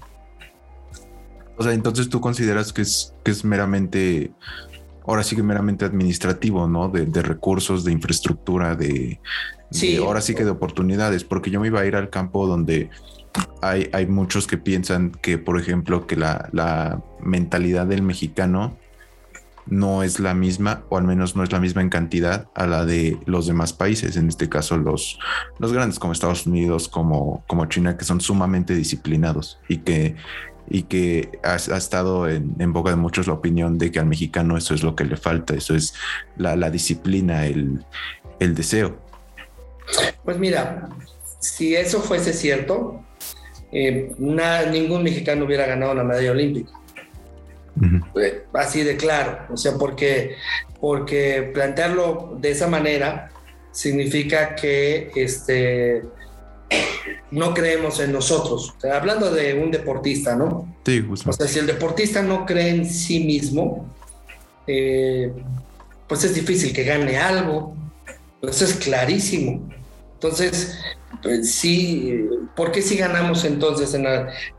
O 1.57 1.63
sea, 1.63 1.73
entonces 1.73 2.09
tú 2.09 2.21
consideras 2.21 2.73
que 2.73 2.81
es, 2.81 3.13
que 3.23 3.31
es 3.31 3.45
meramente 3.45 4.31
ahora 5.07 5.23
sí 5.23 5.35
que 5.35 5.43
meramente 5.43 5.85
administrativo, 5.85 6.67
¿no? 6.67 6.89
De, 6.89 7.21
recursos, 7.21 7.83
de 7.83 7.91
infraestructura, 7.91 8.75
de, 8.75 9.19
sí. 9.71 9.97
ahora 9.97 10.21
sí 10.21 10.35
que 10.35 10.43
de 10.43 10.49
oportunidades, 10.49 11.23
porque 11.23 11.51
yo 11.51 11.59
me 11.59 11.67
iba 11.67 11.79
a 11.79 11.85
ir 11.85 11.95
al 11.95 12.09
campo 12.09 12.47
donde 12.47 12.89
hay, 13.61 13.89
hay 13.93 14.07
muchos 14.07 14.47
que 14.47 14.57
piensan 14.57 15.11
que, 15.11 15.37
por 15.37 15.59
ejemplo, 15.59 16.07
que 16.07 16.15
la, 16.15 16.49
la 16.51 17.01
mentalidad 17.21 17.85
del 17.85 18.01
mexicano 18.01 18.77
no 19.67 20.03
es 20.03 20.19
la 20.19 20.35
misma, 20.35 20.83
o 20.89 20.97
al 20.97 21.05
menos 21.05 21.35
no 21.35 21.43
es 21.43 21.51
la 21.51 21.59
misma 21.59 21.81
en 21.81 21.89
cantidad 21.89 22.47
a 22.53 22.67
la 22.67 22.85
de 22.85 23.17
los 23.25 23.47
demás 23.47 23.73
países, 23.73 24.15
en 24.15 24.27
este 24.29 24.47
caso 24.47 24.77
los, 24.77 25.17
los 25.57 25.73
grandes 25.73 25.97
como 25.97 26.13
Estados 26.13 26.45
Unidos, 26.45 26.87
como, 26.87 27.43
como 27.47 27.65
China, 27.65 27.97
que 27.97 28.05
son 28.05 28.21
sumamente 28.21 28.75
disciplinados 28.75 29.59
y 29.67 29.77
que, 29.77 30.15
y 30.69 30.83
que 30.83 31.39
ha, 31.43 31.55
estado 31.55 32.27
en, 32.29 32.73
boca 32.73 32.89
de 32.89 32.95
muchos 32.95 33.27
la 33.27 33.33
opinión 33.33 33.77
de 33.77 33.91
que 33.91 33.99
al 33.99 34.05
mexicano 34.05 34.57
eso 34.57 34.73
es 34.73 34.83
lo 34.83 34.95
que 34.95 35.05
le 35.05 35.17
falta, 35.17 35.53
eso 35.53 35.75
es 35.75 35.93
la, 36.37 36.69
disciplina, 36.69 37.45
el, 37.45 37.85
deseo. 38.39 38.97
Pues 40.23 40.37
mira, 40.37 40.89
si 41.39 41.75
eso 41.75 42.01
fuese 42.01 42.33
cierto, 42.33 43.03
eh, 43.71 44.11
ningún 44.17 45.03
mexicano 45.03 45.45
hubiera 45.45 45.65
ganado 45.65 45.91
una 45.91 46.03
medalla 46.03 46.31
olímpica. 46.31 46.71
Eh, 48.21 48.45
así 48.53 48.83
de 48.83 48.95
claro, 48.95 49.45
o 49.51 49.57
sea, 49.57 49.73
porque, 49.73 50.35
porque 50.79 51.51
plantearlo 51.53 52.37
de 52.39 52.51
esa 52.51 52.67
manera 52.67 53.29
significa 53.71 54.55
que 54.55 55.11
este, 55.15 56.03
no 57.31 57.53
creemos 57.53 57.99
en 57.99 58.11
nosotros. 58.11 58.73
hablando 58.91 59.31
de 59.31 59.53
un 59.55 59.71
deportista, 59.71 60.35
¿no? 60.35 60.75
Sí, 60.85 61.05
O 61.09 61.33
sea, 61.33 61.47
si 61.47 61.59
el 61.59 61.67
deportista 61.67 62.21
no 62.21 62.45
cree 62.45 62.69
en 62.69 62.89
sí 62.89 63.19
mismo, 63.23 63.85
eh, 64.67 65.31
pues 66.07 66.23
es 66.23 66.35
difícil 66.35 66.73
que 66.73 66.83
gane 66.83 67.17
algo. 67.17 67.75
Eso 68.41 68.65
es 68.65 68.75
clarísimo. 68.75 69.67
Entonces, 70.13 70.77
pues 71.21 71.51
sí, 71.51 72.27
¿por 72.55 72.71
qué 72.71 72.81
sí 72.81 72.97
ganamos 72.97 73.43
entonces 73.45 73.93
en, 73.93 74.05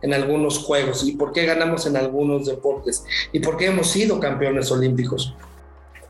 en, 0.03 0.15
algunos 0.15 0.59
juegos? 0.59 1.07
¿Y 1.07 1.13
por 1.13 1.33
qué 1.33 1.47
ganamos 1.47 1.87
en 1.87 1.97
algunos 1.97 2.47
deportes? 2.47 3.05
¿Y 3.33 3.41
por 3.41 3.57
qué 3.57 3.67
hemos 3.67 3.89
sido 3.89 4.21
campeones 4.21 4.71
olímpicos? 4.71 5.35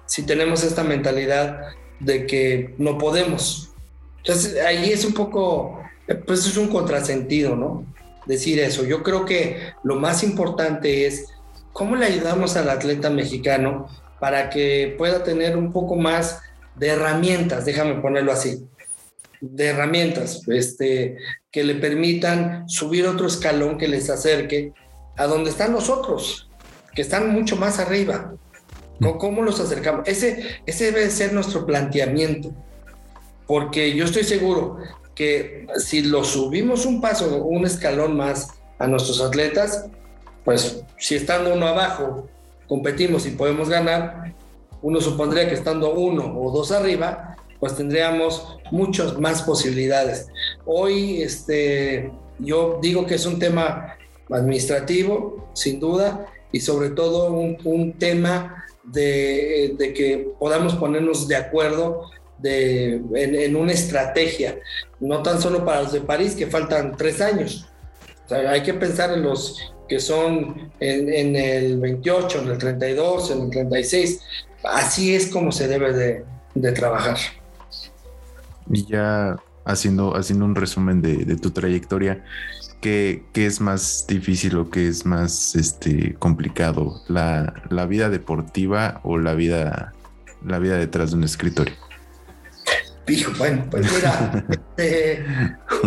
Si 0.07 0.23
tenemos 0.23 0.63
esta 0.63 0.85
mentalidad 0.85 1.61
de 2.01 2.27
que 2.27 2.75
no 2.79 2.99
podemos. 2.99 3.71
Entonces, 4.19 4.61
ahí 4.65 4.91
es 4.91 5.05
un 5.05 5.15
poco, 5.15 5.81
pues 6.27 6.47
es 6.47 6.57
un 6.57 6.69
contrasentido, 6.69 7.57
¿no? 7.57 7.85
Decir 8.27 8.59
eso. 8.59 8.85
Yo 8.85 9.03
creo 9.03 9.25
que 9.25 9.73
lo 9.83 9.97
más 9.97 10.23
importante 10.23 11.07
es 11.07 11.27
cómo 11.73 11.97
le 11.97 12.07
ayudamos 12.07 12.57
al 12.57 12.71
atleta 12.71 13.11
mexicano 13.11 13.89
para 14.21 14.51
que 14.51 14.95
pueda 14.99 15.23
tener 15.23 15.57
un 15.57 15.73
poco 15.73 15.97
más 15.97 16.41
de 16.75 16.89
herramientas, 16.89 17.65
déjame 17.65 17.95
ponerlo 18.01 18.33
así 18.33 18.67
de 19.41 19.67
herramientas 19.67 20.43
este, 20.49 21.19
que 21.51 21.65
le 21.65 21.75
permitan 21.77 22.69
subir 22.69 23.07
otro 23.07 23.27
escalón 23.27 23.79
que 23.79 23.89
les 23.89 24.11
acerque 24.11 24.73
a 25.17 25.27
donde 25.27 25.51
están 25.51 25.73
los 25.73 25.89
otros, 25.89 26.49
que 26.95 27.03
están 27.03 27.31
mucho 27.31 27.57
más 27.57 27.79
arriba. 27.79 28.35
¿Cómo, 29.19 29.43
los 29.43 29.61
acercamos? 29.61 30.09
Ese, 30.09 30.43
ese 30.65 30.91
debe 30.91 31.11
ser 31.11 31.35
nuestro 31.35 31.67
planteamiento, 31.67 32.55
porque 33.47 33.95
yo 33.95 34.07
estoy 34.07 34.25
seguro 34.25 34.79
que 35.17 35.67
si 35.79 36.03
lo 36.03 36.23
subimos 36.23 36.87
un 36.87 37.01
paso, 37.01 37.43
un 37.45 37.67
escalón 37.67 38.17
más 38.17 38.51
a 38.79 38.87
nuestros 38.87 39.21
atletas, 39.21 39.87
pues 40.45 40.85
si 40.99 41.17
estando 41.17 41.53
uno 41.53 41.67
abajo 41.67 42.29
competimos 42.69 43.27
y 43.27 43.31
podemos 43.31 43.69
ganar, 43.69 44.35
uno 44.83 45.01
supondría 45.01 45.49
que 45.49 45.55
estando 45.55 45.95
uno 45.95 46.39
o 46.39 46.53
dos 46.53 46.71
arriba, 46.71 47.37
pues 47.59 47.75
tendríamos 47.77 48.59
muchas 48.71 49.19
más 49.19 49.43
posibilidades. 49.43 50.29
Hoy, 50.65 51.23
este, 51.23 52.13
yo 52.39 52.79
digo 52.83 53.07
que 53.07 53.15
es 53.15 53.27
un 53.27 53.39
tema 53.39 53.97
administrativo, 54.31 55.49
sin 55.55 55.81
duda, 55.81 56.27
y 56.53 56.61
sobre 56.61 56.91
todo 56.91 57.33
un, 57.33 57.95
tema 57.99 58.65
de, 58.85 59.75
que 59.79 60.29
podamos 60.39 60.75
ponernos 60.75 61.27
de 61.29 61.37
acuerdo 61.37 62.11
de, 62.39 63.01
en, 63.15 63.57
una 63.57 63.73
estrategia, 63.73 64.59
no 65.01 65.23
tan 65.23 65.41
solo 65.41 65.65
para 65.65 65.83
los 65.83 65.93
de 65.93 66.01
París, 66.01 66.35
que 66.35 66.47
faltan 66.47 66.97
tres 66.97 67.21
años. 67.21 67.69
hay 68.31 68.63
que 68.63 68.75
pensar 68.75 69.13
en 69.13 69.23
los 69.23 69.73
que 69.89 70.01
son 70.01 70.71
en, 70.81 71.37
el 71.37 71.79
28, 71.79 72.43
en 72.43 72.49
el 72.49 72.59
32, 72.59 73.31
en 73.31 73.43
el 73.43 73.51
36. 73.51 74.21
Así 74.65 75.15
es 75.15 75.29
como 75.29 75.53
se 75.53 75.69
debe 75.69 75.93
de, 75.93 76.25
de 76.55 76.73
trabajar. 76.73 77.19
Y 78.69 78.85
ya 78.87 79.37
haciendo, 79.67 80.17
haciendo 80.17 80.45
un 80.45 80.55
resumen 80.55 81.03
de, 81.03 81.37
tu 81.37 81.51
trayectoria, 81.51 82.25
¿qué, 82.81 83.23
es 83.35 83.61
más 83.61 84.07
difícil 84.09 84.57
o 84.57 84.71
qué 84.71 84.89
es 84.89 85.05
más 85.05 85.55
este, 85.57 86.15
complicado? 86.15 87.03
¿La, 87.09 87.87
vida 87.87 88.09
deportiva 88.09 89.01
o 89.05 89.19
la 89.19 89.35
vida, 89.35 89.93
la 90.45 90.59
vida 90.59 90.77
detrás 90.77 91.11
de 91.11 91.17
un 91.17 91.25
escritorio? 91.25 91.75
Pijo, 93.07 93.33
bueno, 93.39 93.65
pues 93.71 93.91
mira, 93.95 94.45
eh, 94.77 95.25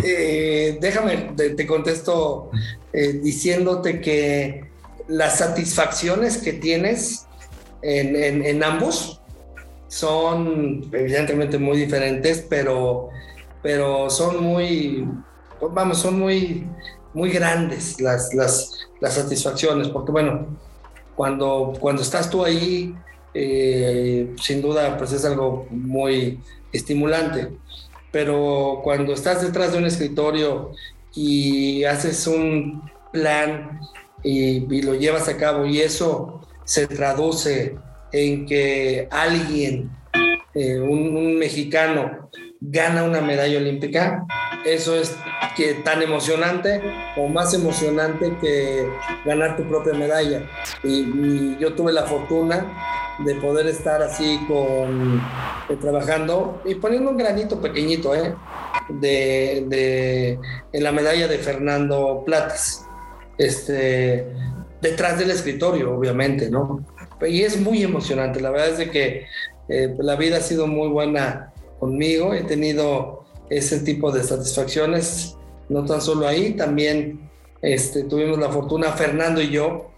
eh, 0.04 0.78
déjame, 0.82 1.34
te, 1.36 1.68
contesto 1.68 2.50
eh, 2.94 3.20
diciéndote 3.22 4.02
que 4.02 4.72
las 5.08 5.38
satisfacciones 5.38 6.38
que 6.38 6.54
tienes 6.54 7.28
en, 7.82 8.16
en 8.44 8.64
ambos, 8.64 9.20
son 9.90 10.88
evidentemente 10.94 11.58
muy 11.58 11.78
diferentes, 11.78 12.46
pero, 12.48 13.10
pero 13.62 14.10
son 14.10 14.42
muy, 14.42 15.06
vamos, 15.72 15.98
son 15.98 16.20
muy, 16.20 16.66
muy 17.14 17.32
grandes 17.32 18.00
las, 18.00 18.34
las, 18.34 18.88
las 19.02 19.16
satisfacciones, 19.16 19.90
porque 19.90 20.12
bueno, 20.12 20.48
cuando, 21.16 21.74
cuando 21.80 22.04
estás 22.04 22.30
tú 22.30 22.46
ahí, 22.46 22.96
eh, 23.34 24.34
sin 24.42 24.62
duda, 24.62 24.98
pues 24.98 25.12
es 25.12 25.26
algo 25.26 25.68
muy 25.70 26.40
estimulante, 26.72 27.50
pero 28.12 28.82
cuando 28.84 29.14
estás 29.14 29.42
detrás 29.42 29.72
de 29.72 29.80
un 29.80 29.86
escritorio 29.86 30.72
y 31.14 31.84
haces 31.84 32.28
un 32.28 32.90
plan 33.12 33.80
y, 34.24 34.74
y 34.74 34.82
lo 34.82 34.96
llevas 34.96 35.28
a 35.28 35.38
cabo 35.38 35.66
y 35.66 35.80
eso 35.80 36.42
se 36.64 36.88
traduce 36.88 37.76
en 38.12 38.46
que 38.46 39.08
alguien, 39.12 39.90
eh, 40.54 40.80
un, 40.80 41.38
mexicano, 41.38 42.30
gana 42.62 43.04
una 43.04 43.22
medalla 43.22 43.58
olímpica, 43.58 44.26
eso 44.66 44.96
es 44.96 45.16
que 45.56 45.76
tan 45.76 46.02
emocionante 46.02 46.82
o 47.18 47.28
más 47.28 47.54
emocionante 47.54 48.36
que 48.42 48.88
ganar 49.26 49.56
tu 49.58 49.64
propia 49.64 49.94
medalla. 49.94 50.44
Y, 50.84 51.58
yo 51.58 51.74
tuve 51.74 51.92
la 51.92 52.04
fortuna 52.04 52.66
de 53.26 53.36
poder 53.36 53.68
estar 53.68 54.02
así 54.02 54.40
con 54.48 55.22
eh, 55.70 55.76
trabajando 55.80 56.62
y 56.66 56.76
poniendo 56.76 57.12
un 57.12 57.18
granito 57.18 57.60
pequeñito 57.60 58.16
¿eh? 58.16 58.34
de, 58.90 59.66
de, 59.68 60.40
en 60.72 60.84
la 60.84 60.92
medalla 60.92 61.28
de 61.28 61.38
Fernando 61.38 62.24
Platas. 62.26 62.86
Este, 63.38 64.28
detrás 64.82 65.18
del 65.18 65.32
escritorio, 65.32 65.96
obviamente, 65.96 66.50
¿no? 66.50 66.86
y 67.28 67.42
es 67.42 67.60
muy 67.60 67.84
emocionante. 67.84 68.40
La 68.40 68.50
verdad 68.50 68.70
es 68.70 68.78
de 68.78 68.92
que 68.92 69.26
eh, 69.68 69.96
la 70.00 70.16
vida 70.16 70.38
ha 70.38 70.42
sido 70.42 70.68
muy 70.68 70.88
buena 70.88 71.54
conmigo. 71.80 72.34
He 72.34 72.44
tenido 72.44 73.26
ese 73.50 73.80
tipo 73.80 74.12
de 74.12 74.24
satisfacciones, 74.24 75.36
no 75.70 75.86
tan 75.86 76.02
solo 76.02 76.28
ahí, 76.28 76.54
también 76.54 77.30
este, 77.62 78.04
tuvimos 78.04 78.40
la 78.40 78.50
fortuna, 78.50 78.92
Fernando 78.94 79.42
y 79.42 79.50
yo, 79.50 79.92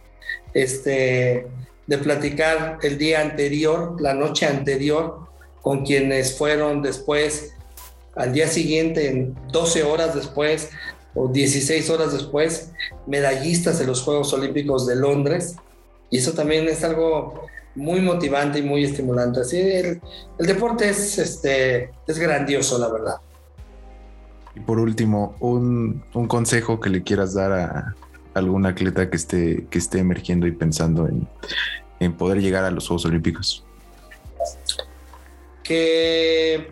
este, 0.54 1.48
de 1.88 1.98
platicar 1.98 2.80
el 2.82 2.98
día 2.98 3.22
anterior, 3.22 4.00
la 4.00 4.14
noche 4.14 4.46
anterior, 4.46 5.28
con 5.62 5.86
quienes 5.86 6.38
fueron 6.38 6.82
después, 6.82 7.54
al 8.16 8.34
día 8.34 8.48
siguiente, 8.48 9.32
12 9.52 9.84
horas 9.84 10.16
después 10.16 10.70
o 11.14 11.28
16 11.28 11.90
horas 11.90 12.14
después, 12.14 12.72
medallistas 13.08 13.80
de 13.80 13.86
los 13.86 14.02
Juegos 14.02 14.34
Olímpicos 14.34 14.88
de 14.88 14.96
Londres 14.96 15.56
y 16.10 16.18
eso 16.18 16.34
también 16.34 16.68
es 16.68 16.84
algo 16.84 17.48
muy 17.76 18.02
motivante 18.02 18.60
y 18.60 18.64
muy 18.64 18.84
estimulante. 18.84 19.42
Así 19.42 19.60
el, 19.60 20.02
deporte 20.38 20.90
es, 20.90 21.18
este, 21.18 21.92
es 22.06 22.20
grandioso, 22.20 22.78
la 22.78 22.90
verdad. 22.90 23.16
Y 24.56 24.60
por 24.60 24.80
último, 24.80 25.36
un, 25.40 26.04
consejo 26.28 26.80
que 26.80 26.90
le 26.90 27.02
quieras 27.04 27.34
dar 27.34 27.52
a 27.54 27.96
algún 28.34 28.66
atleta 28.66 29.10
que 29.10 29.18
esté, 29.18 29.66
que 29.70 29.78
esté 29.78 30.00
emergiendo 30.00 30.48
y 30.48 30.52
pensando 30.52 31.08
en, 31.08 31.28
en 32.00 32.14
poder 32.14 32.42
llegar 32.42 32.64
a 32.64 32.72
los 32.72 32.88
Juegos 32.88 33.06
Olímpicos. 33.06 33.66
Que 35.64 36.72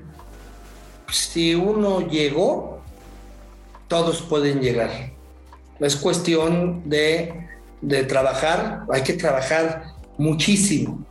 si 1.12 1.56
uno 1.56 2.08
llegó, 2.08 2.82
todos 3.88 4.22
pueden 4.22 4.62
llegar. 4.62 5.12
Es 5.80 5.96
cuestión 5.96 6.82
de 6.90 7.50
de 7.82 8.04
trabajar, 8.04 8.84
hay 8.92 9.04
que 9.04 9.14
trabajar 9.14 9.84
muchísimo, 10.18 11.06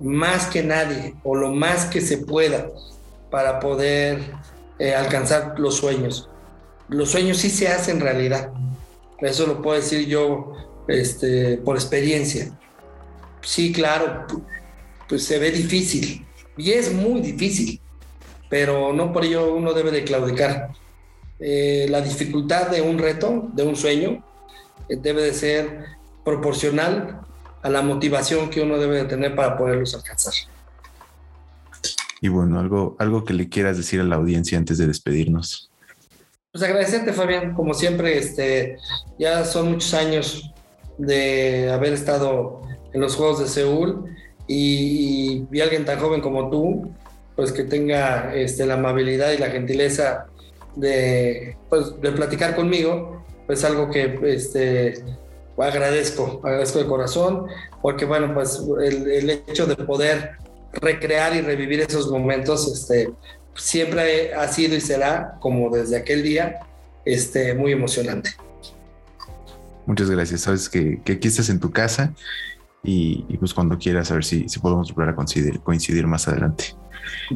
más 0.00 0.46
que 0.46 0.62
nadie 0.62 1.14
o 1.22 1.34
lo 1.34 1.52
más 1.52 1.86
que 1.86 2.00
se 2.00 2.18
pueda 2.18 2.66
para 3.30 3.60
poder 3.60 4.20
eh, 4.78 4.94
alcanzar 4.94 5.58
los 5.58 5.76
sueños. 5.76 6.28
Los 6.88 7.10
sueños 7.10 7.38
sí 7.38 7.50
se 7.50 7.68
hacen 7.68 8.00
realidad. 8.00 8.50
Eso 9.20 9.46
lo 9.46 9.62
puedo 9.62 9.80
decir 9.80 10.06
yo 10.06 10.52
este, 10.88 11.58
por 11.58 11.76
experiencia. 11.76 12.56
Sí, 13.42 13.72
claro, 13.72 14.26
pues 15.08 15.24
se 15.24 15.38
ve 15.38 15.50
difícil 15.50 16.26
y 16.56 16.72
es 16.72 16.92
muy 16.92 17.20
difícil, 17.20 17.80
pero 18.48 18.92
no 18.92 19.12
por 19.12 19.24
ello 19.24 19.54
uno 19.54 19.72
debe 19.72 19.90
de 19.90 20.04
claudicar. 20.04 20.70
Eh, 21.40 21.86
la 21.90 22.00
dificultad 22.00 22.68
de 22.68 22.80
un 22.80 22.98
reto, 22.98 23.48
de 23.52 23.64
un 23.64 23.76
sueño, 23.76 24.24
eh, 24.88 24.96
debe 24.96 25.22
de 25.22 25.34
ser 25.34 25.84
proporcional 26.24 27.20
a 27.62 27.68
la 27.68 27.82
motivación 27.82 28.50
que 28.50 28.60
uno 28.60 28.78
debe 28.78 28.98
de 28.98 29.04
tener 29.04 29.34
para 29.34 29.56
poderlos 29.56 29.94
alcanzar. 29.94 30.34
Y 32.20 32.28
bueno, 32.28 32.58
algo, 32.58 32.96
algo 32.98 33.24
que 33.24 33.34
le 33.34 33.48
quieras 33.48 33.76
decir 33.76 34.00
a 34.00 34.04
la 34.04 34.16
audiencia 34.16 34.56
antes 34.56 34.78
de 34.78 34.86
despedirnos. 34.86 35.70
Pues 36.54 36.62
agradecerte, 36.62 37.12
Fabián, 37.12 37.52
como 37.52 37.74
siempre, 37.74 38.16
este, 38.16 38.78
ya 39.18 39.44
son 39.44 39.72
muchos 39.72 39.92
años 39.92 40.52
de 40.98 41.68
haber 41.68 41.94
estado 41.94 42.62
en 42.92 43.00
los 43.00 43.16
Juegos 43.16 43.40
de 43.40 43.48
Seúl 43.48 44.04
y, 44.46 45.48
y, 45.50 45.60
alguien 45.60 45.84
tan 45.84 45.98
joven 45.98 46.20
como 46.20 46.50
tú, 46.50 46.92
pues 47.34 47.50
que 47.50 47.64
tenga 47.64 48.32
este, 48.36 48.66
la 48.66 48.74
amabilidad 48.74 49.32
y 49.32 49.38
la 49.38 49.50
gentileza 49.50 50.26
de, 50.76 51.56
pues, 51.68 52.00
de 52.00 52.12
platicar 52.12 52.54
conmigo, 52.54 53.24
pues 53.48 53.64
algo 53.64 53.90
que 53.90 54.16
este, 54.22 55.04
agradezco, 55.58 56.40
agradezco 56.44 56.78
de 56.78 56.86
corazón, 56.86 57.48
porque 57.82 58.04
bueno, 58.04 58.32
pues 58.32 58.62
el, 58.80 59.10
el 59.10 59.30
hecho 59.30 59.66
de 59.66 59.74
poder 59.74 60.36
recrear 60.74 61.34
y 61.34 61.40
revivir 61.40 61.80
esos 61.80 62.08
momentos, 62.12 62.72
este, 62.72 63.10
siempre 63.54 64.34
ha 64.34 64.48
sido 64.48 64.76
y 64.76 64.80
será, 64.80 65.36
como 65.40 65.70
desde 65.70 65.96
aquel 65.96 66.22
día, 66.22 66.60
este, 67.04 67.54
muy 67.54 67.72
emocionante. 67.72 68.30
Muchas 69.86 70.10
gracias. 70.10 70.42
Sabes 70.42 70.68
que, 70.68 71.00
que 71.04 71.12
aquí 71.12 71.28
estás 71.28 71.48
en 71.50 71.60
tu 71.60 71.70
casa 71.70 72.12
y, 72.82 73.24
y, 73.28 73.36
pues 73.36 73.54
cuando 73.54 73.78
quieras 73.78 74.10
a 74.10 74.14
ver 74.14 74.24
si, 74.24 74.48
si 74.48 74.58
podemos 74.58 74.92
volver 74.92 75.10
a 75.10 75.16
coincidir, 75.16 75.60
coincidir 75.60 76.06
más 76.06 76.26
adelante. 76.28 76.74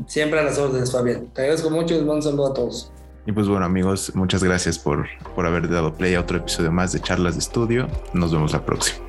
Siempre 0.07 0.41
a 0.41 0.45
las 0.45 0.59
órdenes, 0.59 0.93
Fabián. 0.93 1.29
Te 1.35 1.43
agradezco 1.43 1.71
mucho 1.71 1.95
y 1.95 1.99
les 1.99 2.07
mando 2.07 2.17
un 2.17 2.23
saludo 2.23 2.51
a 2.51 2.55
todos. 2.55 2.93
Y 3.27 3.33
pues 3.33 3.47
bueno 3.47 3.67
amigos, 3.67 4.13
muchas 4.15 4.43
gracias 4.43 4.79
por, 4.79 5.07
por 5.35 5.45
haber 5.45 5.69
dado 5.69 5.93
play 5.93 6.15
a 6.15 6.21
otro 6.21 6.39
episodio 6.39 6.73
más 6.73 6.93
de 6.93 7.01
Charlas 7.01 7.35
de 7.35 7.41
Estudio. 7.41 7.87
Nos 8.15 8.33
vemos 8.33 8.53
la 8.53 8.65
próxima. 8.65 9.05